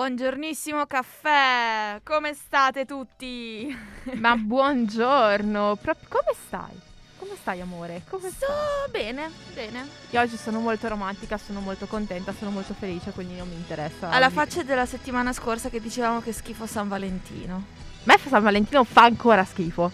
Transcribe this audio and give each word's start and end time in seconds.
Buongiornissimo 0.00 0.86
caffè! 0.86 2.00
Come 2.02 2.32
state 2.32 2.86
tutti? 2.86 3.76
Ma 4.14 4.32
buongiorno, 4.40 5.76
Pro- 5.78 5.94
come 6.08 6.34
stai? 6.46 6.72
Come 7.18 7.32
stai 7.38 7.60
amore? 7.60 8.04
Come 8.08 8.30
Sto 8.30 8.46
stai? 8.46 8.90
bene, 8.90 9.30
bene. 9.52 9.86
Io 10.08 10.18
oggi 10.18 10.38
sono 10.38 10.58
molto 10.60 10.88
romantica, 10.88 11.36
sono 11.36 11.60
molto 11.60 11.84
contenta, 11.86 12.32
sono 12.32 12.50
molto 12.50 12.72
felice, 12.72 13.10
quindi 13.10 13.36
non 13.36 13.46
mi 13.50 13.56
interessa. 13.56 14.08
Alla 14.08 14.30
faccia 14.30 14.62
della 14.62 14.86
settimana 14.86 15.34
scorsa 15.34 15.68
che 15.68 15.82
dicevamo 15.82 16.22
che 16.22 16.32
schifo 16.32 16.64
San 16.64 16.88
Valentino. 16.88 17.56
A 17.56 18.04
me 18.04 18.18
San 18.26 18.42
Valentino 18.42 18.84
fa 18.84 19.02
ancora 19.02 19.44
schifo. 19.44 19.92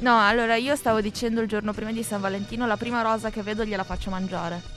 No, 0.00 0.20
allora 0.20 0.56
io 0.56 0.76
stavo 0.76 1.00
dicendo 1.00 1.40
il 1.40 1.48
giorno 1.48 1.72
prima 1.72 1.92
di 1.92 2.02
San 2.02 2.20
Valentino 2.20 2.66
la 2.66 2.76
prima 2.76 3.00
rosa 3.00 3.30
che 3.30 3.40
vedo 3.40 3.64
gliela 3.64 3.84
faccio 3.84 4.10
mangiare. 4.10 4.75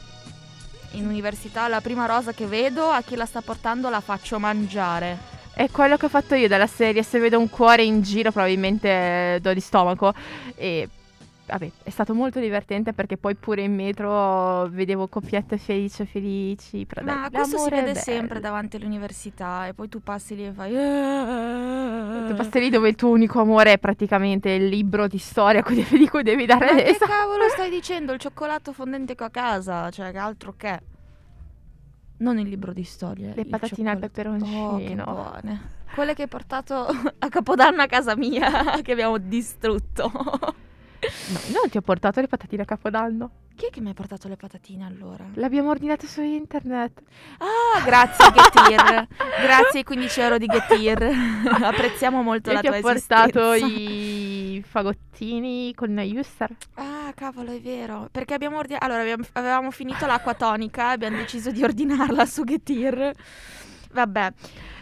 In 0.93 1.05
università 1.05 1.67
la 1.67 1.81
prima 1.81 2.05
rosa 2.05 2.31
che 2.33 2.45
vedo 2.45 2.89
a 2.89 3.01
chi 3.01 3.15
la 3.15 3.25
sta 3.25 3.41
portando 3.41 3.89
la 3.89 4.01
faccio 4.01 4.39
mangiare. 4.39 5.17
È 5.53 5.69
quello 5.69 5.97
che 5.97 6.05
ho 6.05 6.09
fatto 6.09 6.35
io 6.35 6.47
dalla 6.47 6.67
serie, 6.67 7.03
se 7.03 7.19
vedo 7.19 7.37
un 7.37 7.49
cuore 7.49 7.83
in 7.83 8.01
giro 8.01 8.31
probabilmente 8.31 8.87
eh, 9.35 9.39
do 9.41 9.53
di 9.53 9.59
stomaco. 9.59 10.13
E 10.55 10.87
vabbè, 11.49 11.71
è 11.83 11.89
stato 11.89 12.13
molto 12.13 12.39
divertente 12.39 12.93
perché 12.93 13.17
poi 13.17 13.35
pure 13.35 13.63
in 13.63 13.73
metro 13.73 14.67
vedevo 14.69 15.07
coppiette 15.07 15.57
felici 15.57 16.05
felici. 16.05 16.85
Ma 17.03 17.29
questo 17.31 17.57
si 17.57 17.69
vede 17.69 17.95
sempre 17.95 18.39
davanti 18.39 18.75
all'università 18.77 19.67
e 19.67 19.73
poi 19.73 19.89
tu 19.89 20.01
passi 20.01 20.35
lì 20.35 20.45
e 20.45 20.51
fai... 20.51 20.71
Tu 22.27 22.35
passi 22.35 22.59
lì 22.59 22.69
dove 22.69 22.89
il 22.89 22.95
tuo 22.95 23.09
unico 23.09 23.39
amore 23.39 23.73
è 23.73 23.77
praticamente 23.77 24.49
il 24.49 24.67
libro 24.67 25.07
di 25.07 25.17
storia 25.17 25.63
di 25.67 26.07
cui 26.07 26.23
devi 26.23 26.45
dare 26.45 26.73
Ma 26.73 26.81
che 26.81 26.97
cavolo 26.97 27.49
stai 27.53 27.69
dicendo? 27.69 28.13
Il 28.13 28.19
cioccolato 28.19 28.73
fondente 28.73 29.15
ho 29.17 29.25
a 29.25 29.29
casa, 29.29 29.89
cioè 29.89 30.15
altro 30.15 30.53
che. 30.55 30.79
Non 32.17 32.37
il 32.37 32.49
libro 32.49 32.73
di 32.73 32.83
storia. 32.83 33.31
Le 33.33 33.45
patatine 33.45 33.91
al 33.91 33.99
peperoncino. 33.99 34.71
Oh, 34.71 34.77
che 34.77 34.95
buone. 34.95 35.77
Quelle 35.93 36.13
che 36.13 36.23
hai 36.23 36.27
portato 36.27 36.85
a 37.17 37.29
Capodanno 37.29 37.81
a 37.81 37.87
casa 37.87 38.15
mia, 38.15 38.79
che 38.81 38.91
abbiamo 38.91 39.17
distrutto. 39.17 40.11
No, 41.01 41.39
io 41.47 41.59
non 41.61 41.69
ti 41.69 41.77
ho 41.77 41.81
portato 41.81 42.19
le 42.21 42.27
patatine 42.27 42.63
a 42.63 42.65
Capodanno. 42.65 43.31
Chi 43.55 43.65
è 43.65 43.69
che 43.69 43.81
mi 43.81 43.89
ha 43.89 43.93
portato 43.93 44.27
le 44.29 44.37
patatine 44.37 44.85
allora? 44.85 45.25
Le 45.33 45.45
abbiamo 45.45 45.69
ordinate 45.69 46.07
su 46.07 46.21
internet. 46.21 47.01
Ah, 47.39 47.81
grazie 47.83 48.31
Getir. 48.31 49.07
grazie 49.41 49.79
ai 49.79 49.83
15 49.83 50.19
euro 50.21 50.37
di 50.37 50.45
Getir. 50.45 51.03
Apprezziamo 51.61 52.21
molto 52.21 52.49
Io 52.49 52.55
la 52.55 52.61
ti 52.61 52.67
tua 52.67 52.77
ho 52.77 52.81
portato 52.81 53.53
i 53.53 54.63
fagottini 54.65 55.73
con 55.73 55.97
Yuster. 55.97 56.55
Ah, 56.75 57.11
cavolo, 57.15 57.51
è 57.51 57.59
vero. 57.59 58.07
Perché 58.11 58.33
abbiamo 58.33 58.57
ordinato. 58.57 58.85
Allora, 58.85 59.01
abbiamo- 59.01 59.25
avevamo 59.33 59.71
finito 59.71 60.05
l'acqua 60.05 60.33
tonica, 60.35 60.89
abbiamo 60.91 61.17
deciso 61.17 61.51
di 61.51 61.61
ordinarla 61.63 62.25
su 62.25 62.43
Getir. 62.45 63.13
Vabbè. 63.91 64.31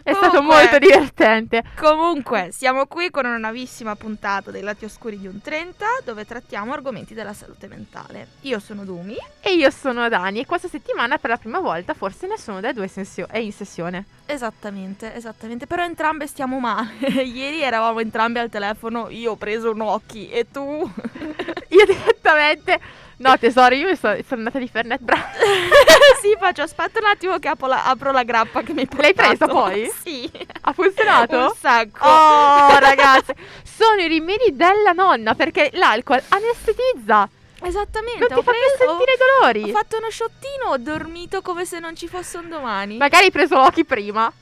È 0.02 0.12
stato 0.14 0.36
Comunque- 0.38 0.56
molto 0.56 0.78
divertente. 0.78 1.62
Comunque, 1.76 2.48
siamo 2.50 2.86
qui 2.86 3.10
con 3.10 3.26
una 3.26 3.36
nuovissima 3.36 3.94
puntata 3.94 4.50
dei 4.50 4.62
Lati 4.62 4.86
Oscuri 4.86 5.18
di 5.18 5.26
un 5.26 5.40
30, 5.42 5.84
dove 6.04 6.24
trattiamo 6.24 6.72
argomenti 6.72 7.12
della 7.12 7.34
salute 7.34 7.66
mentale. 7.68 8.28
Io 8.42 8.58
sono 8.58 8.84
Dumi. 8.84 9.16
E 9.40 9.52
io 9.54 9.70
sono 9.70 10.08
Dani 10.08 10.40
e 10.40 10.46
questa 10.46 10.68
settimana 10.68 11.18
per 11.18 11.30
la 11.30 11.36
prima 11.36 11.60
volta 11.60 11.92
forse 11.92 12.26
nessuno 12.26 12.60
dei 12.60 12.72
due 12.72 12.88
sessio- 12.88 13.28
è 13.28 13.38
in 13.38 13.52
sessione. 13.52 14.06
Esattamente, 14.24 15.14
esattamente. 15.14 15.66
Però 15.66 15.82
entrambe 15.82 16.26
stiamo 16.26 16.58
male. 16.58 16.90
Ieri 17.22 17.60
eravamo 17.62 18.00
entrambe 18.00 18.40
al 18.40 18.48
telefono, 18.48 19.10
io 19.10 19.32
ho 19.32 19.36
preso 19.36 19.70
un 19.72 19.80
occhi 19.82 20.30
e 20.30 20.46
tu... 20.50 20.60
Io 21.70 21.84
direttamente... 21.84 22.80
No 23.18 23.36
tesoro, 23.38 23.74
io 23.74 23.94
so- 23.96 24.16
sono 24.26 24.40
andata 24.40 24.58
di 24.58 24.68
Fernet 24.68 25.00
Bra. 25.00 25.16
sì, 26.22 26.36
faccio, 26.38 26.62
aspetta 26.62 27.00
un 27.00 27.06
attimo 27.06 27.38
che 27.38 27.48
apro 27.48 27.66
la, 27.66 27.84
apro 27.84 28.12
la 28.12 28.22
grappa 28.22 28.62
che 28.62 28.72
mi 28.72 28.80
hai 28.80 28.86
portato. 28.86 29.02
L'hai 29.02 29.14
presa 29.36 29.46
poi? 29.46 29.90
Sì. 30.02 30.30
Ha 30.62 30.72
funzionato? 30.72 31.36
Un 31.36 31.52
sacco. 31.58 32.06
Oh, 32.06 32.78
ragazze, 32.78 33.34
sono 33.64 34.00
i 34.00 34.06
rimedi 34.08 34.54
della 34.54 34.92
nonna 34.94 35.34
perché 35.34 35.70
l'alcol 35.72 36.22
anestetizza, 36.28 37.28
Esattamente. 37.62 38.18
non 38.20 38.28
ti 38.28 38.34
ho 38.34 38.42
fa 38.42 38.52
più 38.52 38.60
preso- 38.76 38.90
sentire 38.96 39.12
i 39.12 39.14
Ho 39.14 39.40
dolori. 39.40 39.70
fatto 39.72 39.96
uno 39.98 40.10
shottino, 40.10 40.68
ho 40.70 40.76
dormito 40.78 41.42
come 41.42 41.64
se 41.64 41.80
non 41.80 41.96
ci 41.96 42.06
fosse 42.06 42.38
un 42.38 42.48
domani. 42.48 42.96
Magari 42.98 43.24
hai 43.24 43.30
preso 43.32 43.58
occhi 43.60 43.84
prima. 43.84 44.32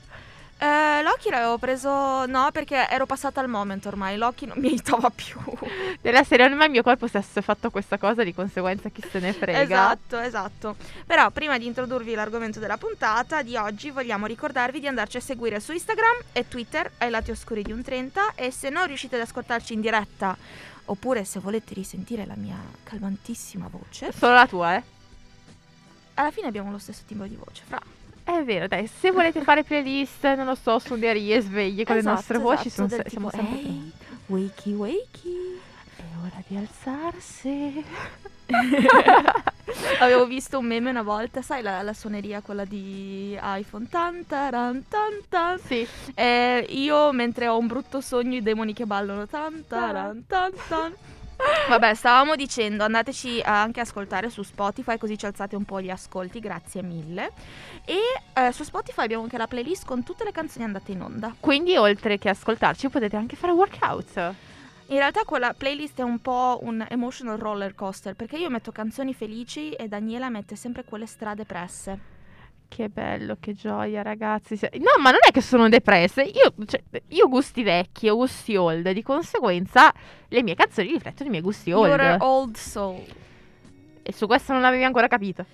Eh, 0.59 1.03
Loki 1.03 1.29
l'avevo 1.29 1.57
preso. 1.57 2.25
No, 2.25 2.49
perché 2.51 2.87
ero 2.89 3.05
passata 3.05 3.41
al 3.41 3.47
moment 3.47 3.85
ormai. 3.85 4.17
Loki 4.17 4.45
non 4.45 4.57
mi 4.57 4.69
aiutava 4.69 5.09
più. 5.09 5.39
Della 6.01 6.23
serie, 6.23 6.47
è 6.47 6.49
il 6.49 6.69
mio 6.69 6.81
corpo 6.81 7.07
se 7.07 7.17
avesse 7.17 7.41
fatto 7.41 7.69
questa 7.69 7.97
cosa, 7.97 8.23
di 8.23 8.33
conseguenza 8.33 8.89
chi 8.89 9.03
se 9.07 9.19
ne 9.19 9.33
frega. 9.33 9.61
Esatto, 9.61 10.19
esatto. 10.19 10.75
Però 11.05 11.29
prima 11.29 11.57
di 11.57 11.67
introdurvi 11.67 12.13
l'argomento 12.15 12.59
della 12.59 12.77
puntata 12.77 13.43
di 13.43 13.55
oggi, 13.55 13.91
vogliamo 13.91 14.25
ricordarvi 14.25 14.79
di 14.79 14.87
andarci 14.87 15.17
a 15.17 15.21
seguire 15.21 15.59
su 15.59 15.73
Instagram 15.73 16.15
e 16.31 16.47
Twitter 16.47 16.91
ai 16.97 17.11
lati 17.11 17.31
oscuri 17.31 17.61
di 17.61 17.71
un 17.71 17.83
30 17.83 18.33
e 18.35 18.51
se 18.51 18.69
non 18.69 18.87
riuscite 18.87 19.15
ad 19.15 19.21
ascoltarci 19.21 19.73
in 19.73 19.81
diretta 19.81 20.35
oppure 20.89 21.25
se 21.25 21.39
volete 21.39 21.73
risentire 21.73 22.25
la 22.25 22.35
mia 22.35 22.57
calmantissima 22.83 23.67
voce, 23.69 24.11
Solo 24.13 24.33
la 24.33 24.47
tua, 24.47 24.75
eh. 24.77 24.83
alla 26.13 26.31
fine 26.31 26.47
abbiamo 26.47 26.71
lo 26.71 26.77
stesso 26.77 27.03
timbro 27.05 27.27
di 27.27 27.35
voce, 27.35 27.63
fra. 27.67 27.96
È 28.29 28.43
vero, 28.43 28.67
dai, 28.67 28.87
se 28.87 29.11
volete 29.11 29.41
fare 29.41 29.63
playlist, 29.63 30.25
non 30.35 30.45
lo 30.47 30.55
so, 30.55 30.79
suonerie, 30.79 31.39
sveglie 31.39 31.85
con 31.85 31.95
Esatto, 31.95 32.09
le 32.09 32.15
nostre 32.15 32.37
voci, 32.39 32.67
esatto, 32.67 32.89
se- 32.89 33.03
siamo 33.09 33.29
tipo, 33.29 33.41
sempre 33.41 33.59
"Ehi, 33.59 33.63
pronti. 33.63 33.93
Wakey 34.27 34.73
wakey. 34.73 35.59
È 35.95 36.01
ora 36.21 36.43
di 36.45 36.57
alzarsi. 36.57 37.85
Avevo 39.99 40.25
visto 40.25 40.59
un 40.59 40.65
meme 40.65 40.89
una 40.89 41.03
volta, 41.03 41.41
sai 41.41 41.61
la, 41.61 41.81
la 41.81 41.93
suoneria 41.93 42.41
quella 42.41 42.65
di 42.65 43.37
iPhone 43.41 43.87
tan 43.89 44.25
taran 44.27 44.83
tan 44.89 45.19
tan. 45.29 45.59
Sì, 45.59 45.87
Eh, 46.13 46.65
io 46.69 47.11
mentre 47.13 47.47
ho 47.47 47.57
un 47.57 47.67
brutto 47.67 48.01
sogno 48.01 48.35
i 48.35 48.41
demoni 48.41 48.73
che 48.73 48.85
ballano 48.85 49.25
tan 49.27 49.63
taran 49.67 50.25
tan 50.27 50.51
tan. 50.67 50.93
Vabbè, 51.69 51.93
stavamo 51.93 52.35
dicendo, 52.35 52.83
andateci 52.83 53.41
anche 53.43 53.79
a 53.79 53.83
ascoltare 53.83 54.29
su 54.29 54.41
Spotify 54.41 54.97
così 54.97 55.17
ci 55.19 55.27
alzate 55.27 55.55
un 55.55 55.65
po' 55.65 55.79
gli 55.81 55.89
ascolti, 55.91 56.39
grazie 56.39 56.81
mille. 56.81 57.31
E 57.89 57.95
eh, 58.33 58.51
su 58.51 58.63
Spotify 58.63 59.03
abbiamo 59.03 59.23
anche 59.23 59.37
la 59.37 59.47
playlist 59.47 59.85
con 59.85 60.03
tutte 60.03 60.25
le 60.25 60.31
canzoni 60.33 60.65
andate 60.65 60.91
in 60.91 61.01
onda. 61.01 61.33
quindi 61.39 61.77
oltre 61.77 62.17
che 62.17 62.27
ascoltarci 62.27 62.89
potete 62.89 63.15
anche 63.15 63.37
fare 63.37 63.53
workout. 63.53 64.17
In 64.89 64.97
realtà 64.97 65.21
quella 65.23 65.53
playlist 65.53 65.99
è 65.99 66.03
un 66.03 66.19
po' 66.19 66.59
un 66.63 66.85
emotional 66.89 67.37
roller 67.37 67.73
coaster 67.75 68.13
perché 68.13 68.37
io 68.37 68.49
metto 68.49 68.71
canzoni 68.73 69.13
felici 69.13 69.71
e 69.71 69.87
Daniela 69.87 70.29
mette 70.29 70.57
sempre 70.57 70.83
quelle 70.83 71.05
strade 71.05 71.45
presse. 71.45 72.15
Che 72.67 72.89
bello, 72.89 73.37
che 73.39 73.53
gioia, 73.53 74.01
ragazzi. 74.01 74.57
Se- 74.57 74.69
No, 74.79 75.01
ma 75.01 75.11
non 75.11 75.19
è 75.25 75.31
che 75.31 75.39
sono 75.41 75.69
depresse. 75.69 76.23
Io, 76.23 76.53
cioè, 76.65 76.81
io 77.07 77.29
gusti 77.29 77.63
vecchi, 77.63 78.09
ho 78.09 78.15
gusti 78.17 78.57
old. 78.57 78.89
Di 78.91 79.01
conseguenza, 79.03 79.93
le 80.27 80.43
mie 80.43 80.55
canzoni 80.55 80.89
riflettono 80.89 81.27
i 81.27 81.31
miei 81.31 81.41
gusti 81.41 81.71
old. 81.71 81.87
You're 81.87 82.17
old 82.19 82.57
soul. 82.57 83.01
E 84.03 84.11
su 84.11 84.27
questo 84.27 84.51
non 84.51 84.61
l'avevi 84.61 84.83
ancora 84.83 85.07
capito. 85.07 85.45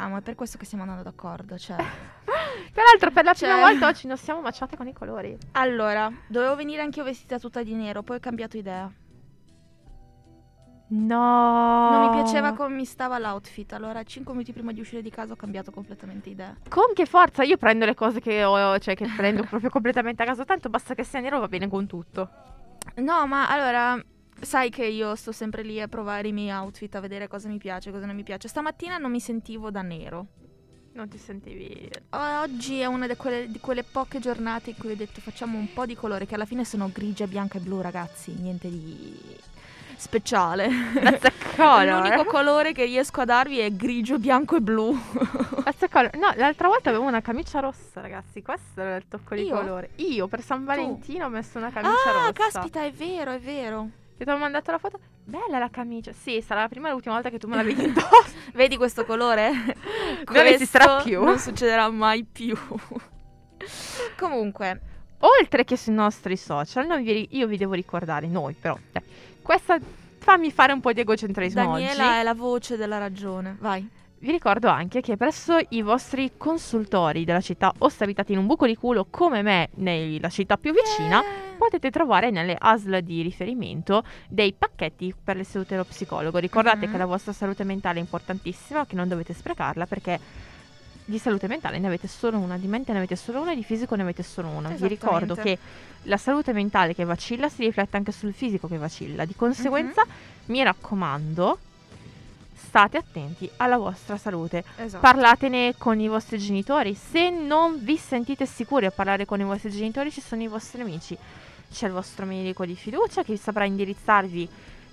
Ah, 0.00 0.06
ma 0.08 0.18
è 0.18 0.20
per 0.22 0.36
questo 0.36 0.58
che 0.58 0.64
stiamo 0.64 0.84
andando 0.84 1.02
d'accordo, 1.02 1.58
cioè. 1.58 1.76
Peraltro, 2.72 3.10
per 3.10 3.24
la 3.24 3.34
Cioè- 3.34 3.50
prima 3.50 3.66
volta 3.68 3.88
oggi 3.88 4.06
non 4.06 4.16
siamo 4.16 4.40
matchate 4.40 4.76
con 4.76 4.86
i 4.86 4.92
colori. 4.92 5.36
Allora, 5.52 6.08
dovevo 6.28 6.54
venire 6.54 6.82
anch'io 6.82 7.02
vestita 7.02 7.38
tutta 7.38 7.62
di 7.64 7.74
nero, 7.74 8.02
poi 8.02 8.16
ho 8.16 8.20
cambiato 8.20 8.56
idea. 8.56 8.88
No. 10.90 11.90
Non 11.90 12.08
mi 12.08 12.22
piaceva 12.22 12.54
come 12.54 12.74
mi 12.76 12.84
stava 12.84 13.18
l'outfit, 13.18 13.72
allora 13.74 14.02
5 14.02 14.32
minuti 14.32 14.52
prima 14.52 14.72
di 14.72 14.80
uscire 14.80 15.02
di 15.02 15.10
casa 15.10 15.34
ho 15.34 15.36
cambiato 15.36 15.70
completamente 15.70 16.30
idea. 16.30 16.56
Con 16.68 16.92
che 16.94 17.04
forza? 17.04 17.42
Io 17.42 17.56
prendo 17.58 17.84
le 17.84 17.94
cose 17.94 18.20
che 18.20 18.42
ho, 18.44 18.78
cioè 18.78 18.94
che 18.94 19.06
prendo 19.16 19.42
proprio 19.42 19.68
completamente 19.68 20.22
a 20.22 20.26
caso. 20.26 20.44
Tanto 20.44 20.68
basta 20.70 20.94
che 20.94 21.04
sia 21.04 21.20
nero, 21.20 21.40
va 21.40 21.48
bene 21.48 21.68
con 21.68 21.86
tutto. 21.86 22.30
No, 22.96 23.26
ma 23.26 23.48
allora, 23.48 24.02
sai 24.40 24.70
che 24.70 24.84
io 24.84 25.14
sto 25.14 25.32
sempre 25.32 25.62
lì 25.62 25.80
a 25.80 25.88
provare 25.88 26.28
i 26.28 26.32
miei 26.32 26.50
outfit, 26.50 26.94
a 26.94 27.00
vedere 27.00 27.28
cosa 27.28 27.48
mi 27.48 27.58
piace, 27.58 27.90
cosa 27.90 28.06
non 28.06 28.14
mi 28.14 28.22
piace. 28.22 28.48
Stamattina 28.48 28.98
non 28.98 29.10
mi 29.10 29.20
sentivo 29.20 29.70
da 29.70 29.82
nero. 29.82 30.26
Non 30.92 31.08
ti 31.08 31.18
sentivi. 31.18 31.88
Oggi 32.10 32.80
è 32.80 32.86
una 32.86 33.06
di 33.06 33.14
quelle, 33.14 33.48
di 33.48 33.60
quelle 33.60 33.84
poche 33.84 34.18
giornate 34.18 34.70
in 34.70 34.76
cui 34.76 34.90
ho 34.90 34.96
detto 34.96 35.20
facciamo 35.20 35.56
un 35.56 35.72
po' 35.72 35.86
di 35.86 35.94
colore, 35.94 36.26
che 36.26 36.34
alla 36.34 36.44
fine 36.44 36.64
sono 36.64 36.90
grigia, 36.92 37.26
bianca 37.26 37.58
e 37.58 37.60
blu, 37.60 37.80
ragazzi. 37.80 38.32
Niente 38.32 38.68
di 38.68 39.16
speciale. 39.96 40.68
L'unico 41.58 42.24
colore 42.24 42.72
che 42.72 42.84
riesco 42.84 43.20
a 43.20 43.24
darvi 43.24 43.58
è 43.58 43.70
grigio, 43.72 44.18
bianco 44.18 44.56
e 44.56 44.60
blu. 44.60 44.96
No, 46.18 46.32
l'altra 46.34 46.66
volta 46.66 46.88
avevo 46.88 47.04
una 47.04 47.20
camicia 47.20 47.60
rossa, 47.60 48.00
ragazzi. 48.00 48.42
Questo 48.42 48.80
era 48.80 48.96
il 48.96 49.06
tocco 49.06 49.34
di 49.34 49.42
Io? 49.42 49.54
colore. 49.54 49.90
Io 49.96 50.26
per 50.26 50.42
San 50.42 50.64
Valentino 50.64 51.26
ho 51.26 51.28
messo 51.28 51.58
una 51.58 51.70
camicia 51.70 51.92
ah, 51.92 52.30
rossa. 52.30 52.32
caspita, 52.32 52.84
è 52.84 52.90
vero, 52.90 53.32
è 53.32 53.38
vero. 53.38 53.90
Ti 54.18 54.28
ho 54.28 54.36
mandato 54.36 54.70
la 54.72 54.78
foto. 54.78 54.98
Bella 55.24 55.58
la 55.58 55.70
camicia. 55.70 56.12
Sì, 56.12 56.42
sarà 56.44 56.62
la 56.62 56.68
prima 56.68 56.88
e 56.88 56.90
l'ultima 56.92 57.14
volta 57.14 57.30
che 57.30 57.38
tu 57.38 57.46
me 57.48 57.56
la 57.56 57.62
vedi 57.62 57.84
indosso. 57.86 58.34
Vedi 58.52 58.76
questo 58.76 59.04
colore? 59.04 59.52
Non 60.32 60.46
esisterà 60.46 61.00
più. 61.02 61.22
Non 61.22 61.38
succederà 61.38 61.88
mai 61.88 62.24
più. 62.24 62.56
Comunque, 64.18 64.80
Oltre 65.20 65.64
che 65.64 65.76
sui 65.76 65.92
nostri 65.94 66.36
social, 66.36 67.02
vi- 67.02 67.28
io 67.32 67.46
vi 67.48 67.56
devo 67.56 67.72
ricordare, 67.74 68.28
noi 68.28 68.54
però, 68.54 68.78
dai, 68.92 69.02
questa 69.42 69.76
fammi 70.18 70.52
fare 70.52 70.72
un 70.72 70.80
po' 70.80 70.92
di 70.92 71.00
egocentrismo 71.00 71.60
Daniela 71.72 72.04
oggi. 72.08 72.18
è 72.18 72.22
la 72.22 72.34
voce 72.34 72.76
della 72.76 72.98
ragione. 72.98 73.56
Vai. 73.58 73.88
Vi 74.20 74.30
ricordo 74.32 74.68
anche 74.68 75.00
che 75.00 75.16
presso 75.16 75.56
i 75.70 75.82
vostri 75.82 76.32
consultori 76.36 77.24
della 77.24 77.40
città 77.40 77.72
o 77.78 77.88
se 77.88 78.02
abitate 78.04 78.32
in 78.32 78.38
un 78.38 78.46
buco 78.46 78.66
di 78.66 78.74
culo 78.76 79.06
come 79.08 79.42
me 79.42 79.68
nella 79.76 80.28
città 80.28 80.56
più 80.56 80.72
vicina, 80.72 81.22
Eh. 81.22 81.56
potete 81.56 81.90
trovare 81.90 82.30
nelle 82.30 82.56
ASL 82.58 83.00
di 83.02 83.22
riferimento 83.22 84.02
dei 84.28 84.52
pacchetti 84.52 85.14
per 85.22 85.36
le 85.36 85.44
sedute 85.44 85.70
dello 85.70 85.84
psicologo. 85.84 86.38
Ricordate 86.38 86.86
Mhm. 86.86 86.92
che 86.92 86.98
la 86.98 87.06
vostra 87.06 87.32
salute 87.32 87.62
mentale 87.64 87.98
è 87.98 88.02
importantissima, 88.02 88.86
che 88.86 88.96
non 88.96 89.06
dovete 89.08 89.32
sprecarla 89.32 89.86
perché 89.86 90.18
di 91.04 91.18
salute 91.18 91.46
mentale 91.46 91.78
ne 91.78 91.86
avete 91.86 92.06
solo 92.06 92.38
una, 92.38 92.58
di 92.58 92.66
mente 92.66 92.92
ne 92.92 92.98
avete 92.98 93.16
solo 93.16 93.40
una 93.40 93.52
e 93.52 93.54
di 93.54 93.62
fisico 93.64 93.94
ne 93.94 94.02
avete 94.02 94.22
solo 94.22 94.48
una. 94.48 94.68
Vi 94.68 94.86
ricordo 94.88 95.34
che 95.36 95.58
la 96.02 96.16
salute 96.18 96.52
mentale 96.52 96.94
che 96.94 97.04
vacilla 97.04 97.48
si 97.48 97.64
riflette 97.64 97.96
anche 97.96 98.12
sul 98.12 98.34
fisico 98.34 98.68
che 98.68 98.76
vacilla. 98.78 99.24
Di 99.24 99.34
conseguenza, 99.34 100.04
mi 100.46 100.62
raccomando, 100.62 101.58
state 102.58 102.98
attenti 102.98 103.48
alla 103.56 103.78
vostra 103.78 104.16
salute. 104.16 104.64
Esatto. 104.76 105.00
Parlatene 105.00 105.74
con 105.78 106.00
i 106.00 106.08
vostri 106.08 106.38
genitori. 106.38 106.94
Se 106.94 107.30
non 107.30 107.82
vi 107.82 107.96
sentite 107.96 108.44
sicuri 108.46 108.86
a 108.86 108.90
parlare 108.90 109.24
con 109.24 109.40
i 109.40 109.44
vostri 109.44 109.70
genitori, 109.70 110.10
ci 110.10 110.20
sono 110.20 110.42
i 110.42 110.48
vostri 110.48 110.82
amici. 110.82 111.16
C'è 111.70 111.86
il 111.86 111.92
vostro 111.92 112.26
medico 112.26 112.66
di 112.66 112.74
fiducia 112.74 113.22
che 113.22 113.36
saprà 113.36 113.64
indirizzarvi 113.64 114.48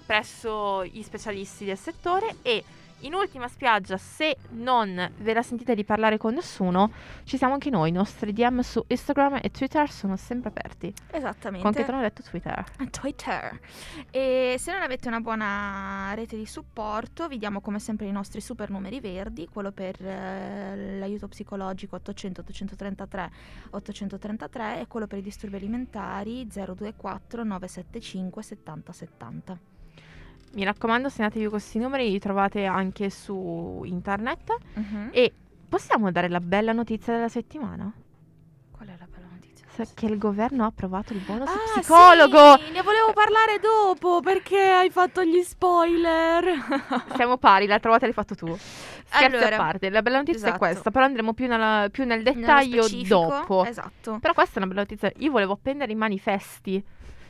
presso 0.06 0.86
gli 0.86 1.02
specialisti 1.02 1.66
del 1.66 1.78
settore 1.78 2.36
e 2.42 2.64
in 3.00 3.14
ultima 3.14 3.48
spiaggia, 3.48 3.98
se 3.98 4.38
non 4.52 5.12
ve 5.18 5.34
la 5.34 5.42
sentite 5.42 5.76
di 5.76 5.84
parlare 5.84 6.18
con 6.18 6.34
nessuno, 6.34 6.92
ci 7.24 7.38
siamo 7.38 7.54
anche 7.54 7.70
noi. 7.70 7.90
I 7.90 7.92
nostri 7.92 8.34
DM 8.34 8.62
su 8.62 8.84
Instagram 8.88 9.40
e 9.42 9.52
Twitter 9.52 9.90
sono 9.92 10.16
sempre 10.16 10.50
aperti. 10.50 10.94
Esattamente. 11.12 11.64
Con 11.64 11.74
che 11.74 11.86
tono 11.86 12.00
ho 12.00 12.02
detto 12.02 12.24
Twitter? 12.24 12.64
Twitter. 12.90 13.60
E 14.10 14.56
se 14.58 14.72
non 14.72 14.82
avete 14.82 15.08
una 15.08 15.20
buona 15.20 16.14
rete 16.16 16.36
di 16.38 16.46
supporto, 16.46 17.28
vi 17.28 17.38
diamo 17.38 17.62
come 17.62 17.80
sempre 17.80 18.08
i 18.08 18.12
nostri 18.12 18.42
super 18.42 18.70
numeri 18.70 19.00
verdi, 19.00 19.48
quello 19.52 19.72
per 19.72 20.04
eh, 20.04 20.98
l'aiuto 20.98 21.28
psicologico 21.28 21.98
800 21.98 22.42
833 22.42 23.32
833 23.72 24.80
e 24.80 24.88
quello 24.88 25.08
per 25.08 25.20
i 25.20 25.22
disturbi 25.22 25.58
alimentari 25.58 26.48
024 26.48 27.44
975 27.44 28.42
70 28.42 28.92
70. 28.92 29.75
Mi 30.56 30.64
raccomando, 30.64 31.10
segnatevi 31.10 31.48
questi 31.48 31.80
numeri, 31.80 32.10
li 32.10 32.20
trovate 32.20 32.64
anche 32.66 33.10
su 33.10 33.82
internet. 33.84 34.56
Mhm. 34.76 35.10
E 35.12 35.34
possiamo 35.68 36.12
dare 36.12 36.30
la 36.30 36.40
bella 36.40 36.72
notizia 36.72 37.14
della 37.14 37.28
settimana? 37.28 37.92
Qual 38.72 38.88
è 38.88 38.94
la 38.98 39.06
bella 39.14 39.28
notizia? 39.30 39.66
Sa- 39.70 39.86
Che 39.94 40.06
il 40.06 40.18
governo 40.18 40.64
ha 40.64 40.68
approvato 40.68 41.12
il 41.12 41.20
bonus 41.20 41.50
Ah, 41.50 41.58
psicologo. 41.80 42.58
sì, 42.58 42.72
ne 42.72 42.82
volevo 42.84 43.12
parlare 43.14 43.60
dopo 43.60 44.22
perché 44.22 44.58
hai 44.58 44.90
fatto 44.92 45.26
gli 45.26 45.42
spoiler. 45.42 46.46
Siamo 47.16 47.36
pari, 47.38 47.68
l'altra 47.68 47.90
volta 47.90 48.06
l'hai 48.06 48.14
fatto 48.14 48.36
tu. 48.36 48.48
Scherzi 48.58 49.36
Allora, 49.36 49.56
a 49.56 49.60
parte, 49.60 49.90
la 49.90 50.02
bella 50.02 50.18
notizia 50.20 50.40
esatto. 50.40 50.56
è 50.56 50.58
questa, 50.58 50.90
però 50.92 51.04
andremo 51.04 51.34
più, 51.34 51.48
nella- 51.48 51.90
più 51.92 52.06
nel 52.06 52.24
dettaglio 52.24 52.86
dopo. 53.06 53.66
Esatto. 53.66 54.20
Però 54.22 54.34
questa 54.34 54.56
è 54.56 54.58
una 54.64 54.68
bella 54.68 54.82
notizia. 54.82 55.12
Io 55.18 55.32
volevo 55.32 55.52
appendere 55.52 55.92
i 55.92 55.96
manifesti. 55.96 56.82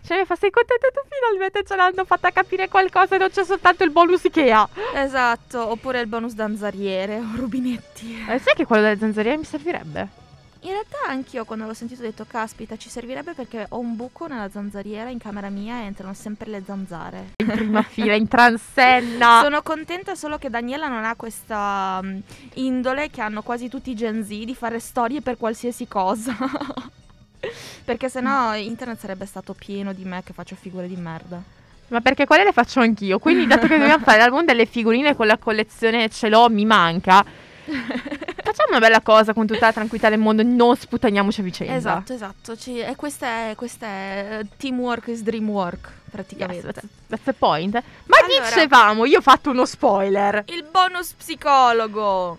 Cioè, 0.05 0.19
mi 0.19 0.25
fa, 0.25 0.35
sei 0.35 0.51
contenta 0.51 0.87
tu? 0.89 0.99
Finalmente 1.09 1.63
ce 1.63 1.75
l'hanno 1.75 2.05
fatta 2.05 2.29
capire 2.29 2.67
qualcosa 2.67 3.15
e 3.15 3.17
non 3.17 3.29
c'è 3.29 3.43
soltanto 3.43 3.83
il 3.83 3.89
bonus 3.89 4.23
Ikea. 4.25 4.69
Esatto, 4.93 5.71
oppure 5.71 5.99
il 5.99 6.05
bonus 6.05 6.33
danzariere 6.33 7.17
o 7.17 7.35
rubinetti. 7.35 8.23
Eh, 8.29 8.37
sai 8.37 8.53
che 8.53 8.65
quello 8.65 8.83
delle 8.83 8.99
zanzariere 8.99 9.37
mi 9.37 9.45
servirebbe? 9.45 10.23
In 10.61 10.71
realtà 10.71 10.97
anch'io 11.07 11.45
quando 11.45 11.65
l'ho 11.65 11.73
sentito 11.73 12.01
ho 12.01 12.05
detto 12.05 12.25
caspita 12.27 12.75
ci 12.75 12.89
servirebbe 12.89 13.33
perché 13.33 13.67
ho 13.69 13.79
un 13.79 13.95
buco 13.95 14.25
nella 14.25 14.49
zanzariera 14.49 15.09
in 15.09 15.19
camera 15.19 15.49
mia 15.49 15.81
e 15.81 15.85
entrano 15.85 16.13
sempre 16.13 16.49
le 16.49 16.63
zanzare. 16.65 17.33
In 17.37 17.47
prima 17.47 17.81
fila, 17.85 18.13
in 18.13 18.27
transenna. 18.27 19.41
Sono 19.41 19.61
contenta 19.63 20.13
solo 20.13 20.37
che 20.37 20.49
Daniela 20.49 20.87
non 20.87 21.03
ha 21.03 21.15
questa 21.15 21.99
mm, 22.03 22.19
indole 22.55 23.09
che 23.09 23.21
hanno 23.21 23.41
quasi 23.41 23.69
tutti 23.69 23.89
i 23.91 23.95
Gen 23.95 24.23
Z 24.23 24.27
di 24.27 24.55
fare 24.55 24.79
storie 24.79 25.21
per 25.21 25.37
qualsiasi 25.37 25.87
cosa. 25.87 26.35
perché 27.85 28.09
sennò 28.09 28.55
internet 28.55 28.99
sarebbe 28.99 29.25
stato 29.25 29.53
pieno 29.53 29.93
di 29.93 30.03
me 30.05 30.21
che 30.23 30.33
faccio 30.33 30.55
figure 30.55 30.87
di 30.87 30.95
merda. 30.95 31.41
Ma 31.87 32.01
perché 32.01 32.25
quelle 32.25 32.43
le 32.43 32.51
faccio 32.51 32.79
anch'io. 32.79 33.19
Quindi, 33.19 33.45
dato 33.45 33.67
che 33.67 33.77
dobbiamo 33.77 34.03
fare 34.03 34.17
l'album 34.17 34.43
delle 34.43 34.65
figurine 34.65 35.15
con 35.15 35.27
la 35.27 35.37
collezione 35.37 36.09
ce 36.09 36.29
l'ho, 36.29 36.49
mi 36.49 36.65
manca. 36.65 37.23
Facciamo 37.65 38.69
una 38.69 38.79
bella 38.79 39.01
cosa 39.01 39.33
con 39.33 39.45
tutta 39.47 39.67
la 39.67 39.73
tranquillità 39.73 40.09
del 40.09 40.19
mondo. 40.19 40.43
Non 40.43 40.75
sputaniamoci 40.75 41.41
a 41.41 41.43
vicenda. 41.43 41.73
Esatto, 41.75 42.13
esatto. 42.13 42.55
Ci- 42.57 42.79
e 42.79 42.95
questa 42.95 43.49
è, 43.49 43.55
questa 43.55 43.85
è 43.87 44.41
teamwork 44.57 45.07
is 45.07 45.21
dreamwork, 45.21 45.87
Yes, 45.87 46.11
praticamente. 46.11 46.73
that's, 46.73 46.87
that's 47.07 47.23
the 47.23 47.33
point. 47.33 47.73
Ma 48.05 48.17
Allora. 48.23 48.45
dicevamo, 48.45 49.05
io 49.05 49.17
ho 49.19 49.21
fatto 49.21 49.49
uno 49.51 49.65
spoiler. 49.65 50.43
Il 50.47 50.65
bonus 50.69 51.13
psicologo. 51.13 52.37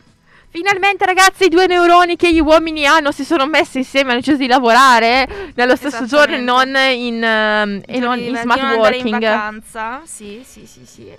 Finalmente, 0.57 1.05
ragazzi, 1.05 1.45
i 1.45 1.49
due 1.51 1.67
neuroni 1.67 2.17
che 2.17 2.33
gli 2.33 2.41
uomini 2.41 2.87
hanno 2.87 3.13
si 3.13 3.27
sono 3.27 3.45
messi 3.45 3.77
insieme 3.77 4.13
hanno 4.13 4.21
deciso 4.21 4.39
di 4.39 4.47
lavorare 4.47 5.53
nello 5.55 5.77
stesso 5.77 6.07
giorno 6.07 6.35
e 6.35 6.41
non 6.41 6.69
in, 6.69 7.23
ehm, 7.23 7.83
e 7.85 7.99
non 7.99 8.19
in 8.19 8.35
smart 8.35 8.63
non 8.63 8.71
andare 8.71 8.97
in 8.97 9.03
working. 9.03 9.23
vacanza. 9.23 10.01
Sì, 10.07 10.41
sì, 10.47 10.65
sì, 10.65 10.87
sì. 10.87 11.15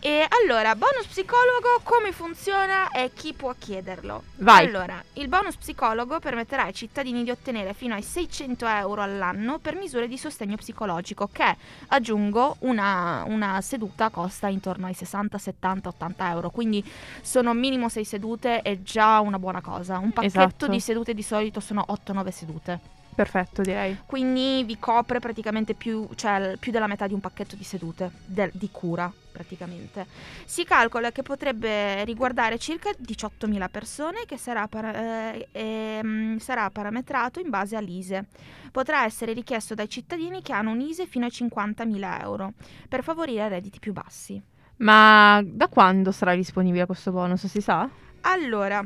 E 0.00 0.26
allora, 0.42 0.74
bonus 0.74 1.06
psicologo 1.06 1.80
come 1.84 2.10
funziona 2.10 2.90
e 2.90 3.12
chi 3.14 3.32
può 3.32 3.54
chiederlo? 3.56 4.24
Vai. 4.38 4.66
Allora, 4.66 5.00
il 5.12 5.28
bonus 5.28 5.54
psicologo 5.54 6.18
permetterà 6.18 6.64
ai 6.64 6.74
cittadini 6.74 7.22
di 7.22 7.30
ottenere 7.30 7.74
fino 7.74 7.94
ai 7.94 8.02
600 8.02 8.66
euro 8.66 9.02
all'anno 9.02 9.60
per 9.60 9.76
misure 9.76 10.08
di 10.08 10.18
sostegno 10.18 10.56
psicologico 10.56 11.28
che, 11.30 11.56
aggiungo, 11.86 12.56
una, 12.60 13.22
una 13.28 13.60
seduta 13.60 14.08
costa 14.08 14.48
intorno 14.48 14.86
ai 14.86 14.94
60, 14.94 15.38
70, 15.38 15.88
80 15.90 16.30
euro. 16.30 16.50
Quindi 16.50 16.84
sono 17.22 17.54
minimo 17.54 17.88
6 17.88 18.04
sedute 18.04 18.62
e 18.62 18.79
già 18.82 19.20
una 19.20 19.38
buona 19.38 19.60
cosa. 19.60 19.98
Un 19.98 20.12
pacchetto 20.12 20.38
Esatto. 20.38 20.66
di 20.68 20.80
sedute 20.80 21.14
di 21.14 21.22
solito 21.22 21.60
sono 21.60 21.84
8-9 21.88 22.28
sedute. 22.30 22.80
Perfetto, 23.12 23.60
direi. 23.60 23.98
Quindi 24.06 24.62
vi 24.64 24.78
copre 24.78 25.18
praticamente 25.18 25.74
più, 25.74 26.08
cioè, 26.14 26.56
più 26.58 26.72
della 26.72 26.86
metà 26.86 27.06
di 27.06 27.12
un 27.12 27.20
pacchetto 27.20 27.54
di 27.56 27.64
sedute, 27.64 28.10
del- 28.24 28.52
di 28.54 28.70
cura 28.70 29.12
praticamente. 29.32 30.06
Si 30.46 30.64
calcola 30.64 31.10
che 31.12 31.22
potrebbe 31.22 32.02
riguardare 32.04 32.56
circa 32.58 32.90
18.000 32.96 33.68
persone 33.68 34.24
che 34.26 34.38
sarà, 34.38 34.66
para- 34.68 35.32
eh, 35.34 35.48
ehm, 35.52 36.38
sarà 36.38 36.70
parametrato 36.70 37.40
in 37.40 37.50
base 37.50 37.76
all'ISE. 37.76 38.26
Potrà 38.72 39.04
essere 39.04 39.32
richiesto 39.34 39.74
dai 39.74 39.88
cittadini 39.88 40.40
che 40.40 40.52
hanno 40.52 40.70
un 40.70 40.80
ISE 40.80 41.06
fino 41.06 41.26
a 41.26 41.30
50.000 41.30 42.20
euro 42.22 42.52
per 42.88 43.02
favorire 43.02 43.48
redditi 43.48 43.80
più 43.80 43.92
bassi. 43.92 44.40
Ma 44.76 45.42
da 45.44 45.68
quando 45.68 46.10
sarà 46.10 46.34
disponibile 46.34 46.86
questo 46.86 47.10
bonus, 47.12 47.44
si 47.46 47.60
sa? 47.60 47.86
Allora, 48.22 48.84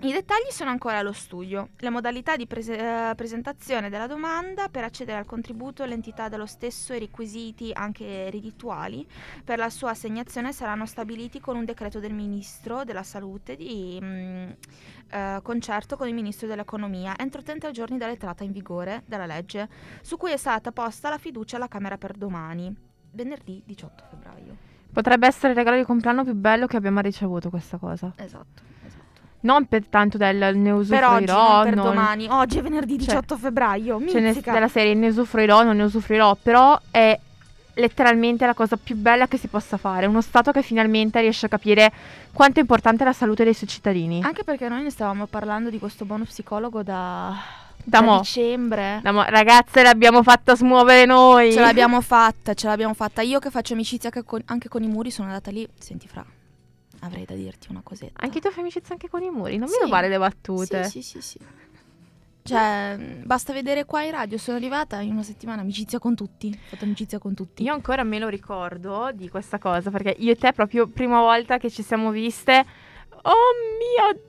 i 0.00 0.12
dettagli 0.12 0.50
sono 0.50 0.70
ancora 0.70 0.98
allo 0.98 1.12
studio. 1.12 1.70
Le 1.78 1.88
modalità 1.88 2.36
di 2.36 2.46
prese- 2.46 3.10
eh, 3.10 3.14
presentazione 3.14 3.88
della 3.88 4.06
domanda 4.06 4.68
per 4.68 4.84
accedere 4.84 5.18
al 5.18 5.24
contributo, 5.24 5.84
l'entità 5.84 6.28
dello 6.28 6.46
stesso 6.46 6.92
e 6.92 6.96
i 6.96 7.00
requisiti 7.00 7.70
anche 7.72 8.28
reddituali 8.30 9.06
per 9.42 9.58
la 9.58 9.70
sua 9.70 9.90
assegnazione 9.90 10.52
saranno 10.52 10.84
stabiliti 10.84 11.40
con 11.40 11.56
un 11.56 11.64
decreto 11.64 12.00
del 12.00 12.12
Ministro 12.12 12.84
della 12.84 13.02
Salute 13.02 13.56
di 13.56 13.98
mm, 14.02 14.50
eh, 15.10 15.40
concerto 15.42 15.96
con 15.96 16.08
il 16.08 16.14
Ministro 16.14 16.48
dell'Economia 16.48 17.16
entro 17.16 17.42
30 17.42 17.70
giorni 17.70 17.96
dall'entrata 17.96 18.44
in 18.44 18.52
vigore 18.52 19.04
della 19.06 19.26
legge, 19.26 19.68
su 20.02 20.16
cui 20.16 20.32
è 20.32 20.36
stata 20.36 20.72
posta 20.72 21.08
la 21.08 21.18
fiducia 21.18 21.56
alla 21.56 21.68
Camera 21.68 21.96
per 21.96 22.12
domani, 22.12 22.74
venerdì 23.12 23.62
18 23.64 24.04
febbraio. 24.10 24.73
Potrebbe 24.94 25.26
essere 25.26 25.48
il 25.50 25.56
regalo 25.56 25.76
di 25.76 25.82
compleanno 25.84 26.24
più 26.24 26.34
bello 26.34 26.66
che 26.66 26.76
abbiamo 26.76 27.00
ricevuto 27.00 27.50
questa 27.50 27.76
cosa. 27.78 28.12
Esatto, 28.16 28.62
esatto. 28.86 29.02
Non 29.40 29.66
per 29.66 29.86
tanto 29.88 30.16
del 30.16 30.56
ne 30.56 30.70
Per 30.70 30.72
usufruirò, 30.72 31.12
oggi, 31.16 31.24
non 31.26 31.62
per 31.64 31.74
non- 31.74 31.84
domani. 31.84 32.26
Oggi 32.30 32.58
è 32.58 32.62
venerdì 32.62 32.92
Cioè, 32.98 33.06
18 33.16 33.36
febbraio. 33.36 33.98
cioè 34.06 34.20
nel- 34.20 34.30
Mizzica. 34.30 34.52
della 34.52 34.68
serie 34.68 34.94
ne 34.94 35.08
usufruirò, 35.08 35.64
non 35.64 35.76
ne 35.76 35.82
usufruirò, 35.82 36.36
però 36.40 36.80
è 36.90 37.18
letteralmente 37.76 38.46
la 38.46 38.54
cosa 38.54 38.76
più 38.76 38.94
bella 38.96 39.26
che 39.26 39.36
si 39.36 39.48
possa 39.48 39.76
fare. 39.76 40.06
Uno 40.06 40.20
Stato 40.20 40.52
che 40.52 40.62
finalmente 40.62 41.20
riesce 41.20 41.46
a 41.46 41.48
capire 41.48 41.92
quanto 42.32 42.58
è 42.58 42.62
importante 42.62 43.02
la 43.04 43.12
salute 43.12 43.42
dei 43.44 43.52
suoi 43.52 43.68
cittadini. 43.68 44.22
Anche 44.22 44.44
perché 44.44 44.68
noi 44.68 44.84
ne 44.84 44.90
stavamo 44.90 45.26
parlando 45.26 45.70
di 45.70 45.80
questo 45.80 46.04
bonus 46.04 46.28
psicologo 46.28 46.84
da, 46.84 47.34
Da 47.84 48.00
mo. 48.02 48.18
dicembre. 48.18 49.00
No, 49.04 49.12
ma 49.12 49.28
ragazze, 49.28 49.82
l'abbiamo 49.82 50.22
fatta 50.22 50.56
smuovere 50.56 51.04
noi. 51.04 51.52
Ce 51.52 51.60
l'abbiamo 51.60 52.00
fatta, 52.02 52.54
ce 52.54 52.66
l'abbiamo 52.66 52.94
fatta. 52.94 53.20
Io 53.22 53.38
che 53.38 53.50
faccio 53.50 53.74
amicizia 53.74 54.08
anche 54.12 54.24
con, 54.24 54.42
anche 54.46 54.68
con 54.68 54.82
i 54.82 54.88
muri 54.88 55.10
sono 55.10 55.28
andata 55.28 55.50
lì. 55.50 55.68
Senti, 55.78 56.08
Fra, 56.08 56.24
avrei 57.00 57.24
da 57.24 57.34
dirti 57.34 57.68
una 57.70 57.80
cosetta. 57.82 58.22
Anche 58.22 58.40
tu 58.40 58.50
fai 58.50 58.60
amicizia 58.62 58.92
anche 58.92 59.08
con 59.08 59.22
i 59.22 59.30
muri, 59.30 59.58
non 59.58 59.68
Sì. 59.68 59.76
mi 59.78 59.84
rubare 59.84 60.08
le 60.08 60.18
battute. 60.18 60.84
Sì, 60.84 61.02
sì, 61.02 61.20
sì, 61.20 61.38
sì. 61.38 61.38
Cioè, 62.46 62.96
basta 63.24 63.54
vedere 63.54 63.86
qua 63.86 64.02
in 64.02 64.10
radio. 64.10 64.36
Sono 64.36 64.58
arrivata 64.58 65.00
in 65.00 65.12
una 65.12 65.22
settimana 65.22 65.62
amicizia 65.62 65.98
con 65.98 66.14
tutti. 66.14 66.48
Ho 66.52 66.66
fatto 66.68 66.84
amicizia 66.84 67.18
con 67.18 67.32
tutti. 67.34 67.62
Io 67.62 67.72
ancora 67.72 68.02
me 68.04 68.18
lo 68.18 68.28
ricordo 68.28 69.10
di 69.14 69.30
questa 69.30 69.58
cosa, 69.58 69.90
perché 69.90 70.14
io 70.18 70.32
e 70.32 70.36
te 70.36 70.52
proprio 70.52 70.86
prima 70.86 71.20
volta 71.20 71.56
che 71.56 71.70
ci 71.70 71.82
siamo 71.82 72.10
viste, 72.10 72.64
oh 73.22 73.32
mio 73.78 74.12
Dio, 74.12 74.24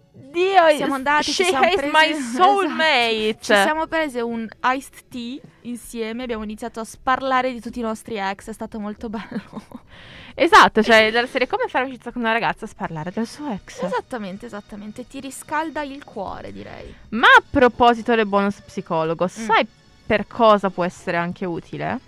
Siamo 0.76 0.94
andati, 0.96 1.32
she 1.32 1.44
ci 1.46 1.50
siamo 1.50 1.66
is 1.68 1.76
prese- 1.76 1.92
my 1.92 2.10
Esatto. 2.10 2.44
soulmate. 2.44 3.38
Ci 3.40 3.54
siamo 3.54 3.88
prese 3.88 4.22
un 4.22 4.48
iced 4.64 5.08
tea 5.10 5.40
insieme, 5.62 6.24
abbiamo 6.24 6.44
iniziato 6.44 6.80
a 6.80 6.84
sparlare 6.84 7.52
di 7.52 7.62
tutti 7.62 7.80
i 7.80 7.84
nostri 7.84 8.18
ex, 8.18 8.50
è 8.50 8.54
stato 8.54 8.80
molto 8.80 9.08
bello. 9.10 9.64
Esatto, 10.34 10.84
cioè 10.84 11.12
della 11.12 11.28
serie 11.28 11.48
come 11.48 11.68
fare 11.70 11.86
amicizia 11.86 12.12
con 12.12 12.22
una 12.22 12.34
ragazza 12.34 12.66
e 12.66 12.70
parlare 12.76 13.12
del 13.14 13.26
suo 13.26 13.50
ex. 13.52 13.82
esattamente, 13.84 14.46
esattamente, 14.48 15.08
ti 15.08 15.22
riscalda 15.22 15.82
il 15.84 16.04
cuore, 16.04 16.52
direi. 16.52 16.94
Ma 17.10 17.28
a 17.28 17.44
proposito 17.50 18.14
del 18.16 18.26
bonus 18.26 18.60
psicologo, 18.60 19.28
sai 19.28 19.66
per 20.06 20.28
cosa 20.28 20.70
può 20.70 20.84
essere 20.84 21.16
anche 21.18 21.46
utile? 21.46 22.00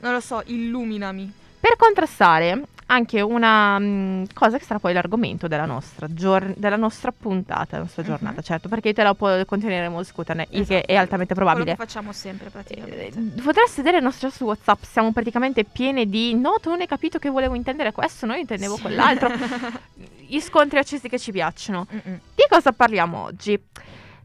Non 0.00 0.12
lo 0.12 0.20
so, 0.20 0.42
illuminami. 0.44 1.32
Per 1.58 1.76
contrastare 1.76 2.62
anche 2.88 3.20
una 3.20 3.78
mh, 3.80 4.26
cosa 4.32 4.58
che 4.58 4.64
sarà 4.64 4.78
poi 4.78 4.92
l'argomento 4.92 5.48
della 5.48 5.64
nostra, 5.64 6.06
gior- 6.08 6.54
della 6.56 6.76
nostra 6.76 7.10
puntata, 7.12 7.66
della 7.70 7.82
nostra 7.82 8.02
Mhm. 8.02 8.08
giornata, 8.08 8.42
certo, 8.42 8.68
perché 8.68 8.92
te 8.92 9.02
la 9.02 9.14
po- 9.14 9.44
continueremo 9.44 9.96
a 9.96 10.00
discuterne, 10.00 10.46
il 10.50 10.66
che 10.66 10.74
Esatto. 10.76 10.92
è 10.92 10.94
altamente 10.96 11.34
Quello 11.34 11.48
probabile. 11.50 11.76
che 11.76 11.82
facciamo 11.84 12.12
sempre 12.12 12.50
praticamente. 12.50 13.06
Eh, 13.08 13.42
Potreste 13.42 13.76
vedere 13.82 13.98
il 13.98 14.04
nostro 14.04 14.30
su 14.30 14.44
WhatsApp, 14.44 14.82
siamo 14.84 15.10
praticamente 15.12 15.64
pieni 15.64 16.08
di 16.08 16.34
no, 16.34 16.58
tu 16.62 16.70
non 16.70 16.80
hai 16.80 16.86
capito 16.86 17.18
che 17.18 17.28
volevo 17.28 17.54
intendere 17.56 17.90
questo, 17.92 18.24
no, 18.26 18.34
io 18.34 18.40
intendevo 18.40 18.76
Sì. 18.76 18.82
quell'altro. 18.82 19.30
Gli 20.28 20.40
scontri 20.40 20.78
accesi 20.78 21.08
che 21.08 21.18
ci 21.18 21.32
piacciono. 21.32 21.86
Mm-mm. 21.92 22.18
Di 22.34 22.44
cosa 22.48 22.72
parliamo 22.72 23.22
oggi? 23.24 23.60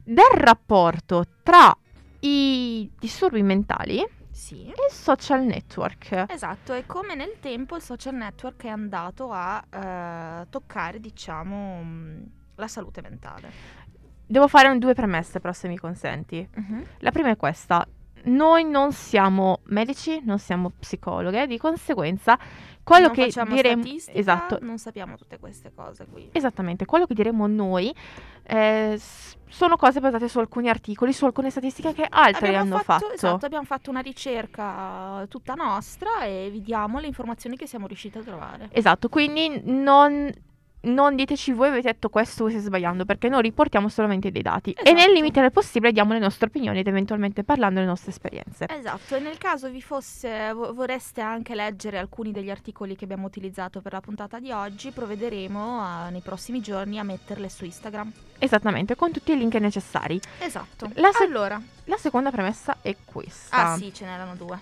Del 0.03 0.25
rapporto 0.33 1.25
tra 1.43 1.75
i 2.21 2.89
disturbi 2.99 3.41
mentali 3.41 4.03
Sì. 4.31 4.67
il 4.67 4.75
social 4.89 5.43
network. 5.43 6.25
Esatto, 6.29 6.73
e 6.73 6.85
come 6.85 7.15
nel 7.15 7.37
tempo 7.39 7.75
il 7.75 7.81
social 7.81 8.15
network 8.15 8.63
è 8.63 8.69
andato 8.69 9.29
a 9.31 9.63
eh, 9.69 10.47
toccare, 10.49 10.99
diciamo, 10.99 11.83
mh, 11.83 12.25
la 12.55 12.67
salute 12.67 13.01
mentale. 13.01 13.51
Devo 14.25 14.47
fare 14.47 14.69
un- 14.69 14.79
due 14.79 14.93
premesse, 14.93 15.39
però, 15.39 15.51
se 15.53 15.67
mi 15.67 15.77
consenti. 15.77 16.47
La 16.99 17.11
prima 17.11 17.29
è 17.29 17.35
questa. 17.37 17.85
Noi 18.25 18.63
non 18.63 18.91
siamo 18.91 19.59
medici, 19.65 20.21
non 20.23 20.39
siamo 20.39 20.71
psicologhe, 20.77 21.47
di 21.47 21.57
conseguenza 21.57 22.37
quello 22.83 23.07
non 23.07 23.15
che 23.15 23.31
diremo 23.47 23.83
esatto, 24.07 24.57
non 24.61 24.77
sappiamo 24.77 25.15
tutte 25.15 25.37
queste 25.39 25.71
cose 25.73 26.05
qui. 26.11 26.29
esattamente, 26.31 26.85
quello 26.85 27.05
che 27.05 27.13
diremo 27.13 27.45
noi 27.47 27.93
eh, 28.43 28.99
sono 29.47 29.77
cose 29.77 29.99
basate 29.99 30.27
su 30.27 30.39
alcuni 30.39 30.69
articoli, 30.69 31.13
su 31.13 31.25
alcune 31.25 31.49
statistiche 31.49 31.93
che 31.93 32.07
altri 32.09 32.47
Abbiamo 32.47 32.75
hanno 32.75 32.83
fatto. 32.83 33.11
Esatto, 33.11 33.45
abbiamo 33.45 33.65
fatto 33.65 33.89
una 33.89 33.99
ricerca 33.99 35.25
tutta 35.29 35.53
nostra 35.53 36.23
e 36.23 36.49
vi 36.51 36.61
diamo 36.61 36.99
le 36.99 37.07
informazioni 37.07 37.55
che 37.55 37.67
siamo 37.67 37.87
riusciti 37.87 38.17
a 38.17 38.21
trovare. 38.21 38.69
Esatto, 38.71 39.09
quindi 39.09 39.61
non, 39.65 40.31
non 40.83 41.15
diteci 41.15 41.51
voi 41.51 41.67
avete 41.67 41.91
detto 41.91 42.09
questo, 42.09 42.43
voi 42.43 42.53
state 42.53 42.65
sbagliando, 42.67 43.05
perché 43.05 43.29
noi 43.29 43.43
riportiamo 43.43 43.87
solamente 43.87 44.31
dei 44.31 44.41
dati 44.41 44.71
e 44.71 44.81
nel 44.85 44.95
Esatto. 44.95 45.11
limite 45.13 45.41
del 45.41 45.51
possibile 45.51 45.91
diamo 45.91 46.13
le 46.13 46.19
nostre 46.19 46.47
opinioni 46.47 46.79
ed 46.79 46.87
eventualmente 46.87 47.43
parlando 47.43 47.75
delle 47.75 47.85
nostre 47.87 48.09
esperienze. 48.11 48.65
Esatto, 48.67 49.15
e 49.15 49.19
nel 49.19 49.37
caso 49.37 49.69
vi 49.69 49.81
fosse, 49.81 50.51
vo- 50.53 50.73
vorreste 50.73 51.21
anche 51.21 51.53
leggere 51.53 51.99
alcuni 51.99 52.31
degli 52.31 52.49
articoli 52.49 52.95
che 52.95 53.03
abbiamo 53.03 53.27
utilizzato 53.27 53.79
per 53.81 53.93
la 53.93 54.01
puntata 54.01 54.39
di 54.39 54.51
oggi, 54.51 54.91
provvederemo 54.91 55.79
a- 55.81 56.09
nei 56.09 56.21
prossimi 56.21 56.61
giorni 56.61 56.97
a 56.97 57.03
metterle 57.03 57.47
su 57.49 57.63
Instagram. 57.65 58.11
Esattamente, 58.39 58.95
con 58.95 59.11
tutti 59.11 59.33
i 59.33 59.37
link 59.37 59.53
necessari. 59.55 60.19
Esatto. 60.39 60.89
La 60.95 61.11
se- 61.11 61.23
allora, 61.25 61.61
La 61.85 61.97
seconda 61.97 62.31
premessa 62.31 62.77
è 62.81 62.95
questa. 63.05 63.73
ah 63.73 63.77
sì, 63.77 63.93
ce 63.93 64.05
n'erano 64.05 64.35
due. 64.35 64.59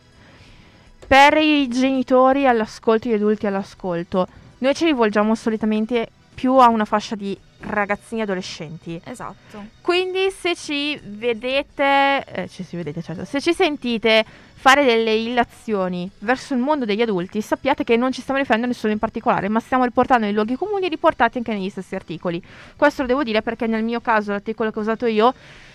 Per 1.08 1.38
i 1.38 1.68
genitori 1.70 2.46
all'ascolto, 2.46 3.08
gli 3.10 3.14
adulti 3.14 3.48
all'ascolto, 3.48 4.28
noi 4.60 4.74
ci 4.76 4.86
rivolgiamo 4.86 5.36
solitamente 5.36 6.10
più 6.34 6.54
a 6.56 6.70
una 6.70 6.86
fascia 6.86 7.16
di 7.16 7.38
ragazzini 7.62 8.22
e 8.22 8.24
adolescenti. 8.24 9.02
Esatto. 9.04 9.66
Quindi 9.82 10.32
se 10.32 10.56
ci 10.56 10.98
vedete, 11.04 12.24
eh, 12.24 12.48
ci 12.48 12.64
si 12.64 12.78
vedete 12.78 13.02
certo, 13.02 13.26
se 13.26 13.42
ci 13.42 13.54
sentite 13.54 14.24
fare 14.54 14.86
delle 14.86 15.14
illazioni 15.14 16.10
verso 16.20 16.54
il 16.54 16.60
mondo 16.62 16.86
degli 16.86 17.02
adulti, 17.02 17.42
sappiate 17.42 17.84
che 17.84 17.98
non 17.98 18.12
ci 18.14 18.22
stiamo 18.22 18.40
riferendo 18.40 18.66
a 18.68 18.70
nessuno 18.70 18.94
in 18.94 19.00
particolare, 19.00 19.50
ma 19.50 19.60
stiamo 19.60 19.84
riportando 19.84 20.26
i 20.28 20.32
luoghi 20.34 20.56
comuni 20.56 20.88
riportati 20.88 21.38
anche 21.38 21.54
negli 21.54 21.70
stessi 21.70 21.96
articoli. 21.96 22.42
Questo 22.78 23.02
lo 23.02 23.08
devo 23.10 23.24
dire 23.24 23.42
perché 23.42 23.68
nel 23.68 23.84
mio 23.84 24.00
caso 24.00 24.32
l'articolo 24.32 24.72
che 24.72 24.80
ho 24.80 24.82
usato 24.82 25.06
io 25.06 25.34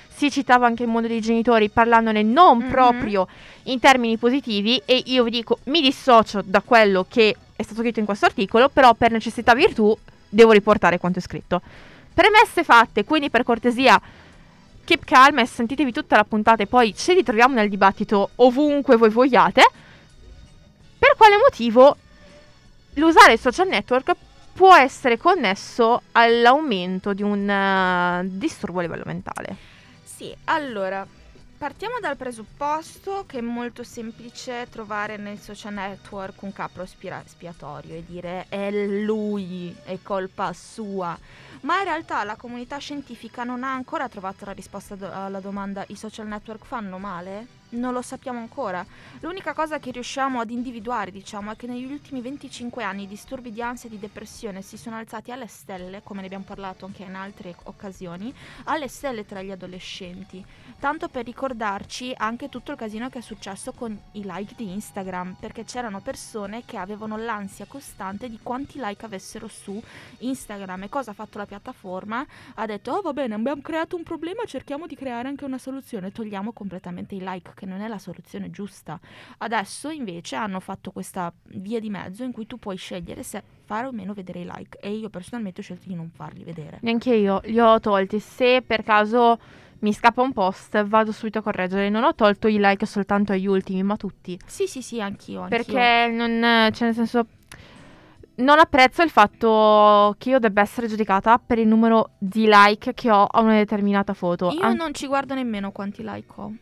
si 0.09 0.31
citava 0.31 0.67
anche 0.67 0.85
il 0.85 0.89
mondo 0.89 1.09
dei 1.09 1.21
genitori 1.21 1.69
parlandone 1.71 2.23
non 2.23 2.59
Mhm. 2.59 2.69
proprio 2.69 3.27
in 3.65 3.81
termini 3.81 4.17
positivi 4.17 4.81
e 4.85 5.03
io 5.07 5.25
vi 5.25 5.31
dico 5.31 5.59
mi 5.65 5.81
dissocio 5.81 6.41
da 6.45 6.61
quello 6.65 7.05
che 7.09 7.35
è 7.57 7.63
stato 7.63 7.81
scritto 7.81 8.01
in 8.01 8.07
questo 8.07 8.27
articolo, 8.27 8.69
però 8.69 8.95
per 8.95 9.11
necessità 9.11 9.55
virtù 9.55 9.97
devo 10.29 10.53
riportare 10.53 10.99
quanto 10.99 11.19
è 11.19 11.23
scritto. 11.23 11.61
Premesse 12.13 12.65
fatte, 12.65 13.05
quindi 13.05 13.31
per 13.31 13.43
cortesia 13.43 14.01
keep 14.85 15.05
calm 15.05 15.39
e 15.39 15.47
sentitevi 15.47 15.93
tutta 15.93 16.17
la 16.17 16.25
puntata 16.25 16.63
e 16.63 16.67
poi 16.67 16.95
ci 16.95 17.15
ritroviamo 17.15 17.55
nel 17.55 17.69
dibattito 17.69 18.31
ovunque 18.37 18.97
voi 18.97 19.11
vogliate. 19.11 19.63
Per 20.99 21.15
quale 21.17 21.37
motivo 21.37 21.97
l'usare 22.95 23.33
il 23.33 23.39
social 23.39 23.69
network 23.69 24.13
può 24.53 24.75
essere 24.75 25.19
connesso 25.19 26.03
all'aumento 26.13 27.13
di 27.13 27.23
un 27.23 27.49
eh, 27.49 28.23
disturbo 28.25 28.79
a 28.79 28.83
livello 28.83 29.03
mentale? 29.07 29.57
Sì, 30.05 30.35
allora, 30.45 31.05
partiamo 31.65 31.95
dal 31.99 32.19
presupposto 32.19 33.25
che 33.27 33.39
è 33.39 33.41
molto 33.41 33.85
semplice 33.85 34.67
trovare 34.69 35.17
nel 35.17 35.39
social 35.39 35.73
network 35.73 36.43
un 36.43 36.53
capro 36.53 36.85
spira- 36.85 37.23
espiatorio 37.25 37.95
e 37.95 38.05
dire 38.07 38.45
è 38.51 38.71
lui, 38.71 39.75
è 39.83 39.99
colpa 40.03 40.53
sua. 40.53 41.19
Ma 41.63 41.79
in 41.79 41.85
realtà 41.85 42.23
la 42.23 42.37
comunità 42.37 42.77
scientifica 42.77 43.45
non 43.45 43.65
ha 43.65 43.73
ancora 43.73 44.11
trovato 44.11 44.45
la 44.45 44.53
risposta 44.53 44.95
do- 44.95 45.11
alla 45.11 45.41
domanda 45.41 45.83
i 45.89 45.97
social 45.97 46.27
network 46.27 46.67
fanno 46.67 46.99
male? 46.99 47.47
Non 47.75 47.93
lo 47.93 48.03
sappiamo 48.03 48.39
ancora. 48.39 48.87
L'unica 49.21 49.53
cosa 49.53 49.81
che 49.81 49.91
riusciamo 49.91 50.39
ad 50.39 50.51
individuare, 50.51 51.11
diciamo, 51.11 51.51
è 51.51 51.57
che 51.57 51.67
negli 51.67 51.91
ultimi 51.91 52.21
25 52.21 52.85
anni 52.85 53.03
i 53.03 53.09
disturbi 53.09 53.51
di 53.51 53.61
ansia 53.61 53.89
e 53.89 53.93
di 53.93 53.99
depressione 53.99 54.63
si 54.63 54.77
sono 54.77 54.97
alzati 54.97 55.33
alle 55.33 55.49
stelle, 55.49 56.01
come 56.05 56.21
ne 56.21 56.27
abbiamo 56.27 56.45
parlato 56.45 56.85
anche 56.85 57.03
in 57.03 57.17
altre 57.17 57.57
occasioni, 57.65 58.33
alle 58.65 58.87
stelle 58.87 59.27
tra 59.27 59.43
gli 59.43 59.51
adolescenti. 59.51 60.45
Tanto 60.79 61.09
per 61.09 61.25
ricordarci 61.25 62.13
anche 62.17 62.49
tutto 62.49 62.71
il 62.71 62.77
casino 62.77 63.09
che 63.09 63.19
è 63.19 63.23
successo 63.23 63.73
con 63.73 63.99
i 64.13 64.23
like 64.25 64.55
di 64.57 64.71
Instagram, 64.71 65.37
perché 65.41 65.65
c'erano 65.65 66.01
persone 66.01 66.65
che 66.65 66.77
avevano 66.77 67.17
l'ansia 67.17 67.67
costante 67.67 68.29
di 68.29 68.39
quanti 68.41 68.79
like 68.81 69.05
avessero 69.05 69.49
su 69.49 69.83
Instagram 70.19 70.85
e 70.85 70.89
cosa 70.89 71.11
ha 71.11 71.15
fatto 71.15 71.39
la 71.39 71.47
piattaforma? 71.47 72.25
Ha 72.55 72.67
detto, 72.67 72.93
oh 72.93 73.01
va 73.01 73.13
bene, 73.13 73.35
abbiamo 73.35 73.63
creato 73.63 73.97
un 73.97 74.05
problema, 74.05 74.45
cerchiamo 74.45 74.87
di 74.87 74.95
creare 74.95 75.27
anche 75.27 75.45
una 75.45 75.59
soluzione, 75.59 76.13
togliamo 76.13 76.53
completamente 76.53 77.17
i 77.17 77.21
like, 77.21 77.53
che 77.55 77.64
non 77.65 77.81
è 77.81 77.89
la 77.89 77.99
soluzione 77.99 78.51
giusta. 78.51 78.99
Adesso 79.39 79.91
invece 79.91 80.37
hanno 80.37 80.61
fatto 80.61 80.91
questa 80.91 81.33
via 81.45 81.81
di 81.81 81.91
mezzo 81.91 82.25
in 82.25 82.33
cui 82.33 82.47
tu 82.47 82.59
puoi 82.59 82.77
scegliere 82.77 83.23
se 83.23 83.43
fare 83.65 83.87
o 83.87 83.93
meno 83.93 84.13
vedere 84.13 84.41
i 84.41 84.45
like 84.51 84.79
e 84.81 84.93
io 84.93 85.09
personalmente 85.09 85.61
ho 85.61 85.65
scelto 85.65 85.89
di 85.89 85.95
non 85.95 86.11
farli 86.11 86.45
vedere. 86.45 86.79
Neanche 86.83 87.15
io 87.15 87.41
li 87.45 87.59
ho 87.59 87.81
tolti. 87.81 88.21
Se 88.21 88.63
per 88.67 88.83
caso 88.83 89.39
mi 89.85 89.93
scappa 89.93 90.23
un 90.23 90.33
post, 90.33 90.83
vado 90.85 91.13
subito 91.13 91.39
a 91.39 91.43
correggere. 91.43 91.91
Non 91.91 92.05
ho 92.05 92.15
tolto 92.15 92.49
i 92.49 92.57
like 92.59 92.87
soltanto 92.87 93.33
agli 93.33 93.47
ultimi, 93.47 93.83
ma 93.83 93.97
tutti. 93.97 94.39
Sì, 94.47 94.67
sì, 94.67 94.81
sì, 94.81 95.01
anch'io. 95.01 95.43
anch'io. 95.43 95.57
Perché 95.57 96.09
non. 96.11 96.73
cioè, 96.73 96.87
nel 96.87 96.95
senso. 96.95 97.27
Non 98.37 98.59
apprezzo 98.59 99.03
il 99.03 99.11
fatto 99.11 100.17
che 100.19 100.31
io 100.31 100.41
debba 100.41 100.61
essere 100.61 100.89
giudicata 100.89 101.39
per 101.39 101.59
il 101.61 101.69
numero 101.69 102.13
di 102.19 102.47
like 102.49 102.93
che 102.93 103.09
ho 103.09 103.27
a 103.27 103.41
una 103.41 103.55
determinata 103.55 104.13
foto. 104.13 104.51
Io 104.51 104.61
An- 104.61 104.75
non 104.75 104.93
ci 104.93 105.07
guardo 105.07 105.35
nemmeno 105.35 105.71
quanti 105.71 106.03
like 106.03 106.33
ho. 106.35 106.53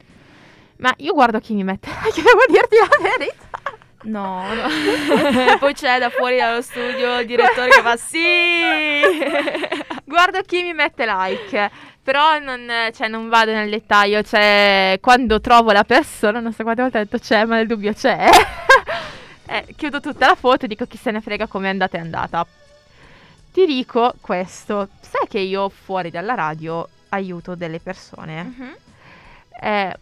Ma 0.83 0.93
io 0.97 1.15
guardo 1.15 1.39
chi 1.39 1.55
mi 1.55 1.62
mette 1.62 1.89
like, 1.89 2.21
devo 2.21 2.43
dirti 2.49 2.77
la 2.77 3.09
verità. 3.09 3.51
No, 4.03 4.53
no. 4.53 4.69
Poi 5.61 5.75
c'è 5.75 6.01
da 6.01 6.11
fuori 6.11 6.39
dallo 6.39 6.61
studio 6.61 7.21
il 7.21 7.27
direttore 7.27 7.69
che 7.69 7.83
fa 7.83 7.97
sì. 7.97 9.01
Guardo 10.05 10.43
chi 10.43 10.65
mi 10.65 10.73
mette 10.73 11.07
like. 11.07 11.71
Però 12.03 12.41
non, 12.41 12.69
cioè, 12.93 13.07
non 13.07 13.29
vado 13.29 13.53
nel 13.53 13.71
dettaglio. 13.71 14.25
Cioè, 14.25 14.99
quando 15.01 15.41
trovo 15.41 15.71
la 15.71 15.85
persona, 15.85 16.41
non 16.41 16.53
so 16.53 16.65
quante 16.65 16.83
volte 16.83 16.99
ho 16.99 17.03
detto 17.05 17.19
c'è, 17.19 17.45
ma 17.45 17.55
nel 17.55 17.69
dubbio 17.69 17.93
c'è. 17.93 18.29
eh, 19.47 19.67
chiudo 19.77 20.01
tutta 20.01 20.27
la 20.27 20.35
foto 20.35 20.65
e 20.65 20.69
dico 20.69 20.85
chi 20.87 20.97
se 20.97 21.12
ne 21.12 21.21
frega 21.21 21.47
come 21.47 21.69
è 21.69 21.71
andata 21.71 21.97
è 21.97 22.01
andata. 22.01 22.45
Ti 23.53 23.67
dico 23.67 24.15
questo. 24.21 24.89
Sai 25.01 25.29
che 25.29 25.39
io 25.39 25.69
fuori 25.69 26.11
dalla 26.11 26.35
radio 26.35 26.89
aiuto 27.11 27.55
delle 27.55 27.79
persone? 27.79 28.43
Mhm. 28.43 28.77
Eh, 29.61 29.97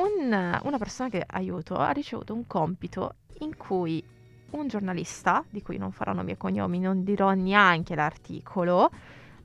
un- 0.00 0.60
una 0.62 0.78
persona 0.78 1.08
che 1.08 1.24
aiuto 1.26 1.76
ha 1.76 1.90
ricevuto 1.90 2.34
un 2.34 2.46
compito 2.46 3.14
in 3.40 3.56
cui 3.56 4.02
un 4.50 4.66
giornalista, 4.68 5.44
di 5.48 5.62
cui 5.62 5.76
non 5.76 5.92
farò 5.92 6.12
nomi 6.12 6.32
e 6.32 6.36
cognomi, 6.36 6.78
non 6.80 7.04
dirò 7.04 7.32
neanche 7.32 7.94
l'articolo, 7.94 8.90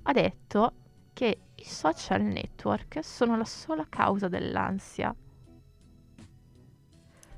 ha 0.04 0.12
detto 0.12 0.74
che 1.14 1.38
i 1.56 1.64
social 1.64 2.22
network 2.22 3.04
sono 3.04 3.38
la 3.38 3.46
sola 3.46 3.86
causa 3.88 4.28
dell'ansia. 4.28 5.16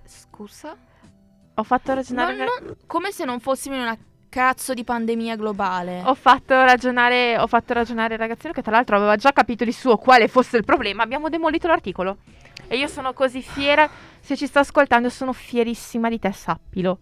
Scusa? 0.03 0.75
Ho 1.55 1.63
fatto 1.63 1.93
ragionare... 1.93 2.35
no, 2.37 2.75
come 2.85 3.11
se 3.11 3.25
non 3.25 3.39
fossimo 3.39 3.75
in 3.75 3.81
una 3.81 3.97
cazzo 4.29 4.73
di 4.73 4.83
pandemia 4.83 5.35
globale. 5.35 6.03
Ho 6.05 6.13
fatto 6.13 6.53
ragionare, 6.53 7.37
ho 7.37 7.47
fatto 7.47 7.73
ragionare 7.73 8.13
il 8.13 8.19
ragazzino 8.19 8.53
che 8.53 8.61
tra 8.61 8.71
l'altro 8.71 8.95
aveva 8.95 9.15
già 9.15 9.31
capito 9.31 9.63
di 9.63 9.71
suo 9.71 9.97
quale 9.97 10.27
fosse 10.27 10.57
il 10.57 10.63
problema. 10.63 11.03
Abbiamo 11.03 11.29
demolito 11.29 11.67
l'articolo. 11.67 12.17
E 12.67 12.77
io 12.77 12.87
sono 12.87 13.13
così 13.13 13.41
fiera. 13.41 13.89
Se 14.19 14.35
ci 14.35 14.47
sta 14.47 14.59
ascoltando, 14.59 15.09
sono 15.09 15.33
fierissima 15.33 16.09
di 16.09 16.19
te, 16.19 16.31
sappilo. 16.31 16.99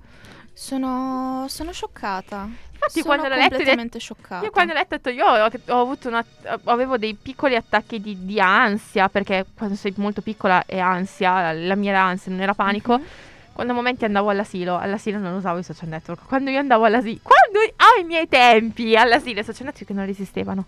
Sono, 0.54 1.46
sono 1.50 1.72
scioccata. 1.72 2.48
Infatti, 2.72 3.02
sono 3.02 3.06
quando 3.06 3.28
l'ho 3.28 3.36
letto, 3.36 3.56
completamente 3.56 4.00
scioccata. 4.00 4.46
Io 4.46 4.52
quando 4.52 4.74
ho 4.74 4.76
letto, 4.76 4.94
ho 4.94 4.98
detto, 4.98 5.10
io 5.10 5.26
ho, 5.26 5.76
ho 5.76 5.82
avuto 5.82 6.08
una, 6.08 6.24
avevo 6.66 6.98
dei 6.98 7.16
piccoli 7.16 7.56
attacchi 7.56 8.00
di, 8.00 8.26
di 8.26 8.40
ansia, 8.40 9.10
perché 9.10 9.46
quando 9.56 9.76
sei 9.76 9.94
molto 9.98 10.22
piccola 10.22 10.66
è 10.66 10.80
ansia, 10.80 11.52
la 11.52 11.76
mia 11.76 11.92
era 11.92 12.04
ansia, 12.04 12.32
non 12.32 12.42
era 12.42 12.54
panico. 12.54 12.98
Mhm. 12.98 13.06
Quando 13.54 13.72
a 13.72 13.76
momenti 13.76 14.06
andavo 14.06 14.30
all'asilo, 14.30 14.78
all'asilo 14.78 15.18
non 15.18 15.34
usavo 15.34 15.58
i 15.60 15.64
social 15.64 15.88
network. 15.88 16.28
Quando 16.28 16.52
io 16.52 16.60
andavo 16.60 16.84
all'asilo, 16.84 17.20
quando 17.24 17.60
ai 17.60 18.04
miei 18.04 18.28
tempi 18.28 18.96
all'asilo 18.96 19.40
i 19.40 19.44
social 19.44 19.66
network 19.66 19.90
non 19.92 20.08
esistevano. 20.08 20.66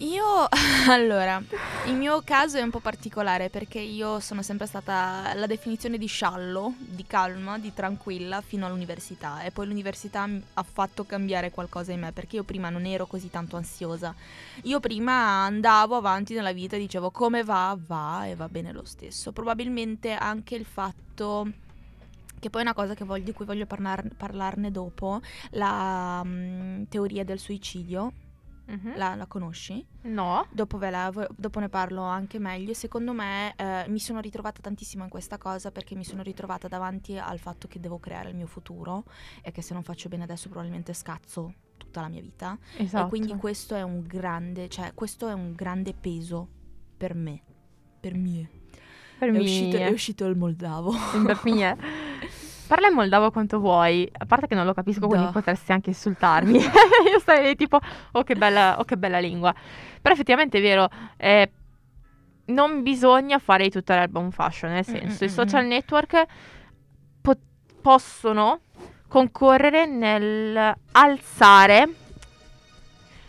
Io, 0.00 0.46
allora, 0.88 1.42
il 1.86 1.94
mio 1.94 2.22
caso 2.22 2.56
è 2.56 2.62
un 2.62 2.70
po' 2.70 2.78
particolare 2.78 3.50
perché 3.50 3.80
io 3.80 4.20
sono 4.20 4.42
sempre 4.42 4.66
stata 4.66 5.32
la 5.34 5.46
definizione 5.46 5.98
di 5.98 6.06
sciallo, 6.06 6.74
di 6.78 7.04
calma, 7.04 7.58
di 7.58 7.74
tranquilla 7.74 8.40
fino 8.40 8.64
all'università 8.66 9.42
e 9.42 9.50
poi 9.50 9.66
l'università 9.66 10.28
ha 10.54 10.62
fatto 10.62 11.04
cambiare 11.04 11.50
qualcosa 11.50 11.90
in 11.90 12.00
me 12.00 12.12
perché 12.12 12.36
io 12.36 12.44
prima 12.44 12.70
non 12.70 12.86
ero 12.86 13.06
così 13.06 13.28
tanto 13.28 13.56
ansiosa. 13.56 14.14
Io 14.62 14.78
prima 14.78 15.44
andavo 15.44 15.96
avanti 15.96 16.32
nella 16.32 16.52
vita 16.52 16.76
e 16.76 16.78
dicevo 16.78 17.10
come 17.10 17.42
va, 17.42 17.76
va 17.84 18.24
e 18.26 18.36
va 18.36 18.48
bene 18.48 18.72
lo 18.72 18.84
stesso. 18.84 19.32
Probabilmente 19.32 20.12
anche 20.12 20.54
il 20.54 20.64
fatto 20.64 21.50
che 22.38 22.50
poi 22.50 22.60
è 22.60 22.64
una 22.64 22.74
cosa 22.74 22.94
voglio- 23.00 23.24
di 23.24 23.32
cui 23.32 23.44
voglio 23.44 23.66
parlar- 23.66 24.14
parlarne 24.16 24.70
dopo, 24.70 25.20
la 25.50 26.22
mm, 26.24 26.84
teoria 26.88 27.24
del 27.24 27.40
suicidio, 27.40 28.12
la- 28.96 29.14
la 29.14 29.26
conosci? 29.26 29.84
No. 30.02 30.46
Dopo, 30.50 30.78
ve 30.78 30.90
la- 30.90 31.28
dopo 31.36 31.58
ne 31.60 31.68
parlo 31.68 32.02
anche 32.02 32.38
meglio. 32.38 32.74
Secondo 32.74 33.12
me 33.12 33.54
eh, 33.56 33.84
mi 33.88 33.98
sono 33.98 34.20
ritrovata 34.20 34.60
tantissimo 34.60 35.04
in 35.04 35.10
questa 35.10 35.38
cosa 35.38 35.70
perché 35.70 35.94
mi 35.94 36.04
sono 36.04 36.22
ritrovata 36.22 36.68
davanti 36.68 37.16
al 37.18 37.38
fatto 37.38 37.66
che 37.68 37.80
devo 37.80 37.98
creare 37.98 38.28
il 38.30 38.36
mio 38.36 38.46
futuro 38.46 39.04
e 39.42 39.50
che 39.52 39.62
se 39.62 39.72
non 39.74 39.82
faccio 39.82 40.08
bene 40.08 40.24
adesso 40.24 40.48
probabilmente 40.48 40.92
scazzo 40.92 41.54
tutta 41.76 42.00
la 42.00 42.08
mia 42.08 42.20
vita. 42.20 42.58
Esatto. 42.76 43.06
E 43.06 43.08
quindi 43.08 43.34
questo 43.36 43.74
è 43.74 43.82
un 43.82 44.02
grande, 44.06 44.68
cioè 44.68 44.92
questo 44.94 45.28
è 45.28 45.32
un 45.32 45.54
grande 45.54 45.94
peso 45.94 46.48
per 46.96 47.14
me. 47.14 47.42
Per 48.00 48.14
me. 48.14 48.48
per 49.18 49.28
È 49.28 49.32
me. 49.32 49.38
uscito, 49.40 49.76
è 49.76 49.88
uscito 49.88 50.26
il 50.26 50.36
moldavo. 50.36 50.92
per 51.24 51.40
me. 51.44 51.76
Parla 52.68 52.88
in 52.88 52.94
moldavo 52.94 53.30
quanto 53.30 53.58
vuoi, 53.58 54.06
a 54.12 54.26
parte 54.26 54.46
che 54.46 54.54
non 54.54 54.66
lo 54.66 54.74
capisco, 54.74 55.06
quindi 55.06 55.32
potresti 55.32 55.72
anche 55.72 55.88
insultarmi. 55.88 56.58
Io 57.10 57.18
starei 57.18 57.56
tipo, 57.56 57.80
oh 58.12 58.22
che 58.22 58.34
bella, 58.34 58.78
oh 58.78 58.84
che 58.84 58.98
bella 58.98 59.18
lingua. 59.18 59.54
Però 60.02 60.12
effettivamente 60.14 60.58
è 60.58 60.60
vero, 60.60 60.88
eh, 61.16 61.50
non 62.46 62.82
bisogna 62.82 63.38
fare 63.38 63.64
di 63.64 63.70
tutta 63.70 63.94
l'erba 63.94 64.18
un 64.18 64.30
fascio, 64.30 64.66
nel 64.66 64.84
Mm, 64.86 64.94
senso, 64.94 65.24
mm, 65.24 65.28
i 65.28 65.30
mm, 65.30 65.34
social 65.34 65.64
mm. 65.64 65.68
network 65.68 66.26
po- 67.22 67.36
possono 67.80 68.60
concorrere 69.08 69.86
nel 69.86 70.74
alzare, 70.92 71.88